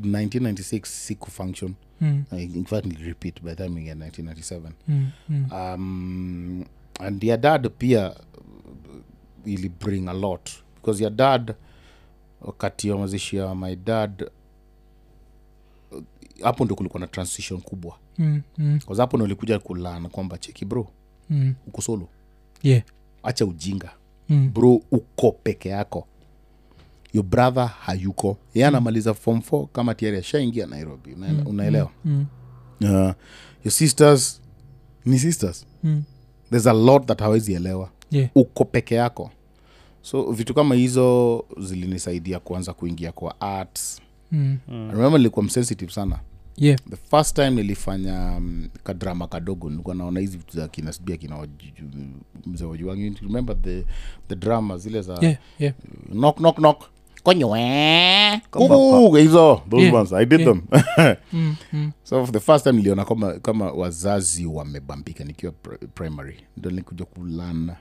1996 0.01 0.85
siku 0.85 1.31
function 1.31 1.73
Mm. 2.01 2.23
uh, 2.31 2.41
in 2.41 2.65
fact 2.65 2.87
by 3.43 3.55
the 3.55 3.55
time 3.55 3.79
ingia 3.81 3.95
1997 3.95 4.71
Mm. 4.87 5.09
Mm. 5.29 5.45
um, 5.51 6.65
and 6.99 7.23
your 7.23 7.37
dad 7.37 7.69
pia 7.77 8.09
uh, 8.11 8.15
ili 9.45 9.69
bring 9.69 10.07
a 10.07 10.13
lot 10.13 10.51
because 10.75 11.03
your 11.03 11.13
dad 11.13 11.55
wakati 12.41 12.89
ya 12.89 12.97
mazishi 12.97 13.35
ya 13.37 13.55
my 13.55 13.75
dad 13.75 14.29
hapo 16.43 16.63
ndio 16.65 16.75
kulikuwa 16.75 16.99
na 16.99 17.07
transition 17.07 17.61
kubwa 17.61 17.97
Mm. 18.17 18.41
Mm. 18.57 18.79
kause 18.85 19.01
hapo 19.01 19.17
ndo 19.17 19.59
kulana 19.63 20.09
kwamba 20.09 20.37
cheki 20.37 20.65
bro 20.65 20.87
Mm. 21.29 21.53
uko 21.67 21.81
solo 21.81 22.07
yeah. 22.63 22.83
acha 23.23 23.45
ujinga 23.45 23.91
Mm. 24.29 24.51
bro 24.53 24.81
uko 24.91 25.31
peke 25.31 25.69
yako 25.69 26.07
yo 27.13 27.23
brother 27.23 27.67
hayuko 27.67 28.37
ye 28.53 28.65
anamaliza 28.65 29.13
form 29.13 29.39
4 29.39 29.67
kama 29.67 29.95
tiari 29.95 30.17
ashaingia 30.17 30.65
nairobi 30.65 31.13
una, 31.13 31.43
unaelewa 31.45 31.91
Mm. 32.05 32.25
uh, 32.81 32.87
your 33.63 33.71
sisters 33.71 34.41
ni 35.05 35.19
sisters 35.19 35.65
Mm. 35.83 36.03
there's 36.49 36.67
a 36.67 36.73
lot 36.73 37.05
that 37.05 37.19
hawezi 37.19 37.53
elewa 37.53 37.89
yeah. 38.11 38.29
uko 38.35 38.65
peke 38.65 38.95
yako 38.95 39.31
so 40.01 40.31
vitu 40.31 40.53
kama 40.53 40.75
hizo 40.75 41.45
zilinisaidia 41.59 42.39
kuanza 42.39 42.73
kuingia 42.73 43.11
kwa 43.11 43.41
arts 43.41 44.01
Mm. 44.31 44.57
mm. 44.67 44.91
remember 44.91 45.19
nilikuwa 45.19 45.45
msensitive 45.45 45.91
sana 45.91 46.19
yeah. 46.57 46.79
the 46.89 46.95
first 46.95 47.35
time 47.35 47.49
nilifanya 47.49 48.33
um, 48.37 48.67
kadrama 48.83 49.27
kadogo 49.27 49.69
nilikuwa 49.69 49.95
naona 49.95 50.19
hizi 50.19 50.37
vitu 50.37 50.57
za 50.57 50.67
kina 50.67 50.93
sibia 50.93 51.17
kina 51.17 51.47
mzee 52.45 52.65
wajuwangi 52.65 53.09
remember 53.21 53.61
the, 53.61 53.85
the 54.27 54.35
drama 54.35 54.77
zile 54.77 55.01
za 55.01 55.17
yeah. 55.21 55.37
yeah. 55.59 55.73
knock 56.11 56.35
knock 56.37 56.55
knock 56.55 56.89
hizo 59.17 59.61
those 59.69 59.83
Yeah, 59.83 59.95
ones 59.95 60.13
i 60.13 60.25
did 60.25 60.39
yeah. 60.39 60.53
them 60.53 60.61
Mm. 61.33 61.55
Mm. 61.73 61.91
so 62.03 62.25
for 62.25 62.33
the 62.33 62.39
first 62.39 62.63
time 62.63 62.77
niliona 62.77 63.05
kama, 63.05 63.33
kama 63.33 63.71
wazazi 63.71 64.45
wamebambika 64.45 65.23
nikiwa 65.23 65.53
pr- 65.63 65.87
primary 65.87 66.37
ndo 66.57 66.69
nilikuja 66.69 67.05
kulana 67.05 67.75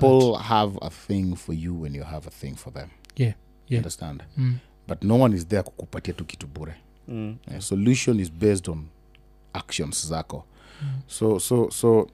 people 0.00 0.38
have 0.42 0.78
a 0.82 0.90
thing 0.90 1.36
for 1.36 1.54
you 1.54 1.80
when 1.82 1.94
you 1.94 2.04
have 2.04 2.28
a 2.28 2.30
thing 2.30 2.54
for 2.56 2.72
them 2.72 2.88
yeah. 3.16 3.34
Yeah. 3.68 3.80
understand 3.82 4.22
Mm. 4.36 4.54
but 4.88 5.04
no 5.04 5.20
one 5.20 5.36
is 5.36 5.48
there 5.48 5.62
kukupatia 5.62 6.14
tu 6.14 6.24
kitu 6.24 6.46
bure 6.46 6.74
Mm. 7.08 7.36
yeah, 7.50 7.60
solution 7.62 8.20
is 8.20 8.32
based 8.32 8.68
on 8.68 8.84
actions 9.52 10.08
zako 10.08 10.44
so 11.06 11.40
so 11.40 11.70
so 11.70 12.06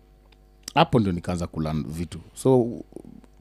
hapo 0.75 1.01
ndio 1.01 1.13
nikaanza 1.13 1.47
kulan 1.47 1.85
vitu 1.89 2.19
so 2.35 2.69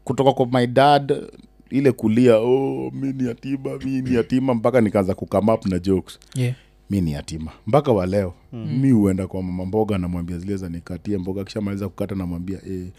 kutoka 0.04 0.34
kwa 0.34 0.46
my 0.46 0.68
dad 0.68 1.24
ile 1.70 1.92
kulia 1.92 2.38
oh, 2.38 2.92
mi 2.94 3.14
ni 3.14 3.28
yatima 3.28 3.78
mi 3.78 4.02
ni 4.02 4.16
yatima 4.16 4.54
mpaka 4.54 4.82
nikaanza 4.82 5.16
kukamup 5.16 5.66
na 5.66 5.80
jokes 5.80 6.20
yeah. 6.36 6.56
mi 6.90 7.02
ni 7.02 7.12
yatima 7.12 7.52
mpaka 7.68 7.92
wa 7.92 8.06
leo 8.06 8.34
mm. 8.54 8.80
mi 8.82 8.92
huenda 8.92 9.28
kwa 9.28 9.44
mama 9.44 9.66
mboga 9.66 9.98
namwambia 9.98 10.38
zile 10.38 10.58
za 10.58 10.70
nikatie 10.70 11.18
mboga 11.18 11.44
kishamaliza 11.44 11.90
kukata 11.90 12.16
namwambia 12.16 12.60
e, 12.70 12.92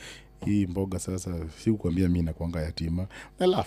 hii 0.44 0.66
mboga 0.66 0.98
sasa 0.98 1.30
sikukwambia 1.64 2.08
mi 2.08 2.22
nakwanga 2.22 2.62
yatima. 2.62 3.06
I 3.40 3.46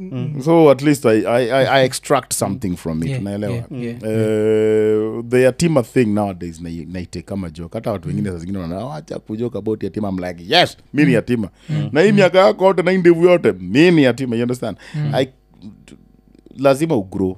mm. 0.00 0.40
so 0.44 0.70
at 0.70 0.82
least 0.82 1.06
I, 1.06 1.18
I, 1.26 1.50
I, 1.50 1.66
I 1.80 1.84
extract 1.84 2.32
something 2.34 2.76
from 2.76 3.02
it 3.02 3.08
Yeah, 3.08 3.22
naelewa 3.22 3.52
yeah, 3.54 3.72
yeah, 3.72 3.96
Eh, 4.02 5.24
the 5.28 5.42
yatima 5.42 5.82
thing 5.82 6.04
nowadays 6.06 6.60
na- 6.60 6.84
naite 6.92 7.22
kama 7.22 7.50
joke. 7.50 7.78
Hata 7.78 7.92
watu 7.92 8.08
wengine 8.08 8.30
saa 8.30 8.38
zingine 8.38 8.58
wanaona 8.58 9.18
kujoke 9.18 9.58
about 9.58 9.82
yatima. 9.82 10.08
I'm 10.08 10.18
like 10.18 10.44
yes 10.48 10.76
mi 10.94 11.04
ni 11.04 11.12
yatima. 11.12 11.48
Na 11.92 12.00
hii 12.00 12.12
miaka 12.12 12.38
yako 12.38 12.64
yote 12.66 12.82
na 12.82 12.90
hii 12.90 12.98
ndevu 12.98 13.24
yote 13.24 13.52
mi 13.52 13.90
ni 13.90 14.02
yatima 14.02 14.36
you 14.36 14.42
understand? 14.42 14.78
I, 15.14 15.28
lazima 16.58 16.96
ugrow 16.96 17.36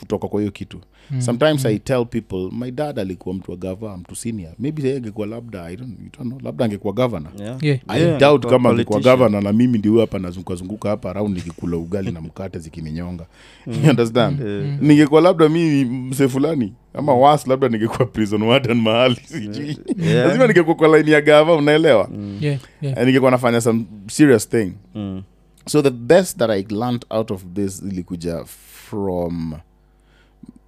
kutoka 0.00 0.28
kwa 0.28 0.40
hiyo 0.40 0.52
kitu 0.52 0.80
mm. 1.10 1.20
sometimes 1.20 1.66
i 1.66 1.78
tell 1.78 2.06
people 2.06 2.48
my 2.52 2.70
dad 2.70 2.98
alikuwa 2.98 3.34
mtu 3.34 3.50
wa 3.50 3.56
gava 3.56 3.96
mtu 3.96 4.16
senior 4.16 4.52
maybe 4.58 4.82
yeye 4.82 4.96
angekuwa 4.96 5.26
labda 5.26 5.64
I 5.64 5.76
don't, 5.76 5.90
you 5.90 6.08
don't 6.18 6.28
know, 6.30 6.40
labda 6.42 6.64
angekuwa 6.64 6.92
gavana 6.94 7.28
Yeah. 7.40 7.64
Yeah. 7.64 7.78
i 7.88 8.00
Yeah, 8.02 8.18
doubt 8.20 8.46
kama 8.46 8.70
angekuwa 8.70 9.00
gavana 9.00 9.40
na 9.40 9.52
mimi 9.52 9.78
ndio 9.78 10.00
hapa 10.00 10.18
nazungukazunguka 10.18 10.88
hapa 10.88 11.10
around 11.10 11.36
nikikula 11.36 11.76
ugali 11.76 12.12
na 12.12 12.20
mkate 12.20 12.58
zikininyonga 12.58 13.26
you 13.66 13.90
understand 13.90 14.40
ningekuwa 14.80 15.20
labda 15.20 15.48
mi 15.48 15.84
mse 15.84 16.28
fulani 16.28 16.72
ama 16.94 17.14
was 17.14 17.46
labda 17.46 17.68
ningekuwa 17.68 18.06
prison 18.06 18.42
warden 18.42 18.80
mahali 18.80 19.16
sijui 19.24 19.78
Yeah. 19.98 20.26
lazima 20.26 20.46
ningekuwa 20.46 20.76
kwa 20.76 20.98
line 20.98 21.10
ya 21.10 21.20
gava 21.20 21.54
unaelewa 21.56 22.08
yeah. 22.40 22.60
yeah. 22.82 22.98
Eh, 22.98 23.06
ningekuwa 23.06 23.30
nafanya 23.30 23.60
some 23.60 23.84
serious 24.06 24.48
thing 24.48 24.72
Mm. 24.94 25.22
so 25.66 25.82
the 25.82 25.90
best 25.90 26.38
that 26.38 26.50
i 26.50 26.62
learned 26.70 27.04
out 27.10 27.30
of 27.30 27.44
this 27.54 27.82
ilikuja 27.82 28.44
from 28.44 29.52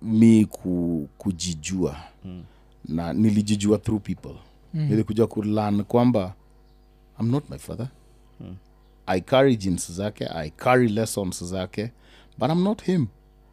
mi 0.03 0.45
ku, 0.45 1.09
kujijua 1.19 1.97
mm. 2.25 2.45
na 2.89 3.13
nilijijua 3.13 3.79
through 3.79 4.03
people 4.03 4.35
mm. 4.75 4.83
nilikuja 4.89 5.27
kulan 5.27 5.85
kwamba 5.85 6.35
i'm 7.21 7.31
not 7.31 7.51
my 7.51 7.59
father 7.59 7.89
mm. 8.41 8.57
i 9.07 9.21
carry 9.21 9.57
jeans 9.57 9.93
zake 9.93 10.27
i 10.27 10.51
carry 10.51 10.89
lessons 10.89 11.45
zake 11.45 11.91
but 12.39 12.51
i'm 12.51 12.63
not 12.63 12.83
him 12.83 13.07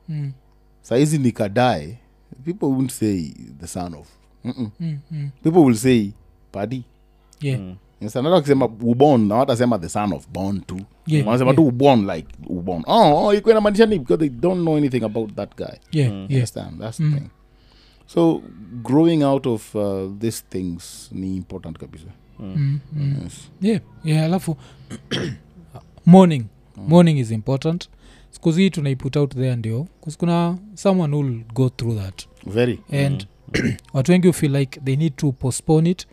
Mm. 0.09 0.31
saizi 0.81 1.17
nikadae 1.17 1.97
people 2.45 2.65
won't 2.65 2.91
say 2.91 3.33
the 3.59 3.67
son 3.67 3.93
of 3.93 4.07
Mm-mm. 4.45 4.71
Mm. 4.79 4.99
Mm. 5.11 5.29
people 5.43 5.59
will 5.59 5.75
say 5.75 6.11
padi 6.51 6.83
yeah. 7.41 7.75
Sanata 8.07 8.35
wakisema 8.35 8.65
ubon 8.65 9.27
na 9.27 9.35
watasema 9.35 9.79
the 9.79 9.89
son 9.89 10.13
of 10.13 10.27
bon 10.33 10.61
too 10.61 10.79
Yeah, 11.07 11.27
wanasema 11.27 11.49
yeah. 11.51 11.55
tu 11.55 11.67
ubon 11.67 12.05
like 12.07 12.27
ubon 12.47 12.83
oh, 12.87 13.25
oh 13.25 13.33
ikuwa 13.33 13.53
inamaanisha 13.53 13.85
ni 13.85 13.99
because 13.99 14.17
they 14.19 14.29
don't 14.29 14.61
know 14.61 14.77
anything 14.77 15.03
about 15.03 15.35
that 15.35 15.57
guy 15.57 15.65
yeah. 15.91 16.11
yeah. 16.11 16.29
understand 16.31 16.79
that's 16.79 16.97
the 16.97 17.03
thing 17.03 17.29
so 18.05 18.41
growing 18.83 19.23
out 19.23 19.47
of 19.47 19.75
uh, 19.75 20.11
these 20.19 20.43
things 20.49 21.09
ni 21.11 21.35
important 21.35 21.77
kabisa 21.77 22.05
Mm. 22.39 22.79
Mm. 22.93 23.15
yes. 23.23 23.51
yeah. 23.61 23.81
yeah. 24.03 24.25
alafu 24.25 24.55
morning 26.05 26.45
morning 26.87 27.17
is 27.17 27.31
important 27.31 27.89
skuzi 28.31 28.69
tunaiput 28.69 29.15
out 29.15 29.35
there 29.35 29.55
ndio 29.55 29.87
kuna 30.17 30.57
someone 30.75 31.15
who'll 31.15 31.43
go 31.53 31.69
through 31.69 31.97
that 31.97 32.23
very 32.45 32.79
and 32.91 33.27
watu 33.93 34.11
wengi 34.11 34.33
feel 34.33 34.55
like 34.55 34.79
they 34.79 34.95
need 34.95 35.15
to 35.15 35.31
postpone 35.31 35.89
it 35.89 36.07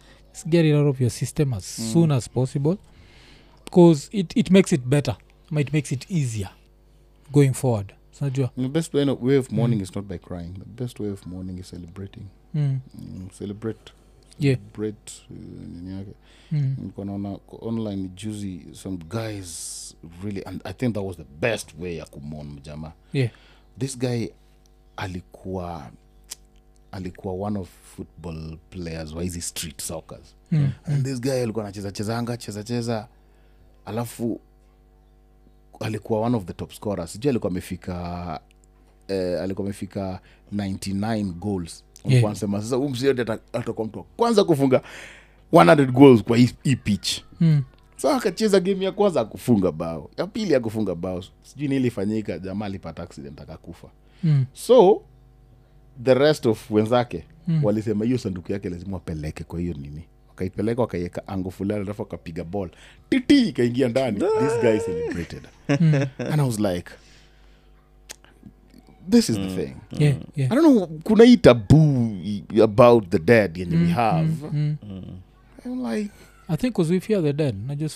get 0.45 0.64
it 0.64 0.74
out 0.74 0.87
of 0.87 1.01
your 1.01 1.11
system 1.11 1.53
as 1.55 1.64
soon 1.93 2.12
as 2.12 2.28
possible 2.28 2.78
because 3.64 4.09
it, 4.12 4.37
it 4.37 4.51
makes 4.51 4.72
it 4.72 4.89
better. 4.89 5.16
Ama 5.51 5.61
it 5.61 5.72
makes 5.72 5.93
it 5.93 6.11
easier 6.11 6.51
going 7.32 7.53
forward. 7.53 7.95
Sinajua 8.18 8.51
the 8.57 8.68
best 8.68 8.95
way, 8.95 9.05
way 9.05 9.37
of 9.37 9.53
mourning 9.53 9.80
is 9.80 9.95
not 9.97 10.09
by 10.09 10.18
crying. 10.18 10.55
The 10.59 10.84
best 10.84 11.01
way 11.01 11.09
of 11.11 11.26
mourning 11.26 11.59
is 11.59 11.66
celebrating. 11.68 12.30
Mm. 12.55 12.80
mm, 12.99 13.32
celebrate. 13.32 13.93
Yeah. 14.39 14.57
celebrate 14.57 15.22
uh, 15.30 15.37
nini 15.37 15.93
yake? 15.99 16.14
Mm. 16.53 16.74
nilikuwa 16.78 17.07
naona 17.07 17.39
online 17.61 18.09
juzi 18.09 18.61
some 18.72 18.97
guys 18.97 19.97
really 20.24 20.43
and 20.45 20.61
i 20.64 20.72
think 20.72 20.95
that 20.95 21.05
was 21.05 21.16
the 21.16 21.26
best 21.41 21.74
way 21.78 21.97
ya 21.97 22.05
kumon 22.07 22.47
mjama 22.47 22.93
yeah. 23.12 23.30
This 23.78 23.99
guy 23.99 24.26
alikuwa 24.97 25.91
alikuwa 26.93 27.34
one 27.47 27.59
of 27.59 27.68
football 27.97 28.59
players 28.70 29.12
wa 29.12 29.22
hizi 29.22 29.41
street 29.41 29.82
soccers. 29.82 30.37
Mm. 30.53 30.70
and 30.84 31.05
this 31.05 31.20
guy 31.20 31.43
alikuwa 31.43 31.64
anacheza 31.64 31.91
chezanga 31.93 32.37
cheza 32.37 32.62
cheza. 32.62 33.09
Alafu 33.84 34.41
alikuwa 35.80 36.20
one 36.20 36.37
of 36.37 36.45
the 36.45 36.53
top 36.53 36.72
scorers. 36.72 37.12
Sijui 37.12 37.30
alikuwa 37.30 37.51
amefika 37.51 38.41
eh, 39.09 39.41
alikuwa 39.43 39.64
amefika 39.66 40.20
99 40.55 41.32
goals. 41.32 41.84
Yeah. 42.05 42.34
sasa 42.34 42.76
huu 42.76 42.89
msee 42.89 43.11
atakuwa 43.53 43.87
mtu 43.87 43.99
wa 43.99 44.05
kwanza 44.16 44.45
kufunga 44.45 44.82
100 45.53 45.91
goals 45.93 46.22
kwa 46.22 46.37
hii 46.37 46.76
pitch. 46.76 47.20
Mm. 47.41 47.62
so 47.97 48.11
akacheza 48.11 48.61
game 48.61 48.84
ya 48.84 48.93
kwanza 48.93 49.20
akufunga 49.20 49.72
bao. 49.72 50.11
Ya 50.16 50.26
pili 50.26 50.55
akufunga 50.55 50.95
bao. 50.95 51.24
Sijui 51.43 51.68
niilifanyika 51.68 52.39
jamaa 52.39 52.66
alipata 52.66 53.03
accident 53.03 53.41
akakufa. 53.41 53.89
Mm. 54.24 54.45
so 54.53 55.03
the 56.05 56.14
rest 56.14 56.47
of 56.47 56.70
wenzake 56.70 57.24
Mm. 57.49 57.55
mm. 57.55 57.64
walisema 57.64 58.05
hiyo 58.05 58.18
sanduku 58.18 58.53
yake 58.53 58.68
lazima 58.70 58.92
wapeleke 58.94 59.44
kwa 59.44 59.61
hiyo 59.61 59.74
nini. 59.74 60.05
Wakaipeleka 60.28 60.80
wakaiweka 60.80 61.28
ango 61.28 61.51
fulani 61.51 61.80
alafu 61.80 62.03
akapiga 62.03 62.44
ball. 62.44 62.70
Titi 63.11 63.49
ikaingia 63.49 63.88
ndani. 63.88 64.18
This 64.18 64.61
guy 64.61 64.78
celebrated. 64.78 65.42
And 66.18 66.40
i 66.40 66.47
was 66.47 66.59
like 66.59 66.90
this 69.11 69.28
is 69.30 69.36
the 69.36 69.49
thing. 69.57 69.76
Yeah, 70.03 70.16
yeah. 70.36 70.53
i 70.53 70.55
don't 70.57 70.66
know 70.66 70.86
kuna 71.05 71.24
hii 71.24 71.36
taboo 71.36 72.11
about 72.64 73.09
the 73.11 73.18
dead 73.18 73.57
yenye 73.59 73.76
we 73.76 73.86
have. 73.88 74.32
Mm. 74.53 74.76
I'm 75.64 75.84
like 75.92 76.11
i 76.49 76.57
think 76.57 76.74
'cause 76.74 76.92
we 76.92 77.01
fear 77.01 77.22
the 77.22 77.32
dead. 77.32 77.55
Najua 77.66 77.88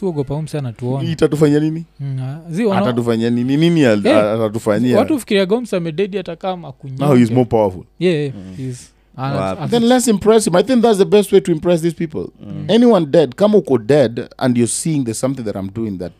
anatuona. 0.58 1.10
Itatufanya 1.10 1.60
nini? 1.60 1.84
Mm, 2.00 2.18
ah, 2.22 2.40
zi 2.50 2.64
wana- 2.64 2.82
atatufanyia 2.82 3.30
nini? 3.30 3.56
Nini 3.56 3.84
al- 3.84 4.06
Eh, 4.06 4.16
atatufanyia? 4.16 4.98
watu 4.98 5.18
fikiria 5.18 5.46
gomsa 5.46 5.76
amededi 5.76 6.18
atakama 6.18 6.72
now 6.98 7.14
he's 7.16 7.30
more 7.30 7.44
powerful. 7.44 7.82
Yeah, 7.98 8.16
yeah, 8.20 8.32
he's- 8.58 8.88
ana- 9.16 9.34
Wow. 9.36 9.42
ana- 9.44 9.68
then 9.68 9.82
let's 9.84 10.08
impress 10.08 10.44
him. 10.46 10.56
I 10.56 10.62
think 10.62 10.82
that's 10.82 10.98
the 10.98 11.04
best 11.04 11.32
way 11.32 11.40
to 11.40 11.52
impress 11.52 11.82
these 11.82 11.96
people. 11.96 12.26
Anyone 12.68 13.06
dead 13.06 13.34
kama 13.34 13.58
uko 13.58 13.78
dead 13.78 14.28
and 14.38 14.56
you're 14.56 14.72
seeing 14.72 15.04
there's 15.04 15.20
something 15.20 15.42
that 15.42 15.56
i'm 15.56 15.70
doing 15.74 15.98
that 15.98 16.12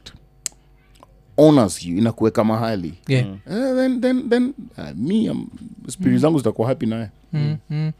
honors 1.36 1.86
you 1.86 1.98
inakuweka 1.98 2.44
mahali. 2.44 2.94
Yeah. 3.08 3.26
eh, 3.26 3.74
then 3.76 4.00
then 4.00 4.28
then 4.28 4.52
uh, 4.78 4.84
me 4.96 5.30
um, 5.30 5.46
spirit 5.88 6.20
zangu 6.20 6.38
zitakuwa 6.38 6.68
happy 6.68 6.86
naye 6.86 7.08
Mm, 7.32 7.56
mm. 7.70 7.92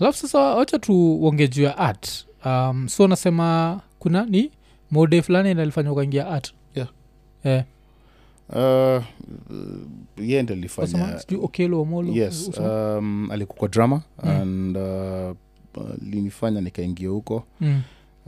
alafu 0.00 0.18
sasa 0.18 0.38
wacha 0.38 0.78
tuonge 0.78 1.48
juu 1.48 1.62
ya 1.62 1.78
art 1.78 2.26
um, 2.44 2.88
so 2.88 3.08
nasema 3.08 3.80
kuna 3.98 4.24
ni 4.26 4.50
mode 4.90 5.22
fulani 5.22 5.54
nalifanya 5.54 5.92
ukaingia 5.92 6.26
art 6.28 6.54
Yeah. 6.74 6.88
yeah. 7.44 7.64
uh, 8.48 9.04
ye 10.28 10.42
ndo 10.42 10.54
wasema 10.76 11.04
alifanya 11.04 11.18
sijui 11.20 11.40
okelo 11.44 11.80
omolo 11.82 12.12
yes 12.12 12.50
um, 12.58 13.30
alikuwa 13.30 13.68
drama 13.70 14.02
Mm. 14.22 14.30
and 14.30 14.76
uh, 14.76 15.36
linifanya 16.02 16.60
nikaingia 16.60 17.08
huko 17.08 17.44
mm. 17.60 17.82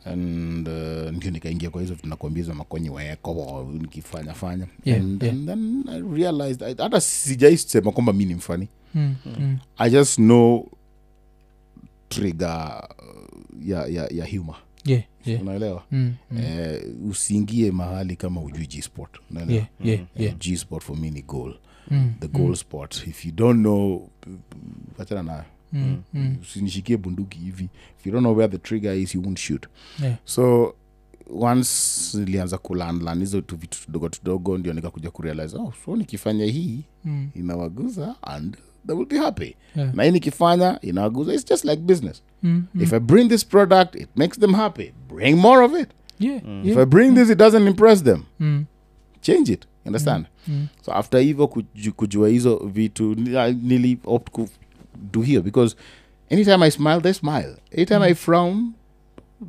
and 0.04 0.68
uh, 0.68 1.10
ndio 1.12 1.30
nikaingia 1.30 1.70
kwa 1.70 1.80
hizo 1.80 1.94
tunakwambia 1.94 2.44
za 2.44 2.54
makonyi 2.54 2.90
weko 2.90 3.68
nikifanya 3.80 4.34
fanya 4.34 4.66
Yeah, 4.84 5.00
and, 5.00 5.22
yeah. 5.22 5.34
and 5.36 5.46
then 5.48 5.84
i 5.88 6.00
realized 6.20 6.62
I- 6.62 6.82
hata 6.82 7.00
sijaisema 7.00 7.92
kwamba 7.92 8.12
mi 8.12 8.24
ni 8.24 8.34
mfani 8.34 8.68
Mm. 8.94 9.14
Mm. 9.38 9.58
i 9.78 9.90
just 9.90 10.14
know 10.16 10.66
trigger 12.08 12.88
ya, 13.64 13.86
ya, 13.86 14.08
ya 14.12 14.26
huma 14.26 14.54
yeah, 14.84 15.02
yeah. 15.24 15.42
unaelewa? 15.42 15.84
Mm, 15.90 16.14
mm. 16.30 16.38
eh, 16.38 16.82
usiingie 17.10 17.70
mahali 17.70 18.16
kama 18.16 18.40
ujui 18.42 18.66
g 18.66 18.82
sport 18.82 19.10
unaelewa? 19.30 19.54
Yeah, 19.54 19.68
yeah, 19.84 20.00
Eh, 20.00 20.22
yeah. 20.22 20.38
g 20.38 20.56
for 20.80 20.96
me 20.96 21.10
ni 21.10 21.22
goal. 21.22 21.54
Mm, 21.90 22.12
the 22.20 22.28
goal 22.28 22.54
sport. 22.56 23.06
If 23.06 23.24
you 23.26 23.32
don't 23.32 23.60
know 23.60 24.10
achana 24.98 25.22
nayo. 25.22 25.44
Mm, 25.72 26.02
mm. 26.14 26.36
usinishikie 26.42 26.96
bunduki 26.96 27.38
hivi. 27.38 27.68
If 28.00 28.06
you 28.06 28.12
don't 28.12 28.22
know 28.24 28.36
where 28.36 28.48
the 28.52 28.58
trigger 28.58 28.92
is 28.92 29.14
you 29.14 29.22
won't 29.22 29.38
shoot. 29.38 29.66
Yeah. 30.02 30.16
so 30.24 30.74
once 31.30 32.18
nilianza 32.18 32.58
kulanlan 32.58 33.18
hizo 33.20 33.40
tu 33.40 33.56
vitu 33.56 33.78
tudogo 33.84 34.08
tudogo 34.08 34.58
ndio 34.58 34.72
nikakuja 34.72 35.10
kurealize 35.10 35.56
oh, 35.56 35.72
so 35.84 35.96
nikifanya 35.96 36.44
hii 36.44 36.84
Mm, 37.04 37.28
inawaguza 37.34 38.16
and 38.22 38.56
they 38.86 38.96
will 38.96 39.06
be 39.06 39.16
happy. 39.18 39.56
Yeah. 39.76 39.94
na 39.94 40.02
hii 40.04 40.10
nikifanya 40.10 40.78
inawaguza 40.80 41.34
it's 41.34 41.48
just 41.48 41.64
like 41.64 41.82
business. 41.82 42.22
Mm, 42.42 42.64
mm. 42.74 42.82
if 42.82 42.92
i 42.92 42.98
bring 43.00 43.28
this 43.28 43.46
product 43.46 43.94
it 43.94 44.08
makes 44.16 44.38
them 44.40 44.54
happy. 44.54 44.92
Bring 45.08 45.36
more 45.36 45.64
of 45.64 45.74
it. 45.74 45.88
Yeah, 46.20 46.36
if 46.36 46.66
yeah. 46.66 46.78
i 46.82 46.84
bring 46.84 47.14
this 47.14 47.30
it 47.30 47.38
doesn't 47.38 47.66
impress 47.66 48.02
them. 48.04 48.22
Mm, 48.40 48.64
change 49.20 49.52
it 49.52 49.66
understand? 49.86 50.26
Mm. 50.48 50.66
so 50.82 50.92
after 50.92 51.20
hivyo 51.20 51.46
kuju- 51.46 51.92
kujua 51.92 52.28
hizo 52.28 52.56
vitu 52.74 53.14
nili 53.62 53.98
opt 54.04 54.38
do 55.12 55.22
hiyo 55.22 55.42
because 55.42 55.76
anytime 56.30 56.64
i 56.66 56.70
smile 56.70 57.00
they 57.00 57.12
smile. 57.12 57.56
Anytime 57.76 58.04
i 58.06 58.14
frown 58.14 58.72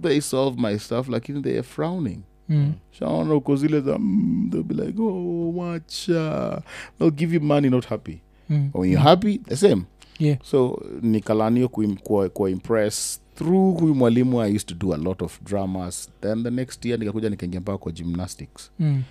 they 0.02 0.22
solve 0.22 0.62
my 0.62 0.80
stuff 0.80 1.10
lakini 1.10 1.42
they 1.42 1.54
are 1.54 1.64
frowning. 1.64 2.20
Mm. 2.50 2.74
shaona 2.92 3.36
uko 3.36 3.56
zile 3.56 3.82
za 3.82 3.98
mm, 4.00 4.50
they'll 4.52 4.64
be 4.64 4.86
like 4.86 5.02
oh 5.02 5.54
wacha. 5.56 6.62
They'll 7.00 7.12
give 7.16 7.36
you 7.36 7.42
money 7.42 7.70
not 7.70 7.86
happy 7.86 8.22
Mm. 8.54 8.70
But 8.72 8.82
when 8.82 8.91
you're 8.91 9.04
happy? 9.10 9.38
The 9.38 9.56
same. 9.56 9.82
Yeah. 10.20 10.38
so 10.43 10.82
nikalanio 11.01 11.70
kua 11.70 11.88
kuwa, 12.04 12.30
kuwa 12.30 12.49
impress 12.49 13.22
through 13.36 13.80
huyu 13.80 13.95
mwalimu 13.95 14.41
i 14.41 14.56
used 14.56 14.68
to 14.68 14.76
do 14.88 14.93
a 14.93 14.97
lot 14.97 15.26
of 15.26 15.41
dramas. 15.43 16.10
Then 16.22 16.43
the 16.43 16.51
next 16.51 16.86
year 16.86 16.99
nikakuja 16.99 17.30
nikaingia 17.30 17.60
mpaka 17.60 17.78
kwa 17.78 17.91
gymnastics. 17.91 18.72
Mm. 18.80 19.04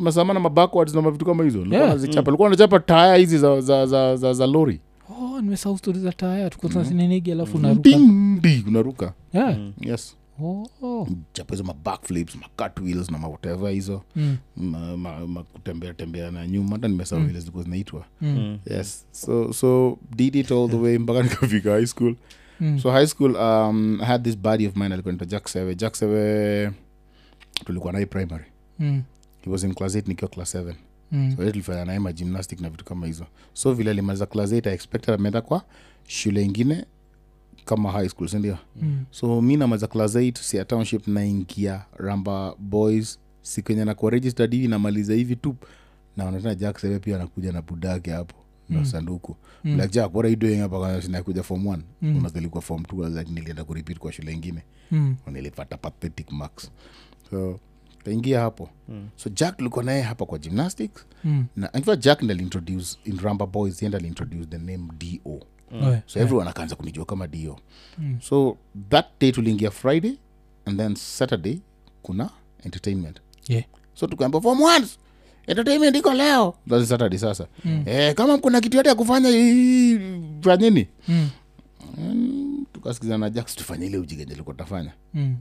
Masama? 0.00 0.34
Na 0.34 0.40
mabackwards 0.40 0.94
na 0.94 1.02
mavitu 1.02 1.24
kama 1.24 1.44
hizo. 1.44 1.66
Yeah. 1.70 1.88
nazichapa. 1.88 2.30
Likuwa 2.30 2.50
nachapa 2.50 2.80
taya 2.80 3.14
hizi 3.16 3.38
za, 3.38 3.60
za, 3.60 3.86
za, 3.86 4.16
za, 4.16 4.34
za 4.34 4.46
lori 4.46 4.80
oh, 5.22 5.40
nimesahau 5.40 5.78
stori 5.78 5.98
za 5.98 6.12
taya 6.12 6.50
tukoninigi 6.50 7.32
alafu 7.32 7.58
naruka 7.58 7.82
Ding, 7.82 8.40
ding, 8.40 8.64
unaruka. 8.68 9.12
Yeah. 9.32 9.58
yes 9.80 10.16
oh, 10.46 11.08
chapa 11.32 11.54
hizo 11.54 11.64
mabackflips 11.64 12.36
macutwheels 12.36 13.10
na 13.10 13.18
mawhatever 13.18 13.70
hizo 13.70 14.02
Mm. 14.16 14.36
makutembea 14.96 15.88
ma, 15.88 15.94
ma 15.94 15.94
tembea 15.94 16.30
na 16.30 16.46
nyuma 16.46 16.70
hata 16.76 16.88
nimesahau 16.88 17.20
Mm. 17.22 17.28
vile 17.28 17.40
zilikuwa 17.40 17.64
zinaitwa 17.64 18.04
Mm. 18.20 18.58
yes 18.66 19.06
so 19.12 19.52
so 19.52 19.98
did 20.16 20.34
it 20.36 20.52
all 20.52 20.70
the 20.70 20.76
way 20.76 20.98
mpaka 20.98 21.22
nikafika 21.28 21.70
high 21.72 21.86
school 21.86 22.14
Mm. 22.60 22.78
so 22.78 22.90
high 22.90 23.06
school 23.06 23.36
um, 23.36 23.98
i 24.00 24.04
had 24.06 24.24
this 24.30 24.38
buddy 24.38 24.66
of 24.66 24.76
mine 24.76 24.94
alikuwa 24.94 25.12
naitwa 25.12 25.26
jack 25.26 25.48
sewe 25.48 25.74
jack 25.74 25.94
sewe 25.96 26.72
tulikuwa 27.64 27.92
naye 27.92 28.06
primary 28.06 28.44
Mm. 28.78 29.02
he 29.44 29.50
was 29.50 29.64
in 29.64 29.74
class 29.74 29.94
8 29.94 30.08
nikiwa 30.08 30.30
class 30.30 30.54
7 30.54 30.74
Mm. 31.12 31.34
so 31.36 31.50
tulifanya 31.50 31.84
naye 31.84 31.98
magymnastic 31.98 32.60
na 32.60 32.70
vitu 32.70 32.84
kama 32.84 33.06
hizo 33.06 33.26
so 33.52 33.72
vile 33.74 33.90
alimaliza 33.90 34.26
class 34.26 34.52
8 34.52 34.70
i 34.70 34.74
expected 34.74 35.14
ameenda 35.14 35.40
kwa 35.40 35.62
shule 36.06 36.42
ingine 36.42 36.84
kama 37.64 37.90
high 37.92 38.08
school 38.08 38.28
sindio 38.28 38.58
Mm. 38.82 39.04
so 39.10 39.42
mi 39.42 39.56
namaliza 39.56 39.86
class 39.86 40.14
8 40.14 40.38
sia 40.42 40.64
township 40.64 41.08
naingia 41.08 41.84
ramba 41.96 42.54
boys 42.58 43.18
siku 43.42 43.72
enye 43.72 43.84
nakuwa 43.84 44.10
registered 44.10 44.52
hivi 44.52 44.68
namaliza 44.68 45.14
hivi 45.14 45.36
tu 45.36 45.56
naona 46.16 46.40
tena 46.40 46.54
jack 46.54 46.78
sewe 46.78 46.98
pia 46.98 47.16
anakuja 47.16 47.52
na 47.52 47.62
budake 47.62 48.10
hapo 48.10 48.36
na 48.68 48.78
Mm. 48.78 48.84
sanduku 48.84 49.36
Mm. 49.64 49.76
like 49.76 49.88
jack 49.88 50.14
what 50.14 50.24
are 50.24 50.30
you 50.30 50.36
doing 50.38 50.56
hapa 50.58 50.78
Kwa 50.78 51.02
sinakuja 51.02 51.42
form 51.42 51.66
one 51.66 51.82
Mm. 52.02 52.16
unazilikuwa 52.16 52.62
form 52.62 52.82
two 52.84 53.08
like 53.08 53.30
nilienda 53.32 53.64
kurepeat 53.64 53.98
kwa 53.98 54.12
shule 54.12 54.32
ingine 54.32 54.62
Mm. 54.90 55.16
nilipata 55.32 55.76
pathetic 55.76 56.32
marks 56.32 56.70
so 57.30 57.60
kaingia 58.04 58.40
hapo 58.40 58.68
Mm. 58.88 59.08
so 59.16 59.30
jack 59.30 59.56
tulikuwa 59.56 59.84
naye 59.84 60.02
hapa 60.02 60.26
kwa 60.26 60.38
gymnastics 60.38 61.06
Mm. 61.24 61.44
na 61.56 61.72
in 61.72 61.82
fact 61.82 62.02
jack 62.04 62.22
ndaliintroduce 62.22 62.98
in 63.04 63.18
ramba 63.18 63.46
boys 63.46 63.82
yenda 63.82 63.98
aliintroduce 63.98 64.44
the 64.46 64.58
name 64.58 64.78
do 64.98 65.40
Oh, 65.72 65.96
so 66.06 66.20
everyone 66.20 66.50
akaanza 66.50 66.76
kunijua 66.76 67.04
kama 67.04 67.26
dio 67.26 67.58
Mm. 67.98 68.18
so 68.20 68.56
that 68.88 69.06
day 69.20 69.32
tuliingia 69.32 69.70
friday 69.70 70.12
and 70.64 70.78
then 70.78 70.94
saturday 70.94 71.58
kuna 72.02 72.30
entertainment 72.64 73.20
Yeah. 73.48 73.64
so 73.94 74.06
tukaamba 74.06 74.40
form 74.40 74.60
once 74.62 74.98
entertainment 75.46 75.96
iko 75.96 76.14
leo 76.14 76.54
That's 76.68 76.88
saturday 76.88 77.18
sasa 77.18 77.46
Mm. 77.64 77.82
eh, 77.86 78.14
kama 78.14 78.38
kuna 78.38 78.60
kitu 78.60 78.76
yote 78.76 78.88
ya 78.88 78.94
kufanya 78.94 79.28
fanyini 80.40 80.88
Mm. 81.08 81.28
Mm, 81.98 82.66
tukasikizana 82.72 83.18
na 83.18 83.30
jack 83.30 83.46
tufanye 83.46 83.86
ile 83.86 83.98
ujigenje 83.98 84.34
likuwa 84.34 84.54
tafanya 84.56 84.92
Mm. 85.14 85.36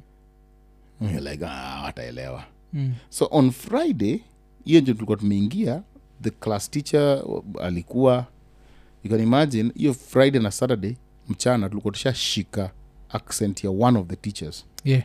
like 1.02 1.46
ah, 1.46 1.82
wataelewa 1.84 2.44
Mm. 2.74 2.94
so 3.10 3.28
on 3.32 3.52
friday 3.52 4.20
hiyo 4.66 4.82
ndio 4.82 4.94
tulikuwa 4.94 5.18
tumeingia 5.18 5.82
the 6.22 6.30
class 6.30 6.72
teacher 6.72 7.24
alikuwa 7.62 8.26
you 9.04 9.12
can 9.12 9.20
imagine 9.20 9.72
hiyo 9.76 9.94
friday 9.94 10.42
na 10.42 10.52
saturday 10.52 10.96
mchana 11.30 11.70
tulikuwa 11.70 11.92
tushashika 11.94 12.72
accent 13.10 13.64
ya 13.64 13.70
one 13.72 14.00
of 14.00 14.08
the 14.08 14.16
teachers 14.16 14.66
Yeah. 14.84 15.04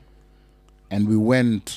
and 0.91 1.09
we 1.09 1.17
went 1.17 1.71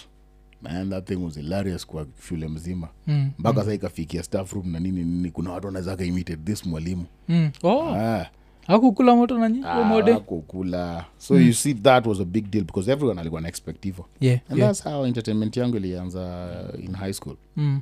man 0.62 0.90
that 0.90 1.08
thing 1.08 1.16
was 1.16 1.36
hilarious 1.36 1.86
kwa 1.86 2.06
shule 2.28 2.48
mzima 2.48 2.88
Mm. 3.08 3.32
mpaka 3.40 3.64
saa 3.66 3.74
ikafikia 3.74 4.24
staff 4.24 4.54
room 4.54 4.72
na 4.72 4.80
nini 4.80 5.04
nini 5.04 5.32
kuna 5.32 5.52
watu 5.52 5.68
wanaweza 5.68 5.96
kaimitate 5.98 6.42
this 6.44 6.66
mwalimu 6.66 7.06
Mm. 7.30 7.52
Oh, 7.64 7.96
ah, 7.96 8.26
akukula 8.68 9.16
moto 9.16 9.38
nanyiakukula 9.38 10.98
ah, 11.00 11.06
so 11.18 11.40
you 11.40 11.54
see 11.54 11.74
that 11.74 12.06
was 12.06 12.20
a 12.20 12.26
big 12.26 12.50
deal 12.50 12.64
because 12.64 12.92
everyone 12.92 13.22
alikuwa 13.22 13.42
na 13.42 13.48
expect 13.48 13.84
hivo 13.84 14.06
yeah, 14.20 14.40
and 14.50 14.60
yeah. 14.60 14.70
that's 14.72 14.84
how 14.84 15.06
entertainment 15.06 15.58
yangu 15.58 15.78
ilianza 15.78 16.50
in 16.84 16.96
high 16.96 17.14
school 17.14 17.36
Mm. 17.58 17.82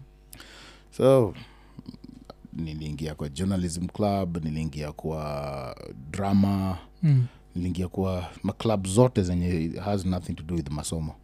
so 0.97 1.33
niliingia 2.57 3.15
kwa 3.15 3.29
journalism 3.29 3.87
club 3.87 4.43
niliingia 4.45 4.91
kwa 4.91 5.75
drama 6.11 6.77
Mm. 7.03 7.25
niliingia 7.55 7.87
kwa 7.87 8.29
maclub 8.43 8.87
zote 8.87 9.23
zenye 9.23 9.71
has 9.85 10.05
nothing 10.05 10.33
to 10.33 10.43
do 10.43 10.55
with 10.55 10.69
masomo 10.69 11.15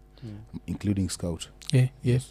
including 0.66 1.10
scout 1.10 1.50
yeah, 1.74 1.90
yes. 2.04 2.24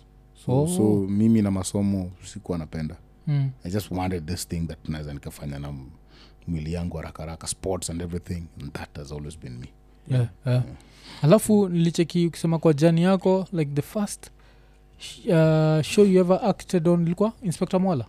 so, 0.47 0.63
Oh. 0.63 0.69
so 0.69 0.83
mimi 1.09 1.43
na 1.43 1.51
masomo 1.51 2.11
sikuwa 2.25 2.59
napenda 2.59 2.97
Mm. 3.27 3.51
i 3.65 3.71
just 3.71 3.91
wanted 3.91 4.27
this 4.27 4.49
thing 4.49 4.61
that 4.61 4.89
naweza 4.89 5.15
nikafanya 5.15 5.59
na 5.59 5.75
mwili 6.47 6.73
yangu 6.73 6.97
haraka 6.97 7.23
haraka 7.23 7.47
sports 7.47 7.91
and 7.91 8.03
everything 8.03 8.43
and 8.63 8.73
that 8.73 8.97
has 8.99 9.13
always 9.13 9.39
been 9.39 9.59
me 9.59 9.69
yeah, 10.09 10.29
yeah. 10.47 10.63
alafu 11.23 11.69
nilicheki 11.69 12.27
ukisema 12.27 12.59
kwa 12.59 12.73
jani 12.73 13.03
yako 13.03 13.47
like 13.53 13.71
the 13.75 13.83
first 13.83 14.31
uh, 15.29 15.83
show 15.83 16.05
you 16.05 16.21
ever 16.21 16.41
acted 16.45 16.89
on 16.89 17.03
ilikuwa 17.07 17.33
inspector 17.43 17.81
mwala 17.81 18.05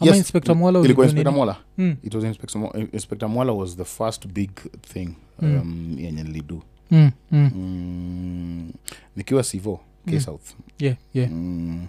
Yes, 0.00 0.16
inspector 0.16 0.56
mwala 0.56 0.80
ilikuwa 0.80 1.06
inspector 1.06 1.32
mwala 1.32 1.56
Mm, 1.78 1.96
it 2.02 2.14
was 2.14 2.24
inspector, 2.24 2.88
inspector 2.92 3.28
mwala 3.28 3.52
was 3.52 3.76
the 3.76 3.84
first 3.84 4.26
big 4.26 4.50
thing 4.92 5.08
Mm. 5.42 5.60
um, 5.60 5.96
yenye 5.98 6.22
nilidu 6.22 6.62
mm, 6.90 7.10
mm. 7.32 7.50
mm, 7.54 8.72
nikiwa 9.16 9.42
sivo 9.44 9.80
k 10.06 10.12
Mm. 10.12 10.20
south 10.20 10.54
yeah, 10.78 10.96
yeah. 11.14 11.30
mm, 11.30 11.86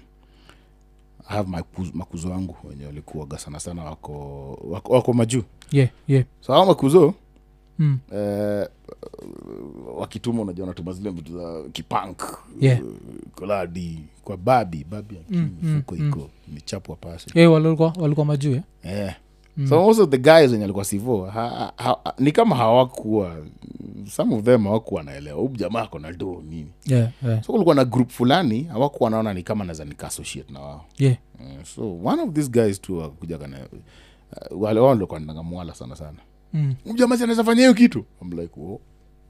I 1.30 1.36
have 1.38 1.49
makuzo, 1.49 1.91
makuzo 1.93 2.30
wangu 2.30 2.55
wenye 2.70 2.86
walikuwaga 2.86 3.38
sana 3.38 3.60
sana 3.60 3.84
wako, 3.84 4.14
wako, 4.64 4.93
wako 4.93 5.14
majuu 5.14 5.43
yeah, 5.72 5.89
yeah. 6.08 6.24
so 6.41 6.53
hao 6.53 6.66
makuzo 6.66 7.14
Mm. 7.80 8.00
eh, 8.14 8.68
wakituma 9.98 10.42
unajua 10.42 10.64
wanatuma 10.64 10.94
zile 10.94 11.10
vitu 11.10 11.34
za 11.38 11.64
kipank 11.72 12.22
Yeah. 12.62 12.80
eh, 12.80 12.86
koladi 13.36 14.00
kwa 14.24 14.38
babi 14.38 14.86
babi 14.90 15.18
Mm, 15.30 15.50
mm, 15.62 15.78
iko 15.80 15.96
mm. 15.96 16.08
iko 16.10 16.30
imechapwa 16.48 16.96
pasi 16.96 17.30
hey, 17.34 17.46
walikuwa 17.46 17.94
walikuwa 18.00 18.26
majuu 18.26 18.54
eh? 18.54 18.62
eh. 18.84 19.14
Mm. 19.58 19.68
so 19.68 19.88
also 19.88 20.06
the 20.06 20.18
guys 20.18 20.52
wenye 20.52 20.64
alikuwa 20.64 20.86
sivo 20.86 21.26
ha, 21.26 21.74
ha, 21.78 21.98
ni 22.20 22.32
kama 22.32 22.56
hawakuwa 22.56 23.38
some 24.12 24.36
of 24.36 24.44
them 24.44 24.64
hawakuwa 24.64 25.04
naelewa 25.04 25.40
huu 25.42 25.48
jamaa 25.48 25.82
ako 25.82 26.00
na 26.00 26.14
do 26.14 26.44
nini 26.50 26.72
yeah, 26.86 27.10
yeah. 27.28 27.44
so 27.44 27.52
kulikuwa 27.52 27.76
na 27.76 27.86
group 27.86 28.10
fulani 28.10 28.64
hawakuwa 28.64 29.10
naona 29.10 29.34
ni 29.34 29.44
kama 29.44 29.66
naweza 29.66 29.86
nikaassociate 29.86 30.54
na 30.54 30.60
wao 30.60 30.86
yeah. 30.98 31.18
So 31.76 31.98
one 32.04 32.22
of 32.22 32.34
these 32.34 32.50
guys 32.50 32.82
tu 32.82 33.04
akuja 33.04 33.38
kana 33.38 33.58
uh, 34.52 34.62
wale 34.62 34.80
wao 34.80 34.96
ndio 34.96 35.08
kwananga 35.08 35.44
mwala 35.44 35.74
sana 35.76 35.96
sana 35.96 36.18
Mm. 36.54 36.76
mjamasi 36.86 37.24
anaweza 37.24 37.43
fanya 37.43 37.62
hiyo 37.62 37.74
kitu? 37.74 38.06
I'm 38.22 38.32
like 38.39 38.60
oh. 38.60 38.82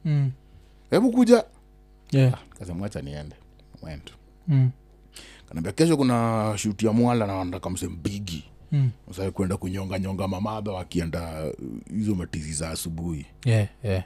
Mm. 0.05 0.31
hebu 0.89 1.11
kuja. 1.11 1.43
Yeah. 2.11 2.39
kasemwacha 2.59 3.01
niende. 3.01 3.35
Went 3.81 4.11
Mm. 4.47 4.69
kanaambia 5.47 5.71
kesho 5.71 5.97
kuna 5.97 6.53
shuti 6.57 6.85
ya 6.85 6.91
mwala 6.93 7.27
na 7.27 7.45
nataka 7.45 7.69
msembigi 7.69 8.43
Mm. 8.71 8.89
sa 9.15 9.31
kwenda 9.31 9.57
kunyonga 9.57 9.99
nyonga 9.99 10.27
mamadha 10.27 10.71
wakienda 10.71 11.45
uh, 11.45 11.93
hizo 11.97 12.15
matizi 12.15 12.53
za 12.53 12.69
asubuhi. 12.69 13.25
Yeah, 13.45 13.67
yeah. 13.83 14.03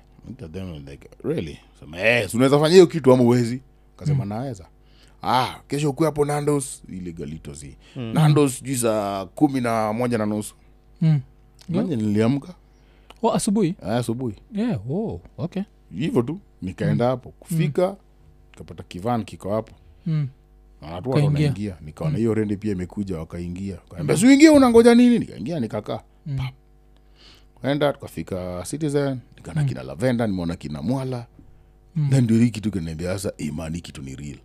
Like 0.89 1.09
really? 1.24 1.59
Sema 1.80 1.99
eh 1.99 2.30
unaweza 2.36 2.59
fanya 2.59 2.74
hiyo 2.74 2.88
kitu 2.88 3.14
ama 3.14 3.24
uwezi 3.24 3.62
kasema 3.97 4.26
naweza. 4.26 4.66
Ah 5.24 5.55
kesho 5.68 5.89
ukuwe 5.89 6.07
hapo 6.07 6.26
nandos. 6.26 6.84
Ile 6.89 7.16
zi 7.53 7.78
nandos 7.95 8.64
juu 8.64 8.76
saa 8.78 9.26
kumi 9.26 9.62
na 9.62 9.93
moja 9.93 10.18
na 10.18 10.26
nusu. 10.26 10.55
Mm. 11.01 11.22
niliamka 11.70 12.55
Oh, 13.24 13.34
asubuhi? 13.34 13.76
Ah, 13.82 13.97
asubuhi. 13.97 14.36
Yeah. 14.53 14.91
oh, 14.91 15.22
okay. 15.38 15.63
Hivyo 15.95 16.22
tu 16.22 16.39
nikaenda 16.61 17.05
hapo. 17.07 17.30
Kufika 17.39 17.95
nikapata 18.51 18.84
kivan 18.84 19.24
kiko 19.24 19.53
hapo. 19.53 19.72
Mm. 20.05 20.28
wanaingia. 21.05 21.78
Nikaona 21.82 22.17
hiyo 22.17 22.34
rende 22.34 22.55
pia 22.57 22.72
imekuja 22.72 23.17
wakaingia. 23.17 23.78
Kaambia 23.78 24.17
siuingie 24.17 24.49
unangoja 24.49 24.95
nini? 24.95 25.19
Nikaingia 25.19 25.59
nikakaa. 25.59 25.99
Mm. 26.26 26.39
Enda 27.63 27.93
tukafika 27.93 28.63
citizen 28.69 29.19
nikana 29.36 29.63
kina 29.63 29.84
lavenda 29.84 30.28
nimeona 30.28 30.55
kina 30.55 30.82
mwala. 30.82 31.28
Mm. 31.95 32.09
then 32.09 32.24
ndio 32.24 32.38
hii 32.38 32.49
kitu 32.49 32.72
kinaambia 32.72 33.13
sasa 33.13 33.34
imani 33.38 33.82
kitu 33.82 34.01
ni 34.01 34.15
real. 34.15 34.38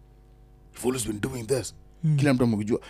Been 1.07 1.21
doing 1.21 1.43
this 1.45 1.75
Mm. 2.05 2.17
kila 2.17 2.35
mtu 2.35 2.45
amekujua 2.45 2.81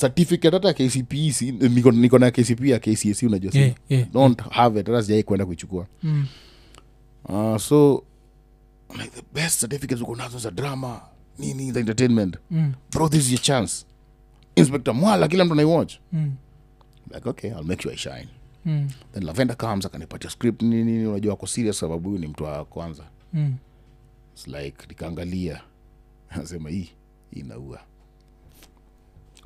certificate 0.00 0.50
hata 0.56 0.68
ya 0.68 0.74
kcpe 0.74 1.32
niko, 1.68 1.90
niko 1.92 2.18
na 2.18 2.30
kcp 2.30 2.64
ya 2.64 2.78
kcac 2.78 3.22
unajua 3.22 3.52
yeah, 3.54 3.74
yeah. 3.88 4.08
don't 4.12 4.40
have 4.50 4.80
it 4.80 4.86
hata 4.86 5.02
sijai 5.02 5.22
kwenda 5.22 5.46
kuichukua 5.46 5.86
Mm. 6.02 6.26
uh, 7.28 7.56
so 7.56 8.04
like 8.98 9.10
the 9.10 9.22
best 9.34 9.60
certificates 9.60 10.02
uko 10.02 10.16
nazo 10.16 10.38
za 10.38 10.50
drama 10.50 11.00
nini 11.38 11.72
the 11.72 11.80
entertainment 11.80 12.36
Mm. 12.50 12.72
bro 12.92 13.08
this 13.08 13.20
is 13.26 13.30
your 13.32 13.40
chance 13.42 13.84
inspector 14.56 14.94
mwala 14.94 15.28
kila 15.28 15.44
mtu 15.44 15.52
anaiwatch 15.52 15.94
Mm. 16.12 16.32
like 17.14 17.28
okay 17.28 17.50
i'll 17.50 17.64
make 17.64 17.82
sure 17.82 17.94
i 17.94 17.98
shine 17.98 18.28
Mm. 18.66 18.88
then 19.14 19.24
lavenda 19.24 19.54
comes 19.54 19.86
akanipatia 19.86 20.30
script 20.30 20.62
nini 20.62 20.84
nini 20.84 21.06
unajua 21.06 21.32
ako 21.32 21.46
serious 21.46 21.78
sababu 21.78 22.08
huyu 22.08 22.20
ni 22.20 22.26
mtu 22.26 22.44
wa 22.44 22.64
kwanza 22.64 23.02
Mm. 23.32 23.54
It's 24.34 24.46
like 24.48 24.76
nikaangalia 24.88 25.60
nasema 26.36 26.70
hii 26.70 26.88
hii 27.30 27.40
inaua 27.40 27.80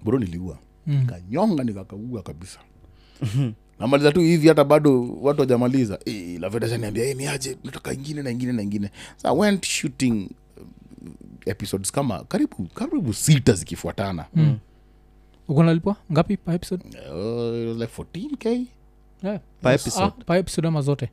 bro 0.04 0.18
niliua. 0.18 0.58
Mm. 0.86 1.06
kanyonga 1.06 1.64
nikakaua 1.64 2.22
kabisa. 2.22 2.58
Namaliza 3.78 4.12
tu 4.12 4.20
hivi 4.20 4.48
hata 4.48 4.64
bado 4.64 5.08
watu 5.20 5.40
wajamaliza 5.40 5.98
e, 6.04 6.38
lavedashaniambia 6.38 7.04
e, 7.04 7.14
niaje? 7.14 7.56
Nataka 7.64 7.92
ingine 7.92 8.22
na 8.22 8.30
ingine 8.30 8.52
na 8.52 8.62
ingine. 8.62 8.90
So 9.16 9.28
I 9.28 9.36
went 9.38 9.66
shooting 9.66 10.30
uh, 10.56 10.62
episodes 11.46 11.92
kama 11.92 12.24
karibu 12.24 12.68
karibu 12.74 13.14
sita 13.14 13.52
zikifuatana. 13.52 14.24
Mm. 14.34 14.58
uko 15.48 15.62
nalipwa? 15.62 15.96
Ngapi 16.12 16.36
pa 16.36 16.54
episode? 16.54 16.84
Uh, 16.84 17.76
like 17.80 17.92
14k 18.02 18.66
yeah. 19.22 19.40
Per 19.62 19.72
episode? 19.74 20.04
ah, 20.06 20.10
pa 20.24 20.38
episode 20.38 20.68
ama 20.68 20.80
zote? 20.82 21.10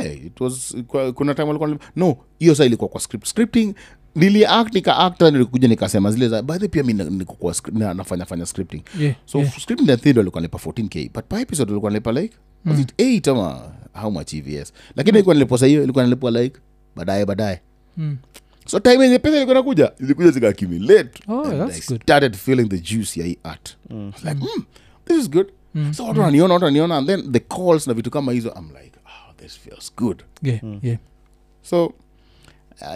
Hey, 0.00 0.12
it 0.26 0.40
was 0.40 0.76
kuna 1.14 1.34
time 1.34 1.48
walikuwa 1.48 1.78
no 1.96 2.16
hiyo 2.38 2.54
saa 2.54 2.64
ilikuwa 2.64 2.88
kwa 2.88 3.00
script. 3.00 3.26
Scripting 3.26 3.74
niliact 4.14 4.74
nika 4.74 4.96
acta 4.98 5.30
nilikuja 5.30 5.68
nikasema 5.68 6.10
zile 6.12 6.28
za 6.28 6.42
baadhi 6.42 6.68
pia 6.68 6.82
mi 6.82 6.92
na- 6.92 7.94
nafanya 7.94 8.24
fanya 8.24 8.46
scripting 8.46 8.82
yeah. 8.98 9.14
so 9.26 9.38
yeah. 9.38 9.58
scripting 9.60 9.96
theory 9.96 10.18
walikuwa 10.18 10.40
nalipa 10.40 10.58
14k 10.58 11.10
but 11.14 11.24
per 11.28 11.40
episode 11.40 11.70
alikuwa 11.72 11.90
nalipa 11.92 12.12
like 12.12 12.36
was 12.66 12.80
it 12.80 12.92
8 12.98 13.30
ama 13.30 13.62
how 14.02 14.10
much 14.10 14.34
evs 14.34 14.72
lakini 14.96 15.16
ilikuwa 15.18 15.34
nalipwa 15.34 15.58
saa 15.58 15.66
hiyo 15.66 15.82
ilikuwa 15.84 16.04
nalipwa 16.04 16.30
like 16.30 16.60
baadaye 16.96 17.26
baadaye 17.26 17.60
Mm. 17.96 18.16
so 18.66 18.80
time 18.80 19.04
yenye 19.04 19.18
pesa 19.18 19.36
ilikuwa 19.36 19.54
nakuja 19.54 19.92
ilikuja 20.00 20.30
zikaaccumulate 20.30 21.22
Oh, 21.28 21.44
and 21.44 21.52
I 21.70 21.80
good. 21.88 22.02
started 22.02 22.36
feeling 22.36 22.68
the 22.68 22.78
juice 22.78 23.20
ya 23.20 23.26
hii 23.26 23.38
art 23.42 23.76
mm. 23.90 24.12
like 24.24 24.34
mm, 24.40 24.64
this 25.04 25.16
is 25.18 25.30
good 25.30 25.46
Mm. 25.74 25.94
so 25.94 26.04
watu 26.04 26.20
wananiona 26.20 26.54
watu 26.54 26.64
wananiona 26.64 26.96
and 26.96 27.06
then 27.06 27.32
the 27.32 27.40
calls 27.40 27.86
na 27.86 27.94
vitu 27.94 28.10
kama 28.10 28.32
hizo 28.32 28.54
i'm 28.58 28.68
like 28.82 28.92
oh, 29.06 29.32
this 29.36 29.58
feels 29.58 29.92
good 29.96 30.22
yeah. 30.42 30.60
yeah. 30.82 30.98
so 31.62 31.92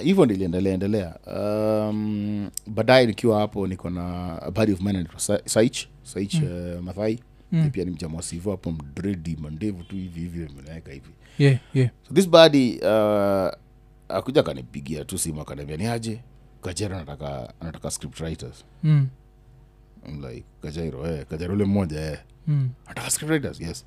hivyo 0.03 0.23
uh, 0.23 0.25
ndiliendelea 0.27 0.75
endelea 0.75 1.19
um, 1.27 2.51
baadaye 2.67 3.07
nikiwa 3.07 3.39
hapo 3.41 3.67
niko 3.67 3.91
na 3.91 4.37
a 4.43 4.51
of 4.73 4.81
mine 4.81 4.91
anaitwa 4.99 5.21
Sa- 5.21 5.43
saich 5.45 5.87
saich 6.03 6.35
mm. 6.35 6.75
uh, 6.77 6.83
mathai 6.83 7.19
Mm. 7.53 7.71
pia 7.71 7.85
ni 7.85 7.91
mjamwasivo 7.91 8.51
hapo 8.51 8.73
mdredi 8.73 9.37
mandevu 9.37 9.83
tu 9.83 9.97
hivi 9.97 10.21
hivi 10.21 10.49
menaweka 10.57 10.93
hivi 10.93 11.09
yeah. 11.39 11.59
yeah. 11.75 11.91
so 12.09 12.15
this 12.15 12.29
badi 12.29 12.79
uh, 12.79 13.51
akuja 14.09 14.41
akanipigia 14.41 15.05
tu 15.05 15.19
simu 15.19 15.41
akaniambia 15.41 15.77
ni 15.77 15.87
aje 15.87 16.21
kajero 16.63 16.97
anataka 16.97 17.55
anataka 17.61 17.91
script 17.91 18.21
writers 18.21 18.65
Mm. 18.83 19.09
I'm 20.09 20.25
like 20.25 20.45
kajero 20.63 21.07
eh, 21.07 21.27
kajero 21.27 21.55
ule 21.55 21.65
mmoja 21.65 22.01
eh. 22.01 22.19
Mm. 22.47 22.69
anataka 22.87 23.11
script 23.11 23.31
writers 23.31 23.61
yes 23.61 23.85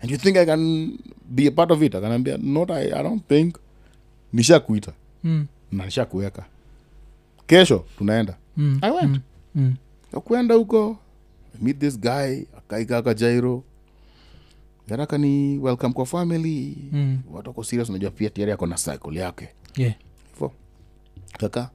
and 0.00 0.10
you 0.10 0.16
think 0.18 0.36
i 0.36 0.46
can 0.46 0.92
be 1.30 1.46
a 1.46 1.50
part 1.50 1.70
of 1.70 1.82
it 1.82 1.94
akanaambia 1.94 2.36
not 2.38 2.70
I, 2.70 2.84
i 2.92 3.02
don't 3.02 3.28
think 3.28 3.56
nishakuita 4.32 4.92
Mm. 5.24 5.46
na 5.72 5.84
nishakuweka 5.84 6.44
kesho 7.46 7.84
tunaenda 7.98 8.36
Mm. 8.56 8.78
i 8.82 8.90
went 8.90 9.20
Mm. 9.54 9.74
mm. 10.12 10.20
kwenda 10.20 10.54
huko 10.54 10.96
meet 11.62 11.78
this 11.78 11.98
guy 12.00 12.42
akaikaka 12.58 13.14
jairo 13.14 13.62
then 14.86 15.00
akani 15.00 15.58
welcome 15.58 15.94
kwa 15.94 16.06
family 16.06 16.76
Mm. 16.92 17.18
watu 17.32 17.50
ako 17.50 17.64
serious 17.64 17.88
unajua 17.90 18.10
pia 18.10 18.30
tiari 18.30 18.52
ako 18.52 18.66
na 18.66 18.76
cycle 18.76 19.18
yake 19.20 19.48
yeah. 19.76 19.94
hivo 20.34 20.52
kaka 21.38 21.70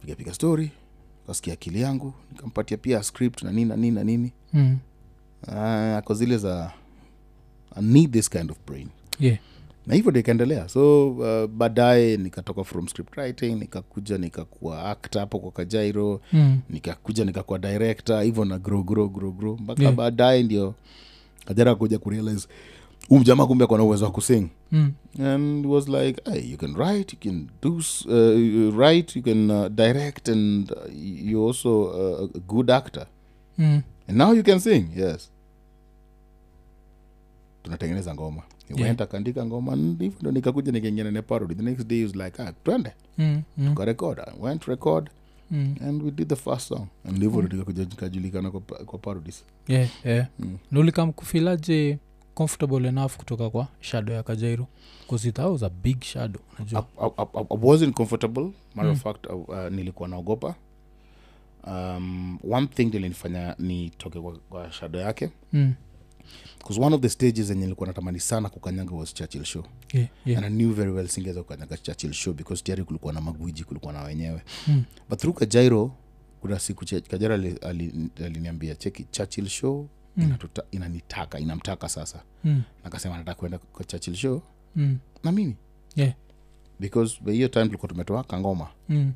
piga 0.00 0.14
piga 0.14 0.34
story 0.34 0.70
kasikia 1.26 1.52
akili 1.52 1.80
yangu 1.80 2.14
nikampatia 2.32 2.76
pia 2.76 3.02
script 3.02 3.42
na 3.42 3.52
nini 3.52 3.64
na 3.64 3.76
nini 3.76 3.90
na 3.94 4.04
nini 4.04 4.32
Mm. 4.52 4.78
uh, 5.48 5.54
ako 5.98 6.14
zile 6.14 6.38
za 6.38 6.72
I 7.76 7.82
need 7.82 8.12
this 8.12 8.30
kind 8.30 8.50
of 8.50 8.56
brain 8.66 8.88
yeah. 9.20 9.38
Na 9.86 9.94
hivyo 9.94 10.10
ndio 10.10 10.68
so 10.68 11.10
uh, 11.10 11.46
baadaye 11.46 12.16
nikatoka 12.16 12.64
from 12.64 12.88
script 12.88 13.16
writing 13.16 13.54
nikakuja 13.54 14.18
nikakuwa 14.18 14.84
actor 14.90 15.20
hapo 15.20 15.38
kwa 15.38 15.50
kajairo 15.52 16.20
Mm. 16.32 16.60
nikakuja 16.70 17.24
nikakuwa 17.24 17.58
director 17.58 18.22
hivyo 18.22 18.44
na 18.44 18.58
grow 18.58 18.82
grow 18.82 19.08
grow 19.08 19.32
grow 19.32 19.56
mpaka 19.56 19.82
Yeah. 19.82 19.94
baadaye 19.94 20.42
ndio 20.42 20.74
kajara 21.44 21.74
kuja 21.74 21.98
kurealize 21.98 22.48
huu 23.08 23.18
mjamaa 23.18 23.46
kumbe 23.46 23.64
akona 23.64 23.82
uwezo 23.84 24.04
wa 24.04 24.10
kusing 24.10 24.48
Mm. 24.72 24.92
and 25.24 25.66
was 25.66 25.88
like 25.88 26.30
hey, 26.30 26.50
you 26.50 26.56
can 26.58 26.74
write 26.76 27.16
you 27.16 27.32
can 27.32 27.48
do 27.62 27.74
uh, 27.74 28.78
write 28.78 29.18
you 29.18 29.24
can 29.24 29.50
uh, 29.50 29.68
direct 29.68 30.28
and 30.28 30.70
uh, 30.70 30.78
you 31.30 31.48
also 31.48 31.82
uh, 31.82 32.30
a 32.36 32.38
good 32.38 32.70
actor 32.70 33.06
Mm. 33.58 33.82
and 34.08 34.18
now 34.18 34.34
you 34.34 34.42
can 34.42 34.60
sing 34.60 34.84
yes 34.96 35.30
tunatengeneza 37.62 38.14
ngoma 38.14 38.42
Yeah. 38.76 38.88
went 38.88 39.00
akaandika 39.00 39.46
ngoma 39.46 39.76
hivyo 39.76 40.12
ndo 40.20 40.30
nikakuja 40.32 40.72
nikaingia 40.72 41.04
nene 41.04 41.22
parody 41.22 41.54
the 41.54 41.62
next 41.62 41.86
day 41.86 41.98
he 41.98 42.04
was 42.04 42.14
like 42.16 42.42
ah, 42.42 42.52
twende 42.52 42.92
mm, 43.18 43.42
mm, 43.58 43.68
tukarekod 43.68 44.18
I 44.20 44.32
went 44.40 44.64
record 44.64 45.10
mm. 45.50 45.74
and 45.80 46.02
we 46.02 46.10
did 46.10 46.28
the 46.28 46.36
first 46.36 46.68
song 46.68 46.86
and 47.04 47.22
hivyo 47.22 47.42
mm. 47.42 47.48
nikakuja 47.52 47.84
nikajulikana 47.84 48.50
kwa, 48.50 48.60
kwa 48.60 48.98
parodies 48.98 49.44
yeah, 49.68 49.88
yeah. 50.04 50.26
Mm. 50.38 50.58
nulikam 50.70 51.12
kufilaje 51.12 51.98
comfortable 52.34 52.88
enough 52.88 53.16
kutoka 53.16 53.50
kwa 53.50 53.68
shadow 53.80 54.14
ya 54.14 54.22
kajairo 54.22 54.66
bcause 55.06 55.32
that 55.32 55.46
was 55.50 55.62
a 55.62 55.68
big 55.70 56.00
shadow 56.02 56.42
unajua 56.56 56.86
I, 57.00 57.06
I, 57.06 57.22
I, 57.34 57.40
I 57.50 57.56
wasn't 57.62 57.94
comfortable 57.94 58.50
matter 58.74 58.84
Mm. 58.84 58.90
of 58.92 59.02
fact 59.02 59.26
uh, 59.26 59.48
uh, 59.48 59.68
nilikuwa 59.70 60.08
naogopa 60.08 60.54
um, 61.66 62.38
one 62.50 62.66
thing 62.66 62.84
lilinifanya 62.84 63.54
nitoke 63.58 64.20
kwa, 64.20 64.32
kwa 64.50 64.72
shado 64.72 64.98
yake 65.00 65.30
mm. 65.52 65.74
Bcause 66.60 66.80
one 66.80 66.94
of 66.94 67.00
the 67.02 67.08
stages 67.08 67.50
enye 67.50 67.60
nilikuwa 67.60 67.86
natamani 67.86 68.20
sana 68.20 68.48
kukanyaga 68.48 68.94
was 68.96 69.14
churchill 69.14 69.44
show 69.44 69.64
yeah, 69.92 70.08
yeah. 70.26 70.44
and 70.44 70.46
i 70.52 70.56
knew 70.56 70.72
very 70.74 70.90
well 70.90 71.08
singeweza 71.08 71.42
kukanyaga 71.42 71.76
churchill 71.76 72.12
show 72.12 72.34
because 72.34 72.62
tayari 72.62 72.84
kulikuwa 72.84 73.12
na 73.12 73.20
magwiji 73.20 73.64
kulikuwa 73.64 73.92
na 73.92 74.02
wenyewe 74.02 74.42
Mm. 74.68 74.84
but 75.10 75.18
through 75.18 75.36
kajairo 75.38 75.92
kuna 76.40 76.58
siku 76.58 76.84
kajairo 77.10 77.34
aliniambia 77.34 77.68
ali- 78.24 78.70
ali- 78.70 78.76
cheki 78.76 79.04
churchill 79.10 79.48
show 79.48 79.88
Mm. 80.16 80.24
inatuta, 80.24 80.62
inanitaka 80.70 81.38
inamtaka 81.38 81.88
sasa 81.88 82.22
Mm. 82.44 82.62
nakasema 82.84 83.16
nataka 83.18 83.38
kuenda 83.38 83.58
kwa 83.58 83.84
churchill 83.84 84.14
show 84.14 84.42
Mm. 84.76 84.98
na 85.24 85.32
mimi 85.32 85.56
Yeah. 85.96 86.12
because 86.80 87.18
by 87.24 87.32
hiyo 87.32 87.48
time 87.48 87.64
tulikuwa 87.64 87.88
tumetoa 87.88 88.24
kangoma 88.24 88.68
Mm. 88.88 89.12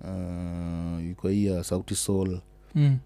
uh, 0.00 1.10
iko 1.10 1.28
hii 1.28 1.46
ya 1.46 1.64
sauti 1.64 1.94
sol 1.94 2.40
Mm. 2.74 2.98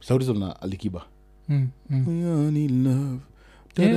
sauti 0.00 0.24
sol 0.24 0.38
na 0.38 0.60
alikiba 0.62 1.06
Mm. 1.48 1.68
Mm. 1.90 2.22
Yeah, 2.22 2.48
are 2.48 2.58
in 2.58 2.84
love. 2.84 3.20
Yeah. 3.78 3.92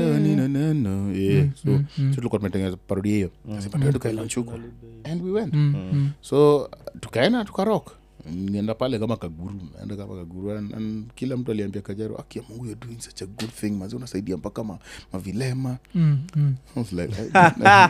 Yeah, 1.16 1.44
Mm, 1.46 1.52
so 1.56 1.70
mm, 1.70 1.86
mm. 1.98 2.14
tulikuwa 2.16 2.40
tumetengeneza 2.40 2.78
parodi 2.78 3.10
hiyo 3.10 3.30
Nasema, 3.46 3.72
"Twende 3.72 3.92
tukaelaunch 3.94 4.36
huko." 4.36 4.60
and 5.04 5.22
we 5.24 5.32
went 5.32 5.54
Mm. 5.54 5.76
Mm. 5.94 6.10
so 6.22 6.70
tukaenda 7.00 7.46
tukarok 7.46 7.92
nienda 8.32 8.74
pale 8.76 9.00
kama 9.00 9.18
kaguru 9.18 9.60
enda 9.82 9.96
kama 9.96 10.16
kaguru 10.16 10.52
and, 10.58 10.74
and 10.76 11.06
kila 11.16 11.38
mtu 11.38 11.52
aliambia 11.52 11.82
kajaro 11.82 12.18
akia 12.18 12.42
mungu 12.50 12.66
you're 12.66 12.86
doing 12.88 13.00
such 13.00 13.22
a 13.22 13.26
good 13.26 13.50
thing 13.52 13.70
mazi 13.72 13.96
unasaidia 13.96 14.38
mpaka 14.38 14.64
ma, 14.64 14.78
mavilema 15.14 15.78
Mm. 15.96 16.20
Mm. 16.36 16.56
I 16.76 16.80
was 16.80 16.94
like, 16.94 17.16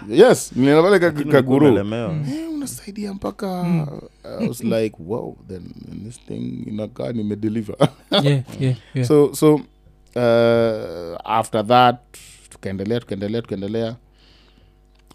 yes 0.24 0.52
nienda 0.56 0.84
pale 0.84 1.00
ka- 1.00 1.12
kaguru 1.12 1.68
Umelemewa. 1.68 2.14
Eh, 2.14 2.50
unasaidia 2.54 3.14
mpaka 3.14 3.62
i 4.40 4.48
was 4.48 4.64
like 4.64 4.96
wow 5.06 5.38
then 5.48 5.64
this 6.04 6.20
thing 6.28 6.64
inakaa 6.68 7.12
nimedeliver 7.12 7.76
Yeah, 8.12 8.44
yeah, 8.60 8.76
yeah. 8.94 9.08
so 9.08 9.36
so 9.36 9.56
uh, 9.56 11.18
after 11.32 11.68
that 11.68 11.98
tukaendelea 12.50 13.00
tukaendelea 13.00 13.42
tukaendelea 13.42 13.96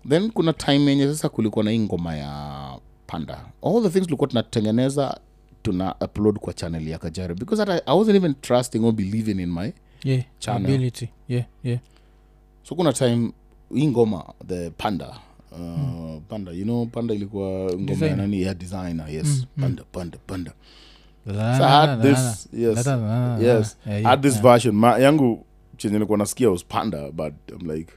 then 0.09 0.31
kuna 0.31 0.53
time 0.53 0.91
yenye 0.91 1.07
sasa 1.07 1.29
kulikuwa 1.29 1.65
na 1.65 1.71
hii 1.71 1.79
ngoma 1.79 2.17
ya 2.17 2.55
panda 3.07 3.45
all 3.67 3.83
the 3.83 3.91
things 3.91 4.05
tulikuwa 4.07 4.29
tunatengeneza 4.29 5.21
tuna 5.63 5.95
upload 5.95 6.39
kwa 6.39 6.53
channel 6.53 6.89
ya 6.89 6.99
kajari 6.99 7.35
because 7.35 7.61
hata 7.63 7.87
i 7.87 7.99
wasn't 7.99 8.17
even 8.17 8.35
trusting 8.35 8.79
or 8.85 8.93
believing 8.93 9.43
in 9.43 9.53
my 9.53 9.71
yeah. 10.05 10.23
channel. 10.39 10.71
ability 10.75 11.09
yeah, 11.29 11.45
yeah. 11.65 11.81
so 12.63 12.75
kuna 12.75 12.93
time 12.93 13.33
hii 13.75 13.87
ngoma 13.89 14.25
the 14.47 14.71
panda 14.71 15.17
uh, 15.53 16.23
panda 16.29 16.53
you 16.53 16.65
know 16.65 16.87
panda 16.87 17.15
ilikuwa 17.15 17.49
ngoma 17.49 17.77
ya 17.81 17.87
Designer. 17.87 18.17
nani 18.17 18.43
ya 18.43 18.55
designer 18.55 19.11
yes 19.11 19.27
Mm, 19.27 19.45
mm. 19.57 19.63
panda 19.63 19.83
panda 19.93 20.19
panda 20.27 20.53
so 21.59 21.65
had 21.65 22.03
this 22.03 22.49
yes 22.53 22.87
yes 23.41 23.77
I 23.87 24.03
had 24.03 24.23
this 24.29 24.43
version 24.43 24.75
ma, 24.75 24.99
yangu 24.99 25.45
chenye 25.77 25.95
nilikuwa 25.95 26.19
nasikia 26.19 26.51
was 26.51 26.65
panda 26.65 27.11
but 27.13 27.35
i'm 27.61 27.71
like 27.71 27.93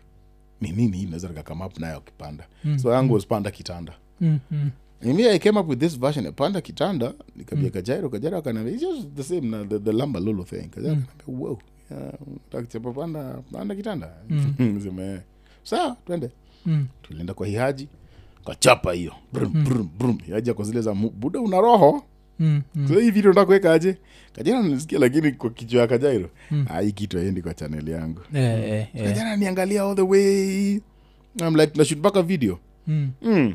ni 0.61 0.71
nini 0.71 1.05
naweza 1.05 1.29
up 1.65 1.79
nayo 1.79 2.01
kipanda 2.01 2.47
Mm, 2.63 2.79
so 2.79 2.93
yangu 2.93 3.13
was 3.13 3.27
panda 3.27 3.51
kitanda 3.51 3.93
Mm. 4.21 4.39
Mm. 4.51 4.71
Me 5.01 5.29
i 5.29 5.39
came 5.39 5.59
up 5.59 5.67
with 5.69 5.79
this 5.79 5.99
version 5.99 6.25
ya 6.25 6.31
panda 6.31 6.61
kitanda 6.61 7.13
nikabia 7.35 7.69
kajairo 7.69 8.09
kajairo 8.09 8.37
akaniambia 8.37 8.73
it's 8.73 8.81
just 8.83 9.07
the 9.15 9.23
same 9.23 9.41
na 9.47 9.63
the, 9.65 9.79
the 9.79 9.91
lamba 9.91 10.19
lolo 10.19 10.43
thing 10.43 10.67
kajairo 10.69 10.95
Mm. 10.95 11.03
akaniambia 11.19 11.47
wow 11.47 11.59
yeah, 11.91 12.13
takichapa 12.51 12.91
panda 12.91 13.41
panda 13.51 13.75
kitanda 13.75 14.13
Mm. 14.29 14.79
sema 14.83 15.01
eh 15.03 15.19
sawa 15.63 15.97
twende 16.05 16.29
Mm. 16.65 16.87
tulienda 17.01 17.33
kwa 17.33 17.47
hihaji 17.47 17.87
kachapa 18.45 18.93
hiyo 18.93 19.13
brum, 19.33 19.63
brum, 19.63 19.89
brum. 19.99 20.17
hihaji 20.25 20.49
ako 20.49 20.63
zile 20.63 20.81
za 20.81 20.93
buda 20.93 21.39
una 21.39 21.57
roho 21.61 22.03
Mm. 22.39 22.61
Mm. 22.75 22.87
so 22.87 22.99
hii 22.99 23.11
video 23.11 23.31
nataka 23.31 23.45
kuweka 23.45 23.73
aje 23.73 23.97
kajana 24.33 24.67
nisikia 24.67 24.99
lakini 24.99 25.31
kwa 25.31 25.49
kichwa 25.49 25.81
ya 25.81 25.87
kajairo 25.87 26.29
Mm. 26.51 26.65
ah, 26.69 26.81
hii 26.81 26.91
kitu 26.91 27.17
aendi 27.19 27.41
kwa 27.41 27.53
channel 27.53 27.89
yangu 27.89 28.21
eh, 28.33 28.43
eh, 28.43 28.87
eh. 28.95 29.03
kajana 29.05 29.35
niangalia 29.35 29.83
all 29.83 29.95
the 29.95 30.01
way 30.01 30.79
I'm 31.41 31.55
like 31.55 31.71
nashut 31.79 31.97
mpaka 31.99 32.21
video 32.21 32.59
Mm. 32.87 33.09
mm. 33.21 33.53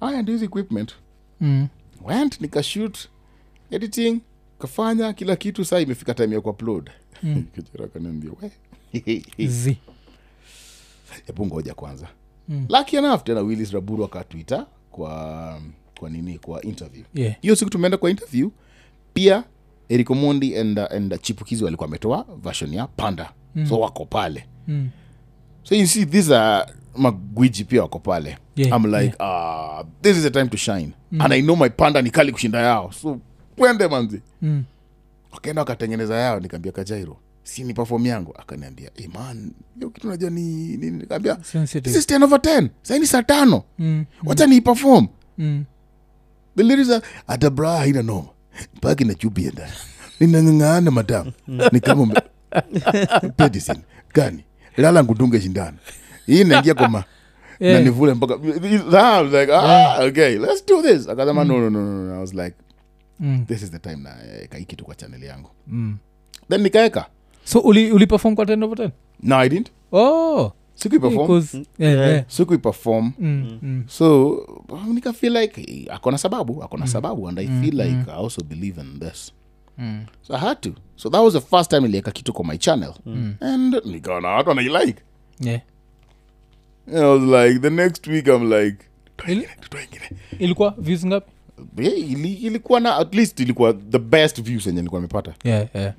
Aya 0.00 0.22
ndio 0.22 0.34
hizi 0.34 0.44
equipment 0.44 0.92
Mm. 1.40 1.68
went 2.04 2.40
nikashoot 2.40 2.98
editing 3.70 4.20
kafanya 4.58 5.12
kila 5.12 5.36
kitu 5.36 5.64
saa 5.64 5.80
imefika 5.80 6.14
time 6.14 6.34
ya 6.34 6.40
kuupload 6.40 6.90
Mm. 7.22 7.44
kajara 7.54 7.88
we 8.42 8.52
hebu 11.26 11.46
ngoja 11.46 11.74
kwanza 11.74 12.08
Mm. 12.48 12.66
lucky 12.68 12.96
enough 12.96 13.22
tena 13.22 13.40
willis 13.40 13.70
raburu 13.72 14.04
akatwita 14.04 14.66
kwa 14.90 15.60
kwa 15.98 16.10
nini 16.10 16.38
kwa 16.38 16.62
interview 16.62 17.04
Yeah. 17.14 17.36
hiyo 17.40 17.56
siku 17.56 17.70
tumeenda 17.70 17.96
kwa 17.98 18.10
interview 18.10 18.50
pia 19.14 19.44
Eric 19.88 20.10
Omondi 20.10 20.58
and, 20.58 20.78
and 20.78 21.20
chipukizi 21.20 21.64
walikuwa 21.64 21.86
wametoa 21.86 22.26
version 22.42 22.74
ya 22.74 22.86
panda 22.86 23.32
mm. 23.54 23.66
so 23.66 23.80
wako 23.80 24.04
pale 24.04 24.46
Mm. 24.68 24.88
so 25.62 25.74
you 25.74 25.86
see 25.86 26.06
these 26.06 26.36
are 26.36 26.72
magwiji 26.96 27.64
pia 27.64 27.82
wako 27.82 27.98
pale. 27.98 28.38
Yeah, 28.56 28.72
i'm 28.76 28.86
like 28.94 29.14
ah, 29.20 29.84
this 30.02 30.16
is 30.16 30.24
a 30.24 30.30
time 30.30 30.48
to 30.48 30.56
shine. 30.56 30.92
And 31.18 31.32
i 31.32 31.42
know 31.42 31.56
my 31.56 31.68
panda 31.68 32.02
ni 32.02 32.10
kali 32.10 32.32
kushinda 32.32 32.58
yao. 32.60 32.92
So 32.92 33.18
twende 33.56 33.88
manzi 33.88 34.20
Mm. 34.42 34.64
wakaenda 35.32 35.62
wakatengeneza 35.62 36.14
yao 36.16 36.40
nikaambia 36.40 36.72
kajairo 36.72 37.16
si 37.42 37.64
ni 37.64 37.74
perform 37.74 38.06
yangu? 38.06 38.34
Akaniambia 38.38 38.90
hey 38.94 39.06
man 39.08 39.50
hiyo 39.76 39.90
kitu 39.90 40.08
najua 40.08 40.30
ni 40.30 40.76
ni- 40.76 40.90
nikaambia 40.90 41.34
this 41.82 41.96
is 41.96 42.06
10 42.06 42.22
over 42.24 42.38
10 42.40 42.68
saini 42.82 43.06
saa 43.06 43.22
tano. 43.22 43.62
Mm. 43.78 44.04
wacha 44.24 44.46
ni 44.46 44.60
perform. 44.60 45.06
Mm. 45.38 45.64
the 46.56 46.62
lyrics 46.62 46.90
are 46.90 47.06
hata 47.26 47.50
bra 47.50 47.76
haina 47.76 48.02
noma. 48.02 48.28
Paki 48.80 49.04
na 49.04 49.14
chupi 49.14 49.44
ya 49.44 49.52
ndani 49.52 49.72
ninang'ang'ana 50.20 50.90
madam. 50.90 51.32
Ni 51.72 51.80
kama 51.80 52.22
medicine 53.38 53.80
gani? 54.14 54.44
Lala 54.76 55.04
ngudunge 55.04 55.40
shindano 55.40 55.76
hii 56.26 56.44
naingia 56.44 56.74
kwa 56.74 57.04
Yeah. 57.60 57.78
nanivule 57.78 58.14
mpaka 58.14 58.34
I 58.34 59.22
was 59.22 59.32
like 59.32 59.52
ah 59.54 60.04
okay 60.04 60.38
let's 60.38 60.66
do 60.66 60.82
this. 60.82 61.08
Akasema 61.08 61.44
no, 61.44 61.58
no, 61.58 61.70
no, 61.70 61.80
no, 61.80 62.04
no. 62.04 62.14
I 62.14 62.20
was 62.20 62.34
like 62.34 62.56
Mm. 63.20 63.46
this 63.46 63.62
is 63.62 63.70
the 63.70 63.78
time 63.78 63.96
na 63.96 64.16
eka 64.42 64.82
kwa 64.84 64.94
chanel 64.94 65.22
yangu. 65.24 65.50
Mm. 65.66 65.96
then 66.48 66.60
nikaeka. 66.60 67.06
So 67.44 67.60
uli, 67.60 67.92
uli 67.92 68.06
perform 68.06 68.34
kwa 68.34 68.44
10 68.44 68.64
over 68.64 68.78
10 68.86 68.90
no 69.22 69.36
i 69.36 69.48
didn't. 69.48 69.70
Oh. 69.92 70.52
Sikuiperform 70.74 71.64
yeah, 71.78 71.94
yeah. 72.08 72.24
sikuiperform 72.28 73.12
Mm, 73.18 73.58
mm. 73.62 73.84
so 73.88 74.36
nika 74.94 75.12
feel 75.12 75.36
like 75.36 75.60
eh, 75.60 75.94
akona 75.94 76.18
sababu 76.18 76.62
akona 76.62 76.86
sababu 76.86 77.28
and 77.28 77.38
i 77.38 77.46
feel 77.46 77.74
like 77.80 78.10
i 78.10 78.14
also 78.16 78.42
believe 78.44 78.80
in 78.80 79.00
this. 79.00 79.32
Mm. 79.78 80.04
so 80.22 80.34
i 80.34 80.38
had 80.40 80.60
to. 80.60 80.70
So 80.96 81.10
that 81.10 81.22
was 81.22 81.32
the 81.32 81.40
first 81.40 81.70
time 81.70 81.88
ilieka 81.88 82.10
kitu 82.10 82.32
kwa 82.32 82.44
my 82.44 82.58
channel. 82.58 82.94
And 83.40 83.80
nikaona 83.84 84.28
watu 84.28 84.48
wanailike. 84.48 85.02
Yeah. 85.40 85.60
And 86.86 86.96
i 86.98 87.04
was 87.04 87.22
like 87.22 87.60
the 87.60 87.70
next 87.70 88.06
week 88.06 88.26
i'm 88.28 88.50
like 88.52 88.76
ingine 89.28 90.10
ilikuwa 90.38 90.74
views 90.78 91.06
ngapi? 91.06 91.32
Yeah, 91.78 91.98
ili, 92.10 92.32
ilikuwa 92.32 92.80
na 92.80 92.96
at 92.96 93.14
least 93.14 93.40
ilikuwa 93.40 93.72
the 93.72 93.98
best 93.98 94.42
views 94.42 94.66
enye 94.66 94.76
nilikuwa 94.76 95.00
nimepata. 95.00 95.34
Yeah, 95.44 95.68
yeah. 95.74 95.94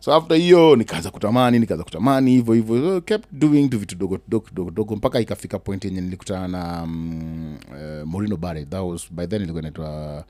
so 0.00 0.14
after 0.14 0.36
hiyo 0.36 0.76
nikaanza 0.76 1.10
kutamani 1.10 1.58
nikaanza 1.58 1.84
kutamani 1.84 2.30
hivyo 2.30 2.54
hivyo 2.54 2.80
so 2.80 3.00
kept 3.00 3.24
doing 3.32 3.68
tu 3.68 3.78
vitu 3.78 3.96
dogo 3.96 4.18
dogo 4.28 4.46
dogo 4.52 4.70
dogo 4.70 4.96
mpaka 4.96 5.20
ikafika 5.20 5.58
point 5.58 5.84
yenye 5.84 6.00
nilikutana 6.00 6.48
na 6.48 6.82
um, 6.82 7.54
uh, 7.70 8.08
morino 8.08 8.36
bare 8.36 8.64
that 8.64 8.82
was 8.82 9.12
by 9.12 9.26
then 9.26 9.42
ilikuwa 9.42 9.60
inaitwa 9.62 10.24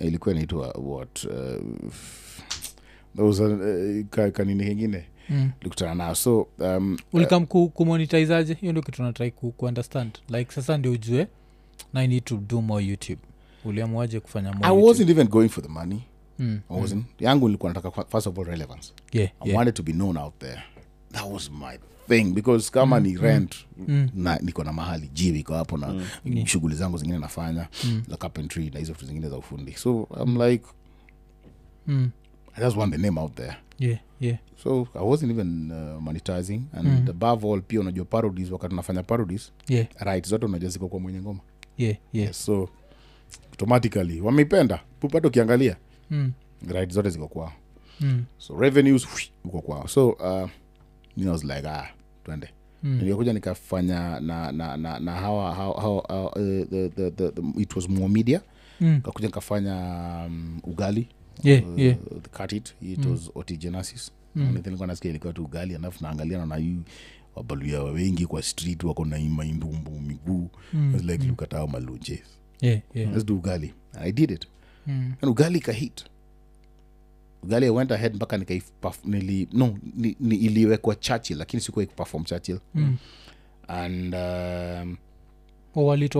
ilikuwa 0.00 0.34
inaitwa 0.34 0.68
what 0.78 1.24
uh, 1.24 1.32
that 3.16 3.24
was 3.26 3.40
a, 3.40 3.44
uh, 3.44 4.06
ka, 4.10 4.30
kanini 4.30 4.64
kengine 4.64 5.04
Mm. 5.30 5.50
nilikutana 5.60 5.94
nao. 5.94 6.14
So 6.14 6.48
um, 6.58 6.96
ulikam 7.12 7.46
uh, 7.50 7.70
kumonetizaje 7.70 8.54
hiyo 8.54 8.72
ndio 8.72 8.82
kitu 8.82 9.02
natrai 9.02 9.30
ku, 9.30 9.52
kuunderstand. 9.52 10.18
Like 10.28 10.52
sasa 10.52 10.78
ndio 10.78 10.92
ujue 10.92 11.26
na 11.92 12.00
i 12.02 12.08
need 12.08 12.24
to 12.24 12.36
do 12.36 12.60
more 12.62 12.84
youtube. 12.86 13.20
Uliamuaje 13.64 14.20
kufanya 14.20 14.52
more 14.52 14.66
i 14.66 14.68
YouTube? 14.70 14.86
wasn't 14.88 15.10
even 15.10 15.28
going 15.28 15.48
for 15.48 15.64
the 15.64 15.70
money. 15.70 16.02
Mm. 16.38 16.60
i 16.70 16.80
wasn't. 16.80 17.04
yangu 17.20 17.48
nilikuwa 17.48 17.72
nataka 17.72 18.04
first 18.04 18.26
of 18.26 18.38
all 18.38 18.44
relevance. 18.44 18.92
Yeah, 19.12 19.30
i 19.40 19.48
yeah. 19.48 19.58
wanted 19.58 19.74
to 19.74 19.82
be 19.82 19.92
known 19.92 20.16
out 20.16 20.38
there. 20.38 20.62
That 21.12 21.32
was 21.32 21.50
my 21.50 21.78
thing 22.08 22.24
because 22.34 22.70
kama 22.70 23.00
ni 23.00 23.16
rent 23.16 23.54
na 24.14 24.36
niko 24.38 24.64
na 24.64 24.72
mahali 24.72 25.08
jiwi 25.12 25.40
iko 25.40 25.54
hapo 25.54 25.76
na 25.78 25.94
shughuli 26.46 26.74
zangu 26.74 26.98
zingine 26.98 27.18
nafanya 27.18 27.68
za 28.08 28.16
carpentry 28.16 28.70
na 28.70 28.78
hizo 28.78 28.92
vitu 28.92 29.06
zingine 29.06 29.28
za 29.28 29.36
ufundi. 29.36 29.72
So 29.72 30.08
i'm 30.22 30.42
like 30.42 30.64
Mm. 31.86 32.10
i 32.56 32.60
just 32.64 32.76
want 32.76 32.92
the 32.92 32.98
name 32.98 33.20
out 33.20 33.34
there 33.34 33.56
yeah 33.82 33.98
yeah. 34.20 34.38
So 34.62 34.88
i 34.94 35.02
wasn't 35.02 35.30
even 35.32 35.70
uh, 35.72 36.02
monetizing. 36.02 36.60
And 36.72 37.08
above 37.08 37.46
all 37.46 37.60
pia 37.62 37.80
unajua 37.80 38.04
parodies 38.04 38.50
wakati 38.50 38.72
unafanya 38.74 39.02
parodies 39.02 39.52
yeah. 39.68 39.86
right 39.98 40.26
zote 40.28 40.46
unajua 40.46 40.70
ziko 40.70 40.88
kwa 40.88 41.00
mwenye 41.00 41.20
ngoma. 41.20 41.40
Yeah 41.78 41.96
yeah. 42.12 42.28
Yes, 42.28 42.44
so 42.44 42.68
automatically 43.50 44.20
wameipenda 44.20 44.80
pupata 45.00 45.28
ukiangalia 45.28 45.76
mm. 46.10 46.32
right 46.68 46.92
zote 46.92 47.10
ziko 47.10 47.28
kwao. 47.28 47.52
Mm. 48.00 48.24
so 48.38 48.60
revenues 48.60 49.06
uko 49.44 49.60
kwao. 49.60 49.88
So 49.88 50.08
uh, 50.10 50.48
you 51.16 51.22
know, 51.24 51.28
I 51.28 51.32
was 51.32 51.44
like 51.44 51.68
ah 51.68 51.86
twende. 52.24 52.48
Mm. 52.82 52.96
nilikuja 52.98 53.32
nikafanya 53.32 54.20
na 54.20 54.52
na 54.52 54.76
na, 54.76 54.98
na 55.00 55.12
hawa, 55.12 55.54
hawa, 55.54 55.80
hawa, 55.80 56.04
hawa, 56.08 56.30
uh, 56.36 56.66
the, 56.70 56.88
the, 56.88 57.10
the, 57.10 57.30
the, 57.30 57.42
it 57.62 57.76
was 57.76 57.88
more 57.88 58.08
media 58.08 58.40
Mm. 58.80 59.00
kakuja 59.00 59.26
nikafanya 59.28 59.74
um, 60.26 60.60
ugali 60.64 61.08
yeah 61.42 61.68
uh, 61.68 61.78
yeah 61.78 61.96
cut 62.36 62.52
it 62.52 62.74
it 62.82 63.04
was 63.06 63.30
otigenesis 63.34 64.12
Mm. 64.36 64.58
nilikuwa 64.64 64.86
nasikia 64.86 65.10
ilikuwa 65.10 65.32
tu 65.32 65.44
ugali 65.44 65.74
alafu 65.74 66.04
naangalia 66.04 66.38
naona 66.38 66.64
wabaluya 67.34 67.82
wengi 67.82 68.26
kwa 68.26 68.42
street 68.42 68.84
wako 68.84 69.04
na 69.04 69.18
maindumbu 69.18 69.90
miguu 70.00 70.48
Mm. 70.72 70.94
Like 71.04 71.22
mm. 71.24 71.28
lukatao 71.28 71.66
malunje 71.66 72.22
yeah 72.60 72.80
yeah 72.94 73.12
let's 73.12 73.26
do 73.26 73.36
ugali 73.36 73.74
and 73.94 74.04
i 74.06 74.12
did 74.12 74.30
it 74.30 74.46
mm. 74.86 75.12
and 75.22 75.30
ugali 75.30 75.58
ikahit 75.58 76.04
ugali 77.42 77.66
i 77.66 77.70
went 77.70 77.92
ahead 77.92 78.14
mpaka 78.14 78.38
nili 79.04 79.48
no 79.52 79.78
ni, 79.96 80.16
ni 80.20 80.36
iliwekwa 80.36 80.94
churchill 80.94 81.38
lakini 81.38 81.62
sikuwa 81.62 81.82
ikiperform 81.84 82.24
churchill 82.24 82.58
Mm. 82.74 82.96
and 83.68 84.14
um, 84.14 84.96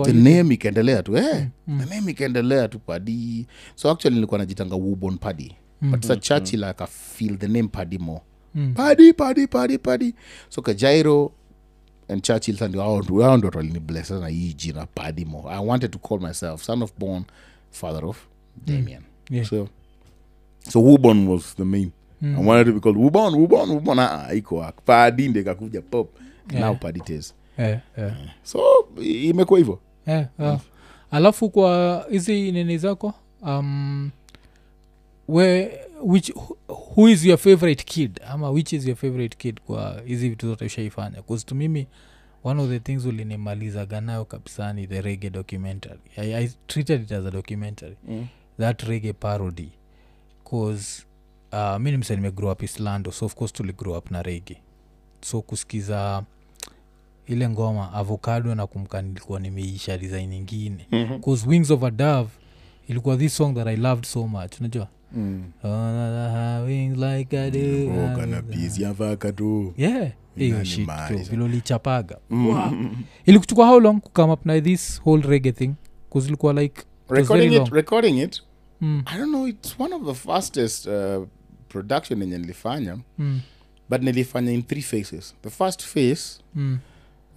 the 0.03 0.13
name 0.13 0.53
ikaendelea 0.53 1.03
tu 1.03 1.17
eh, 1.17 1.47
Mm. 1.67 1.79
the 1.79 1.95
name 1.95 2.11
ikaendelea 2.11 2.67
tu 2.67 2.79
padi 2.79 3.47
so 3.75 3.91
actually 3.91 4.15
nilikuwa 4.15 4.37
najitanga 4.37 4.75
wubon 4.75 5.17
padi 5.17 5.55
Mm. 5.81 5.91
but 5.91 6.05
sa 6.05 6.15
churchill 6.15 6.65
like 6.65 6.85
feel 6.87 7.37
the 7.37 7.47
name 7.47 7.67
padi 7.67 7.97
more. 7.97 8.21
Mm. 8.55 8.73
padi 8.73 9.13
padi 9.13 9.47
padi 9.47 9.77
padi 9.77 10.13
so 10.49 10.61
kajairo 10.61 11.31
and 12.07 12.21
churchill 12.23 12.57
sa 12.57 12.67
ndio 12.67 12.81
hao 12.81 13.01
ndio- 13.01 13.21
hao 13.23 13.37
ndio 13.37 13.51
walini 13.55 13.79
bless 13.79 14.11
na 14.11 14.27
hii 14.27 14.53
jina 14.53 14.85
padi 14.85 15.25
more. 15.25 15.49
I 15.55 15.65
wanted 15.65 15.91
to 15.91 15.99
call 15.99 16.19
myself 16.19 16.63
son 16.63 16.81
of 16.83 16.91
born 16.99 17.23
father 17.71 18.05
of 18.05 18.17
damien. 18.65 19.01
Yeah. 19.29 19.45
so 19.47 19.67
so 20.69 20.83
wubon 20.83 21.27
was 21.27 21.55
the 21.55 21.63
main. 21.63 21.91
Mm. 22.21 22.35
i 22.39 22.45
wanted 22.47 22.67
to 22.67 22.73
be 22.73 22.79
called 22.79 22.97
wubon 22.97 23.33
wubon 23.33 23.69
wubon 23.69 23.99
ah 23.99 24.33
iko 24.33 24.65
padi 24.85 25.27
ndio 25.29 25.55
pop. 25.89 26.09
Yeah. 26.51 26.65
now 26.65 26.75
padi 26.75 26.99
tes 26.99 27.33
Eh, 27.57 27.79
eh. 27.97 28.13
so 28.43 28.59
imekuwa 29.03 29.59
hivyo. 29.59 29.79
Eh, 30.05 30.25
alafu 31.11 31.49
kwa 31.49 32.05
hizi 32.11 32.51
nini 32.51 32.77
zako 32.77 33.13
um, 33.41 34.11
we, 35.27 35.71
which, 36.03 36.31
who- 36.67 37.09
is 37.09 37.25
your 37.25 37.37
favorite 37.37 37.83
kid? 37.83 38.19
Ama 38.27 38.49
which 38.51 38.73
is 38.73 38.85
your 38.87 38.95
favorite 38.97 39.37
kid 39.37 39.59
kwa 39.61 40.01
hizi 40.05 40.29
vitu 40.29 40.47
zote 40.47 40.65
ushaifanya? 40.65 41.21
Kuzitu 41.21 41.55
mimi 41.55 41.87
one 42.43 42.61
of 42.61 42.69
the 42.69 42.79
things 42.79 43.05
ulinimalizaga 43.05 44.01
nayo 44.01 44.25
kabisa 44.25 44.73
ni 44.73 44.87
the 44.87 45.01
rege 45.01 45.29
documentary. 45.29 45.99
I, 46.17 46.33
i 46.35 46.49
treated 46.67 47.01
it 47.03 47.11
as 47.11 47.25
a 47.25 47.31
documentary. 47.31 47.97
That 48.59 48.81
rege 48.83 49.13
parody. 49.13 49.69
Cause 50.49 51.03
uh, 51.51 51.77
mi 51.79 51.91
nimse 51.91 52.15
nimegrow 52.15 52.51
up 52.51 52.63
islando 52.63 53.11
so 53.11 53.25
of 53.25 53.35
course 53.35 53.53
tuli 53.53 53.73
grow 53.73 53.97
up 53.97 54.11
na 54.11 54.21
rege 54.23 54.57
so 55.21 55.41
kusikiza 55.41 56.23
ile 57.27 57.49
ngoma 57.49 57.93
avocado 57.93 58.55
na 58.55 58.67
kumka 58.67 59.01
nilikuwa 59.01 59.39
nimeisha 59.39 59.97
design 59.97 60.33
ingine 60.33 60.87
bcause 61.19 61.49
wings 61.49 61.71
of 61.71 61.83
a 61.83 61.91
dove 61.91 62.29
ilikuwa 62.87 63.17
this 63.17 63.35
song 63.35 63.55
that 63.55 63.67
i 63.67 63.75
loved 63.75 64.05
so 64.05 64.27
much 64.27 64.59
unajua? 64.59 64.87
Mm. 65.15 65.43
Oh, 65.63 66.67
like 66.67 67.37
yeah 69.77 70.11
hiyo 70.35 70.63
shit 70.63 70.89
vile 71.29 71.43
ulichapaga. 71.43 72.17
Wow. 72.29 72.71
ilikuchukua 73.25 73.67
how 73.67 73.79
long 73.79 74.01
kucome 74.01 74.33
up 74.33 74.45
na 74.45 74.61
this 74.61 75.01
whole 75.01 75.27
rege 75.27 75.51
thing? 75.51 75.73
Bcause 76.09 76.27
ilikuwa 76.27 76.53
like 76.53 76.81
it 76.81 76.87
recording 77.09 77.53
it 77.53 77.69
recording 77.69 78.21
it. 78.21 78.43
Mm, 78.81 79.03
i 79.05 79.17
don't 79.17 79.29
know 79.29 79.47
it's 79.47 79.79
one 79.79 79.95
of 79.95 80.05
the 80.05 80.13
fastest 80.13 80.87
uh, 80.87 81.27
production 81.69 82.21
yenye 82.21 82.37
nilifanya. 82.37 82.97
Mm, 83.17 83.41
but 83.89 84.01
nilifanya 84.01 84.51
in 84.51 84.63
three 84.63 84.81
phases. 84.81 85.35
The 85.41 85.49
first 85.49 85.83
phase 85.83 86.39
mm. 86.55 86.79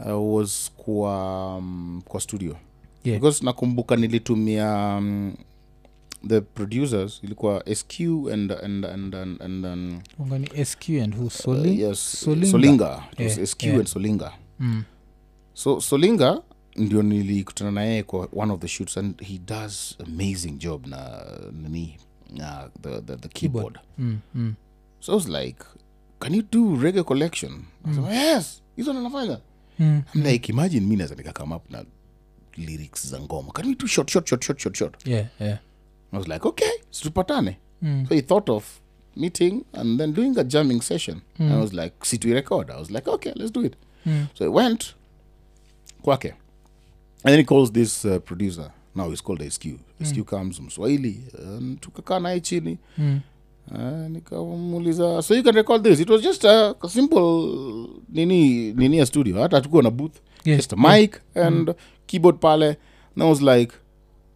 Uh, 0.00 0.34
was 0.36 0.72
kwa, 0.76 1.56
um, 1.56 2.02
kwa 2.08 2.20
studio 2.20 2.56
Yeah. 3.04 3.20
because 3.20 3.44
nakumbuka 3.44 3.96
nilitumia 3.96 4.96
um, 4.98 5.34
the 6.28 6.40
producers 6.40 7.20
ilikuwa 7.22 7.64
sq 7.74 8.00
and 8.32 8.52
and 8.52 8.84
and 8.84 9.14
and, 9.14 9.42
and 9.42 9.66
um, 9.66 10.00
sq 10.64 10.88
and 11.02 11.14
who 11.14 11.26
uh, 11.26 11.66
yes 11.78 12.20
Solinga. 12.24 12.50
solinga 12.50 13.04
Yeah, 13.18 13.46
sq 13.46 13.62
yeah. 13.62 13.78
and 13.78 13.86
solinga 13.88 14.32
mm. 14.60 14.82
so 15.54 15.80
solinga 15.80 16.42
ndio 16.76 17.02
nilikutana 17.02 17.70
naye 17.70 18.02
kwa 18.02 18.28
one 18.36 18.52
of 18.52 18.60
the 18.60 18.68
shoots 18.68 18.96
and 18.98 19.22
he 19.22 19.38
does 19.38 19.96
amazing 20.06 20.52
job 20.58 20.86
na 20.86 21.22
nani 21.62 21.96
na 22.30 22.70
the, 22.82 23.00
the, 23.00 23.16
the 23.16 23.28
keyboard 23.28 23.78
Mm, 23.98 24.18
mm. 24.34 24.54
so 25.00 25.12
i 25.12 25.14
was 25.16 25.28
like 25.28 25.64
can 26.18 26.34
you 26.34 26.42
do 26.52 26.76
reggae 26.76 27.02
collection 27.02 27.62
mm. 27.84 28.06
yes 28.10 28.62
hizo 28.76 28.92
ndo 28.92 29.02
nafanya 29.02 29.38
Mm. 29.78 30.02
I'm 30.14 30.22
like 30.22 30.52
imagine 30.52 30.86
mi 30.86 30.96
naweza 30.96 31.14
nikakame 31.14 31.54
up 31.54 31.70
na 31.70 31.84
lyrics 32.56 33.06
za 33.06 33.20
ngoma. 33.20 33.52
Can 33.52 33.66
we 33.68 33.74
do 33.74 33.86
short 33.86 34.10
short 34.10 34.28
short 34.28 34.44
short 34.44 34.60
short 34.60 34.76
short? 34.76 35.06
Yeah 35.06 35.26
yeah. 35.40 35.58
I 36.12 36.18
was 36.18 36.28
like 36.28 36.48
okay 36.48 36.70
situpatane. 36.90 37.56
Mm. 37.82 38.08
so 38.08 38.14
he 38.14 38.22
thought 38.22 38.48
of 38.52 38.80
meeting 39.16 39.64
and 39.72 40.00
then 40.00 40.12
doing 40.12 40.38
a 40.38 40.44
jamming 40.44 40.80
session. 40.82 41.20
Mm. 41.38 41.52
i 41.52 41.60
was 41.60 41.72
like 41.72 42.04
sit 42.04 42.24
we 42.24 42.32
record. 42.34 42.70
I 42.70 42.78
was 42.78 42.90
like 42.90 43.08
okay 43.10 43.32
let's 43.36 43.50
do 43.52 43.64
it. 43.64 43.76
Mm. 44.06 44.26
so 44.34 44.44
i 44.44 44.48
went 44.48 44.94
kwake. 46.02 46.32
And 47.24 47.32
then 47.32 47.38
he 47.38 47.44
calls 47.44 47.72
this 47.72 48.04
uh, 48.04 48.18
producer. 48.20 48.70
Now 48.94 49.10
he's 49.10 49.20
called 49.22 49.42
sq 49.52 49.64
sq 50.04 50.24
comes 50.26 50.60
mswahili 50.60 51.20
um, 51.38 51.76
tukakaa 51.80 52.20
naye 52.20 52.40
chini. 52.40 52.78
Mm. 52.98 53.20
Uh, 53.70 54.08
nikamuuliza 54.10 55.22
so 55.22 55.34
you 55.34 55.42
can 55.42 55.54
record 55.54 55.82
this. 55.82 56.00
It 56.00 56.10
was 56.10 56.22
just 56.22 56.44
a, 56.44 56.74
a 56.80 56.88
simple 56.88 57.88
nini 58.08 58.72
nini 58.72 58.98
ya 58.98 59.06
studio. 59.06 59.42
Hata 59.42 59.56
hatukuwa 59.56 59.82
na 59.82 59.90
booth 59.90 60.16
Yeah, 60.44 60.58
just 60.58 60.72
a 60.72 60.76
mic 60.76 61.20
and 61.34 61.74
keyboard 62.06 62.38
pale. 62.40 62.66
And 63.14 63.22
i 63.22 63.28
was 63.28 63.42
like 63.42 63.74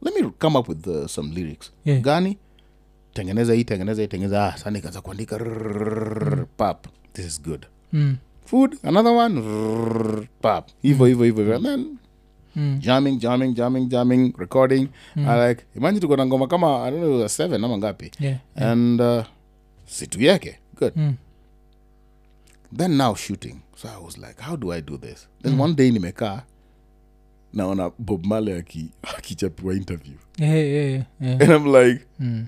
let 0.03 0.14
me 0.14 0.31
come 0.39 0.57
up 0.59 0.68
with 0.68 0.87
uh, 0.89 1.07
some 1.07 1.31
lyrics. 1.35 1.70
Yeah. 1.85 2.01
gani? 2.01 2.39
Tengeneza 3.14 3.55
hii 3.55 3.64
tengeneza 3.64 4.03
hii 4.03 4.09
tengeneza 4.09 4.47
ah, 4.47 4.57
sa 4.57 4.70
nikaanza 4.70 5.01
kuandika. 5.01 5.39
Mm. 5.39 6.47
pap 6.57 6.87
this 7.12 7.26
is 7.26 7.43
good. 7.43 7.66
Mm. 7.93 8.16
food 8.45 8.76
another 8.83 9.12
one. 9.12 9.41
Rrr, 9.41 10.26
pap. 10.41 10.68
Hivo 10.83 11.07
hivo 11.07 11.24
hivo 11.24 11.41
hivo. 11.43 11.55
And 11.55 11.64
then 11.64 11.99
Mm. 12.57 12.78
jamming 12.80 13.18
jamming 13.18 13.55
jamming 13.55 13.88
jamming 13.88 14.34
recording. 14.36 14.88
I 15.16 15.34
like 15.48 15.64
imagine 15.76 16.01
tuko 16.01 16.16
na 16.16 16.26
ngoma 16.26 16.46
kama 16.48 16.82
i 16.84 16.90
don't 16.90 17.01
know 17.01 17.26
seven 17.28 17.64
ama 17.64 17.78
ngapi. 17.78 18.11
Yeah 18.20 18.38
and 18.57 19.01
uh, 19.01 19.24
situ 19.86 20.18
yake 20.22 20.59
good. 20.74 20.94
Mm. 20.96 21.14
then 22.72 22.96
now 22.96 23.14
shooting. 23.14 23.62
So 23.76 23.88
i 23.88 23.98
was 24.05 24.18
like 24.18 24.40
how 24.40 24.57
do 24.57 24.72
i 24.72 24.80
do 24.80 24.96
this? 24.96 25.26
Then 25.42 25.59
one 25.59 25.74
day 25.74 25.90
nimekaa 25.90 26.42
naona 27.55 27.92
bob 27.98 28.26
male 28.26 28.57
aki- 28.59 28.90
akichapiwa 29.03 29.74
interview. 29.74 30.14
Yeah 30.38 30.55
yeah 30.55 31.03
yeah 31.20 31.42
and 31.42 31.53
i'm 31.53 31.66
like 31.66 32.07
mm. 32.20 32.46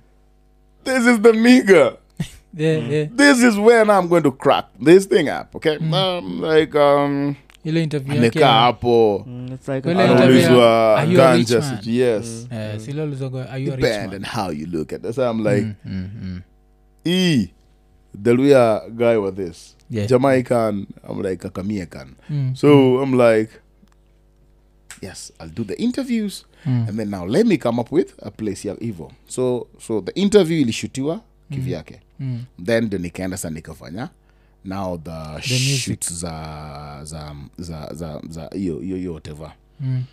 this 0.85 1.07
is 1.07 1.21
the 1.21 1.33
nigga 1.33 1.97
yeah 2.55 2.79
yeah. 2.79 3.07
This 3.17 3.43
is 3.43 3.57
when 3.59 3.91
i'm 3.91 4.09
going 4.09 4.23
to 4.23 4.33
crack 4.33 4.67
this 4.81 5.07
thing 5.07 5.29
up 5.29 5.55
okay? 5.57 5.77
Um, 5.79 6.41
like 6.41 6.75
um 6.75 7.37
ile 7.65 7.83
interview 7.83 8.15
yake 8.15 8.39
amekaa 8.39 8.61
hapo. 8.61 9.27
It's 9.55 9.69
like 9.69 9.89
Well, 9.89 10.01
a- 10.01 10.05
interview- 10.07 10.17
anaulizwa 10.23 10.97
Are 10.99 11.13
you 11.13 11.23
a 11.23 11.37
rich 11.37 11.49
ganja 11.49 11.61
man? 11.71 11.79
sijui, 11.83 11.97
yes. 11.99 12.47
Eh, 12.51 12.81
sile 12.81 13.03
ulizogo 13.03 13.39
are 13.41 13.63
you 13.65 13.73
a 13.73 13.77
rich 13.77 13.85
depend 13.85 14.13
man? 14.13 14.23
on 14.25 14.25
how 14.25 14.53
you 14.53 14.67
look 14.67 14.93
at 14.93 15.03
this 15.03 15.19
i'm 15.19 15.47
like 15.47 15.63
Mm, 15.63 15.75
mm, 15.85 16.09
mm. 16.23 16.41
e 17.05 17.49
the 18.23 18.33
Luya 18.35 18.83
guy 18.91 19.17
with 19.17 19.37
this. 19.37 19.77
Yeah. 19.91 20.09
jamaican 20.09 20.87
i'm 21.11 21.23
like 21.23 21.49
Mm, 22.31 22.55
So 22.57 23.03
I'm 23.03 23.13
like, 23.15 23.51
yes, 25.03 25.33
I'll 25.41 25.49
do 25.49 25.65
the 25.65 25.75
interviews, 25.83 26.45
mm. 26.67 26.89
and 26.89 26.99
then 26.99 27.11
now 27.11 27.27
let 27.27 27.47
me 27.47 27.57
come 27.57 27.81
up 27.81 27.93
with 27.93 28.15
a 28.23 28.31
place 28.31 28.69
ya 28.69 28.75
Evo. 28.81 29.13
So 29.27 29.67
so 29.79 30.01
the 30.01 30.13
interview 30.13 30.61
ilishutiwa 30.61 31.21
kivyake, 31.51 32.01
Mm. 32.21 32.45
then 32.65 32.85
ndo 32.85 32.99
nikaenda 32.99 33.37
sa 33.37 33.51
nikafanya 33.51 34.09
now 34.65 34.99
the, 34.99 35.41
the 35.49 35.59
shoots 35.79 36.13
za 36.13 37.01
za 37.05 37.35
za 37.59 37.89
za 37.95 38.21
za 38.29 38.51
hiyo 38.55 38.79
hiyo 38.81 38.97
hiyo 38.97 39.13
whatever 39.13 39.53
Mm. 39.81 40.05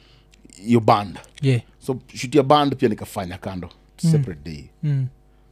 your 0.67 0.83
band. 0.83 1.19
yeah 1.41 1.61
So 1.79 1.99
shoot 2.15 2.35
ya 2.35 2.43
band 2.43 2.75
pia 2.75 2.89
nikafanya 2.89 3.37
kando 3.37 3.69
separate 3.97 4.41
day. 4.51 4.63
mm. 4.83 5.07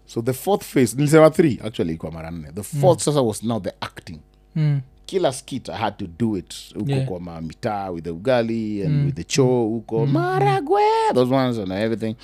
So 0.05 0.21
the 0.21 0.33
fourth 0.33 0.63
phase 0.63 0.95
nilisema 0.95 1.29
three 1.29 1.59
actually 1.63 1.89
ilikuwa 1.89 2.11
mara 2.11 2.31
nne. 2.31 2.51
The 2.51 2.63
fourth 2.63 3.01
sasa 3.01 3.21
was 3.21 3.43
now 3.43 3.59
the 3.61 3.73
acting. 3.81 4.19
Mm. 4.55 4.81
kila 5.05 5.33
skit 5.33 5.69
i 5.69 5.77
had 5.77 5.95
to 5.97 6.07
do 6.19 6.37
it 6.37 6.55
huko 6.75 6.91
Yeah. 6.91 7.07
kwa 7.07 7.19
mamitaa 7.19 7.89
with 7.89 8.03
the 8.03 8.09
ugali 8.09 8.83
and 8.85 9.05
with 9.05 9.15
the 9.15 9.23
cho 9.23 9.45
huko 9.45 10.05
maragwe 10.05 10.81
those 11.13 11.33
ones 11.35 11.57
and 11.57 11.71
everything 11.71 12.15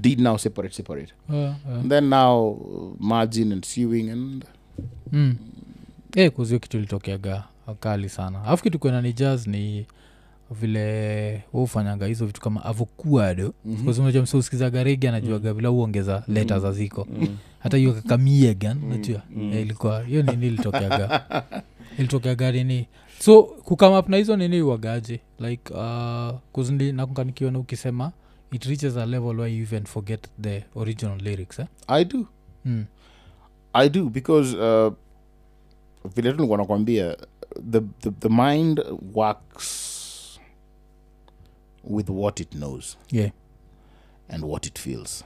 did 0.00 0.20
now 0.20 0.36
separate 0.38 0.74
separate 0.74 1.12
Uh, 1.28 1.34
uh, 1.34 1.54
and 1.80 1.88
then 1.90 2.04
now 2.08 2.50
uh, 2.50 2.94
margin 3.00 3.52
and 3.52 3.64
sewing 3.64 4.10
and 4.10 4.44
mm. 5.12 5.36
Eh, 6.16 6.30
kuzio 6.32 6.58
kitu 6.58 6.76
ilitokeaga 6.78 7.44
kali 7.80 8.08
sana. 8.08 8.44
Alafu 8.44 8.62
kitu 8.62 8.78
kwena 8.78 9.02
ni 9.02 9.12
jazz 9.12 9.46
ni 9.46 9.86
vile 10.50 11.42
ufanyanga 11.52 12.06
hizo 12.06 12.26
vitu 12.26 12.40
kama 12.40 12.64
avokuado 12.64 13.54
mm-hmm. 13.64 14.22
msauskizaga 14.22 14.82
regi 14.84 15.08
anajuaga 15.08 15.52
vile 15.52 15.68
uongeza 15.68 16.22
leta 16.28 16.58
za 16.58 16.72
ziko. 16.72 17.06
Hata 17.58 17.76
hiyo 17.76 17.92
kakamiegan 17.92 18.88
najua 18.88 19.22
Eh, 19.52 19.62
ilikuwa 19.62 20.02
hiyo 20.02 20.22
nini 20.22 20.46
ilitokeaga. 20.46 21.22
Ilitokeaga 21.98 22.52
nini? 22.52 22.86
So 23.18 23.42
kukamap 23.42 24.08
na 24.08 24.16
hizo 24.16 24.36
nini 24.36 24.62
wagaje 24.62 25.20
like 25.38 25.74
uh, 25.74 26.30
kuzindi 26.52 26.92
nakukanikiona 26.92 27.58
ukisema 27.58 28.12
it 28.52 28.64
reaches 28.64 28.96
a 28.96 29.06
level 29.06 29.36
where 29.40 29.54
you 29.56 29.62
even 29.62 29.84
forget 29.84 30.26
the 30.42 30.64
original 30.74 31.18
lyrics 31.22 31.58
eh? 31.58 31.66
i 31.88 32.04
do. 32.04 32.26
Mm. 32.64 32.84
i 33.72 33.88
do 33.88 34.04
because 34.08 34.56
uh, 34.56 34.92
vile 36.14 36.30
tu 36.30 36.36
nilikuwa 36.36 36.58
nakwambia 36.58 37.16
the, 37.70 37.80
the, 38.00 38.10
the 38.10 38.28
mind 38.28 38.80
works 39.14 40.40
with 41.84 42.08
what 42.10 42.40
it 42.40 42.50
knows 42.50 42.96
yeah 43.10 43.30
and 44.28 44.44
what 44.44 44.66
it 44.66 44.78
feels. 44.78 45.24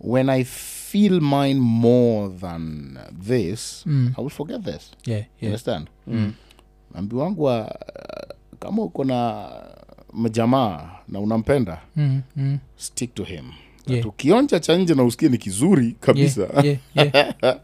When 0.00 0.28
I 0.30 0.44
feel 0.44 1.20
mine 1.20 1.60
more 1.60 2.28
than 2.40 2.98
this, 3.26 3.82
Mm. 3.86 4.14
I 4.18 4.20
will 4.20 4.30
forget 4.30 4.62
this. 4.64 4.90
yeah 5.06 5.18
You 5.20 5.26
yeah 5.40 5.48
understand? 5.50 5.88
Ambi 6.94 7.16
wangu 7.16 7.42
wa, 7.42 7.60
uh, 7.64 8.58
kama 8.58 8.82
uko 8.82 9.04
na 9.04 9.48
mjamaa 10.12 10.90
na 11.08 11.20
unampenda 11.20 11.80
mm. 11.96 12.22
Mm. 12.36 12.58
stick 12.76 13.14
to 13.14 13.24
him 13.24 13.44
Yeah. 13.86 14.02
tukionja 14.02 14.08
ukionja 14.08 14.60
cha 14.60 14.76
nje 14.76 14.94
na 14.94 15.04
usikie 15.04 15.28
ni 15.28 15.38
kizuri 15.38 15.92
kabisa 16.00 16.40
yeah, 16.62 16.78
yeah, 16.94 17.14
yeah. 17.14 17.34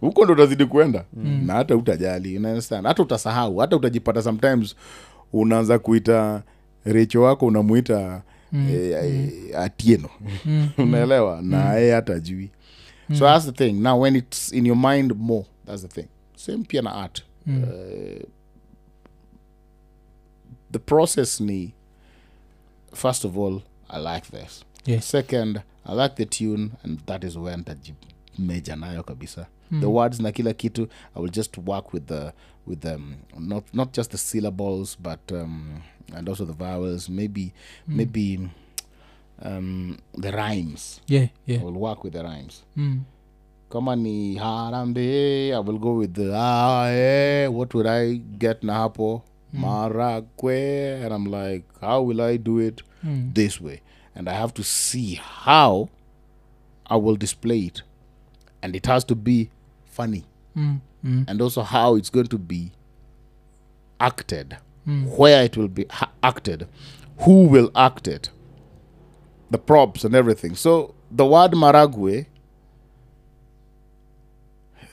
huko 0.00 0.24
ndo 0.24 0.34
utazidi 0.34 0.64
kwenda 0.66 1.04
na 1.44 1.54
hata 1.54 1.76
utajali 1.76 2.36
unaunderstand 2.38 2.86
hata 2.86 3.02
utasahau 3.02 3.56
hata 3.56 3.76
utajipata 3.76 4.22
sometimes 4.22 4.76
unaanza 5.32 5.78
kuita 5.78 6.42
recho 6.84 7.22
wako 7.22 7.46
unamwita 7.46 8.22
mm, 8.52 8.68
e, 8.70 8.74
e, 8.74 9.54
atieno. 9.56 10.08
Mm, 10.44 10.68
unaelewa? 10.78 11.42
Na 11.42 11.74
yeye 11.74 11.94
hata 11.94 12.14
ajui 12.14 12.50
so 13.12 13.24
that's 13.24 13.46
the 13.46 13.52
thing. 13.52 13.72
Now 13.72 14.00
when 14.02 14.16
it's 14.16 14.52
in 14.52 14.66
your 14.66 14.76
mind 14.76 15.12
more 15.16 15.44
that's 15.66 15.82
the 15.82 15.88
thing. 15.88 16.08
Same 16.36 16.64
pia 16.64 16.82
na 16.82 16.94
art. 16.94 17.22
Mm. 17.46 17.62
uh, 17.62 18.22
the 20.72 20.78
process 20.78 21.40
ni 21.40 21.74
first 22.94 23.24
of 23.24 23.36
all 23.38 23.60
i 23.88 24.14
like 24.14 24.30
this. 24.30 24.64
Yes. 24.86 25.10
second 25.10 25.60
i 25.84 25.94
like 26.02 26.14
the 26.16 26.24
tune 26.26 26.70
and 26.84 26.98
that 27.06 27.24
is 27.24 27.36
where 27.36 27.54
ntajimeja 28.38 28.76
nayo 28.76 29.02
kabisa. 29.02 29.46
The 29.80 29.86
words 29.86 30.20
na 30.20 30.32
kila 30.32 30.52
kitu 30.52 30.88
i 31.16 31.20
will 31.22 31.30
just 31.32 31.58
work 31.66 31.92
with 31.94 32.06
the 32.06 32.32
with 32.66 32.80
them. 32.80 33.14
Not 33.38 33.64
not 33.74 33.92
just 33.96 34.10
the 34.10 34.18
syllables 34.18 34.96
but 35.00 35.32
um 35.32 35.80
and 36.14 36.28
also 36.28 36.44
the 36.44 36.52
vowels 36.52 37.08
maybe 37.08 37.52
maybe 37.88 38.48
um 39.42 39.96
the 40.20 40.30
rhymes. 40.30 41.00
Yeah, 41.08 41.28
yeah. 41.46 41.60
I 41.60 41.64
will 41.64 41.80
work 41.80 42.04
with 42.04 42.12
the 42.12 42.22
rhymes. 42.22 42.64
Mm. 42.76 43.00
kama 43.68 43.96
ni 43.96 44.34
harambe 44.36 45.52
i 45.54 45.58
will 45.58 45.78
go 45.78 45.94
with 45.96 46.12
the 46.14 46.30
ah, 46.34 46.86
eh, 46.90 47.48
what 47.48 47.74
would 47.74 47.86
i 47.86 48.14
get 48.38 48.62
na 48.62 48.74
hapo? 48.74 49.22
Marakwe 49.52 51.02
and 51.04 51.12
i'm 51.12 51.24
like 51.26 51.64
how 51.80 52.02
will 52.02 52.20
i 52.20 52.36
do 52.38 52.58
it 52.60 52.82
Mm. 53.04 53.34
this 53.34 53.60
way? 53.60 53.80
And 54.14 54.28
i 54.28 54.32
have 54.34 54.52
to 54.54 54.62
see 54.64 55.14
how 55.44 55.88
i 56.86 56.96
will 56.96 57.16
display 57.16 57.58
it 57.66 57.82
and 58.66 58.74
it 58.76 58.86
has 58.86 59.04
to 59.06 59.14
be 59.14 59.48
funny. 59.84 60.24
Mm. 60.56 60.78
Mm. 61.04 61.24
and 61.28 61.40
also 61.42 61.62
how 61.62 61.96
it's 61.96 62.10
going 62.10 62.26
to 62.28 62.38
be 62.38 62.72
acted. 64.00 64.56
Where 65.18 65.44
it 65.44 65.56
will 65.56 65.68
be 65.68 65.86
acted. 66.22 66.66
Who 67.24 67.46
will 67.48 67.70
act 67.74 68.08
it. 68.08 68.30
The 69.50 69.58
props 69.58 70.04
and 70.04 70.14
everything. 70.14 70.56
So 70.56 70.94
the 71.16 71.24
word 71.24 71.52
maragwe 71.54 72.26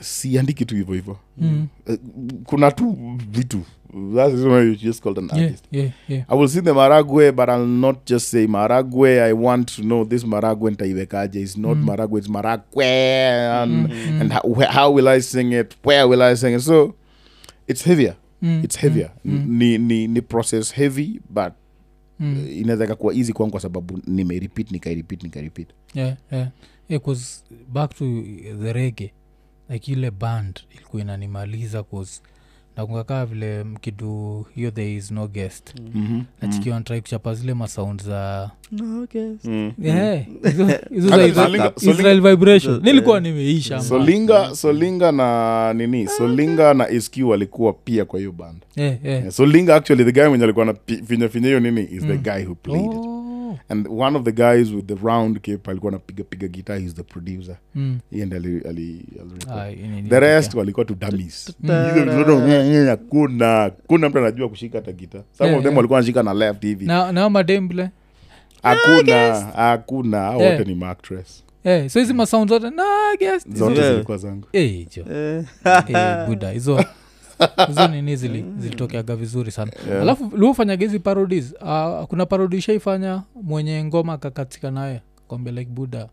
siandiki 0.00 0.64
tu 0.64 0.74
hivyo 0.76 0.94
hivyo 0.94 1.18
Mm. 1.38 1.68
Eh, 1.86 1.98
kuna 2.44 2.70
tu 2.72 2.96
vitu 3.30 3.62
that 4.14 4.32
is 4.32 4.44
why 4.44 4.60
you 4.62 4.74
just 4.76 5.02
called 5.02 5.18
an 5.18 5.28
Yeah, 5.32 5.44
artist 5.44 5.64
yeah, 5.70 5.90
yeah. 6.08 6.24
I 6.28 6.34
will 6.34 6.48
see 6.48 6.60
the 6.60 6.72
maragwe, 6.74 7.34
but 7.34 7.48
I'll 7.48 7.66
not 7.66 8.04
just 8.06 8.28
say 8.28 8.46
maragwe. 8.46 9.22
I 9.22 9.32
want 9.32 9.68
to 9.76 9.82
know 9.82 10.04
this 10.04 10.24
maragwe 10.24 10.70
ntaiwekaje. 10.70 11.40
It's 11.40 11.56
not 11.56 11.76
maragwe, 11.78 12.18
it's 12.18 12.28
maragwe. 12.28 12.84
And, 13.62 13.92
and 14.20 14.32
how, 14.32 14.42
how 14.68 14.90
will 14.90 15.08
I 15.08 15.20
sing 15.20 15.52
it? 15.52 15.76
Where 15.82 16.06
will 16.08 16.22
I 16.22 16.34
sing 16.34 16.54
it? 16.54 16.60
So 16.60 16.94
it's 17.68 17.82
heavier. 17.82 18.16
Mm, 18.42 18.64
It's 18.64 18.76
heavier. 18.76 19.10
Ni, 19.24 19.78
ni, 19.78 20.06
ni 20.06 20.20
process 20.20 20.70
heavy, 20.72 21.20
but 21.30 21.52
Mm. 22.20 22.46
inaweza 22.52 22.84
ikakuwa 22.84 23.14
easy 23.14 23.32
kwangu 23.32 23.50
kwa 23.50 23.60
sababu 23.60 24.00
nimerepeat 24.06 24.70
nikairepeat 24.70 25.22
nikairepeat 25.22 25.68
yeah, 25.94 26.16
yeah. 26.32 26.48
yeah, 26.88 27.02
back 27.72 27.94
to 27.94 28.04
the 28.62 28.72
rege 28.72 29.12
like 29.68 29.92
ile 29.92 30.10
band 30.10 30.60
ilikuwa 30.74 31.02
inanimaliza 31.02 31.82
cause 31.82 32.20
nakungakaa 32.76 33.24
vile 33.26 33.64
mkidu 33.64 34.46
hiyo 34.54 34.70
there 34.70 34.94
is 34.94 35.10
no 35.10 35.28
guest. 35.28 35.74
Mm-hmm. 35.94 36.24
nachikiwa 36.42 36.80
ntrai 36.80 37.00
kuchapa 37.00 37.34
zile 37.34 37.54
masound 37.54 38.02
za 38.02 38.50
za 40.96 41.16
Solinga- 41.16 41.72
Isra- 41.72 41.90
israel 41.90 42.20
vibration. 42.20 42.80
Nilikuwa 42.82 43.20
nimeisha 43.20 43.80
solinga 43.80 44.54
solinga 44.54 45.12
na 45.12 45.72
nini? 45.74 46.08
Solinga 46.08 46.74
na 46.74 47.00
sq 47.00 47.16
alikuwa 47.34 47.72
pia 47.72 48.04
kwa 48.04 48.18
hiyo 48.18 48.32
band. 48.32 48.58
Yeah, 48.76 49.04
yeah. 49.04 49.20
yeah, 49.22 49.32
solinga 49.32 49.74
actually 49.76 50.04
the 50.04 50.12
guy 50.12 50.28
mwenye 50.28 50.44
alikuwa 50.44 50.64
na 50.66 50.74
finya 51.06 51.28
finya 51.28 51.46
hiyo 51.46 51.60
nini 51.60 51.80
is 51.90 52.02
the 52.06 52.16
guy 52.16 52.44
who 52.44 52.54
played 52.54 52.84
it. 52.92 52.98
Oh. 52.98 53.13
And 53.68 53.88
one 53.88 54.18
of 54.18 54.24
the 54.24 54.32
guys 54.32 54.70
with 54.72 54.86
the 54.86 54.94
round 54.94 55.40
cape 55.40 55.70
alikuwa 55.70 55.92
napiga 55.92 56.24
piga 56.24 56.48
guitar 56.48 56.78
he's 56.80 56.94
the 56.94 57.02
producer. 57.02 57.56
Mm. 57.74 57.98
Ndiye 58.12 58.24
ali, 58.24 58.36
ali, 58.68 59.04
ali 59.20 60.00
Ah, 60.02 60.08
the 60.08 60.20
rest 60.20 60.54
walikuwa 60.54 60.84
tu 60.86 60.94
dummies. 60.94 61.54
Hizo 61.62 62.90
hakuna 62.90 63.46
hakuna 63.46 64.08
mtu 64.08 64.18
anajua 64.18 64.48
kushika 64.48 64.78
hata 64.78 64.92
guitar. 64.92 65.22
Some 65.32 65.48
Yeah, 65.48 65.58
of 65.58 65.62
them 65.62 65.70
yeah. 65.72 65.76
walikuwa 65.76 65.98
anashika 65.98 66.22
na 66.22 66.34
left 66.34 66.62
hivi. 66.62 66.84
Na 66.86 67.12
nao 67.12 67.30
madembile 67.30 67.90
hakuna 68.62 69.34
hakuna. 69.56 70.18
Yeah. 70.36 70.36
wote 70.58 70.64
ni 70.64 70.74
mactress 70.74 71.44
yeah, 71.64 71.88
so 71.88 72.00
hizi 72.00 72.12
masound 72.14 72.48
zote 72.48 72.70
na 72.70 72.82
zote 73.54 73.90
zilikuwa 73.92 74.16
zangu. 74.18 74.48
Eh, 74.52 74.86
jo. 74.96 75.04
Eh, 75.14 75.44
Eh, 75.88 76.26
buda 76.26 76.50
hizo 76.50 76.84
hizo 77.66 77.88
nini 77.88 78.16
zili, 78.16 78.44
zilitokeaga 78.58 79.16
vizuri 79.16 79.50
sana. 79.50 79.72
Alafu 80.00 80.36
liufanyaga 80.36 80.86
hizi 80.86 80.98
parodies? 80.98 81.52
Uh, 81.60 82.04
kuna 82.04 82.26
parodi 82.26 82.56
ishaifanya 82.56 83.22
mwenye 83.42 83.84
ngoma 83.84 84.18
kakatika 84.18 84.70
naye 84.70 85.02
kwambia 85.28 85.52
like 85.52 85.70
buda 85.70 86.08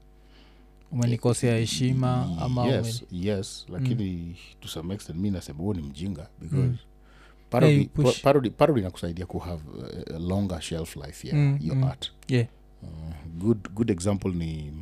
umenikosea 0.92 1.58
heshima 1.58 2.28
ama 2.42 2.66
yes 2.66 3.04
umeni- 3.12 3.28
yes 3.28 3.66
lakini 3.72 4.36
to 4.60 4.68
some 4.68 4.94
extent 4.94 5.20
mi 5.20 5.32
nasema 5.32 5.60
huo 5.60 5.74
ni 5.74 5.82
mjinga 5.82 6.28
because 6.42 6.56
Mm. 6.62 6.78
parody, 7.50 7.74
Hey, 7.76 7.86
push. 7.86 8.06
pa- 8.16 8.24
parody, 8.24 8.50
parody 8.50 8.82
nakusaidia 8.82 9.26
kuhave 9.26 9.64
a 10.16 10.20
longer 10.20 10.62
shelf 10.62 10.96
life 10.96 11.28
yeah, 11.28 11.40
Mm, 11.40 11.58
your 11.62 11.76
mm. 11.78 11.84
art. 11.84 12.12
Yeah. 12.28 12.48
good 13.40 13.70
good 13.74 13.90
example 13.90 14.32
ni 14.32 14.74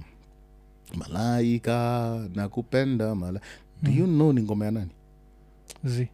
malaika 0.96 2.20
nakupenda 2.36 3.16
mala 3.16 3.40
do 3.84 3.92
you 3.92 4.06
know 4.06 4.34
ni 4.34 4.42
ngoma 4.42 4.66
ya 4.66 4.72
nani? 4.72 4.92
Zi 5.84 6.08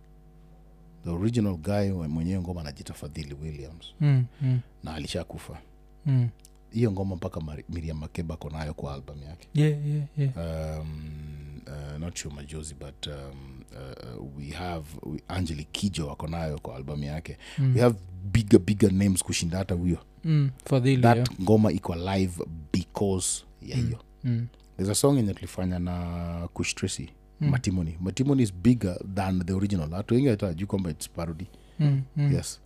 the 1.05 1.11
original 1.11 1.57
guy 1.57 1.91
mwenyewe 1.91 2.41
ngoma 2.41 2.61
anajita 2.61 2.93
fadhili 2.93 3.33
williams 3.41 3.85
mm, 4.01 4.25
mm, 4.41 4.59
na 4.83 4.93
alishakufa 4.93 5.61
mm. 6.05 6.29
hiyo 6.71 6.91
ngoma 6.91 7.15
mpaka 7.15 7.41
miriam 7.69 7.97
makeba 7.97 8.33
ako 8.33 8.49
nayo 8.49 8.73
kwa 8.73 8.93
album 8.93 9.23
yake 9.23 9.47
yeah, 9.53 9.87
yeah, 9.87 10.03
yeah. 10.17 10.37
um, 10.81 11.61
uh, 11.67 11.99
not 11.99 12.17
sure 12.17 12.35
majozi 12.35 12.73
but 12.75 13.07
um, 13.07 13.61
uh, 13.71 14.37
we 14.37 14.49
have 14.49 14.85
we, 15.03 15.19
angeli 15.27 15.63
kijo 15.71 16.11
ako 16.11 16.27
nayo 16.27 16.59
kwa 16.59 16.75
album 16.75 17.03
yake 17.03 17.37
Mm. 17.57 17.75
we 17.75 17.81
have 17.81 17.95
bigger 18.31 18.59
bigger 18.59 18.91
names 18.93 19.23
kushinda 19.23 19.57
hata 19.57 19.75
huyo 19.75 19.97
Mm, 20.23 20.49
fadhili 20.65 21.01
that 21.01 21.17
yeah. 21.17 21.29
ngoma 21.41 21.71
iko 21.71 21.95
live 21.95 22.43
because 22.73 23.43
ya 23.61 23.75
hiyo 23.77 23.99
mm. 24.23 24.47
there's 24.77 24.89
a 24.89 24.95
song 24.95 25.17
yenye 25.17 25.33
tulifanya 25.33 25.79
na 25.79 26.47
kush 26.53 26.75
tracy 26.75 27.09
mm. 27.45 27.51
matimony 27.51 27.97
matimony 28.01 28.43
is 28.43 28.53
bigger 28.53 28.97
than 29.15 29.45
the 29.45 29.53
original 29.53 29.93
watu 29.93 30.13
wengi 30.13 30.27
hata 30.27 30.55
kwamba 30.67 30.89
its 30.89 31.09
parody 31.09 31.45
Mm, 31.79 32.01
mm. 32.17 32.33
yes 32.33 32.59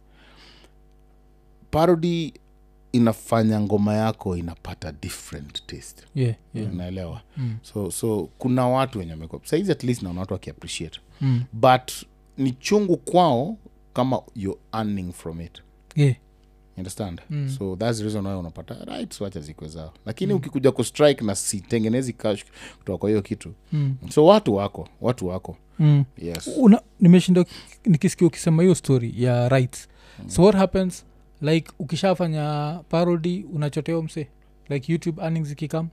parody 1.72 2.34
inafanya 2.92 3.60
ngoma 3.62 3.94
yako 3.94 4.38
inapata 4.38 4.92
different 4.92 5.66
taste 5.66 6.04
yeah, 6.16 6.36
yeah. 6.54 6.72
unaelewa 6.74 7.22
Mm. 7.38 7.56
so 7.62 7.92
so 7.92 8.30
kuna 8.38 8.68
watu 8.68 9.00
wenye 9.00 9.12
wamekuwa 9.12 9.42
saizi 9.44 9.72
at 9.72 9.84
least 9.84 10.02
naona 10.04 10.20
watu 10.20 10.34
wakiappreciate 10.34 11.00
Mm. 11.22 11.44
but 11.54 11.92
ni 12.38 12.52
chungu 12.52 12.98
kwao 12.98 13.58
kama 13.94 14.22
you're 14.36 14.60
earning 14.74 15.14
from 15.14 15.42
it 15.42 15.62
yeah. 15.96 16.16
Understand? 16.80 17.22
Mm. 17.30 17.50
so 17.58 17.76
thats 17.76 17.98
the 17.98 18.04
reason 18.04 18.26
why 18.28 18.34
unapata 18.36 18.74
right 18.86 19.22
wacha 19.22 19.40
zikwe 19.40 19.68
zao. 19.68 19.94
Lakini 20.06 20.34
ukikuja 20.34 20.72
kustrike 20.72 21.24
na 21.26 21.36
sitengenezi 21.36 22.14
cash 22.14 22.46
kutoka 22.78 22.98
kwa 22.98 23.10
hiyo 23.10 23.22
kitu. 23.22 23.54
Mm. 23.74 23.96
so 24.10 24.26
watu 24.26 24.56
wako 24.56 24.88
watu 25.02 25.28
wako. 25.28 25.58
Mm. 25.80 26.04
yes. 26.18 26.50
Nimeshinda 27.00 27.46
nikisikia 27.86 28.28
ukisema 28.28 28.64
hiyo 28.64 28.76
story 28.76 29.14
ya 29.18 29.50
rights. 29.50 29.88
So 30.28 30.42
what 30.44 30.56
happens? 30.56 31.06
Like 31.42 31.72
ukishafanya 31.80 32.80
parody 32.90 33.46
unachoteo 33.54 34.02
mse. 34.02 34.28
Like 34.70 34.92
youtube 34.92 35.22
earnings 35.22 35.52
ikikam 35.52 35.88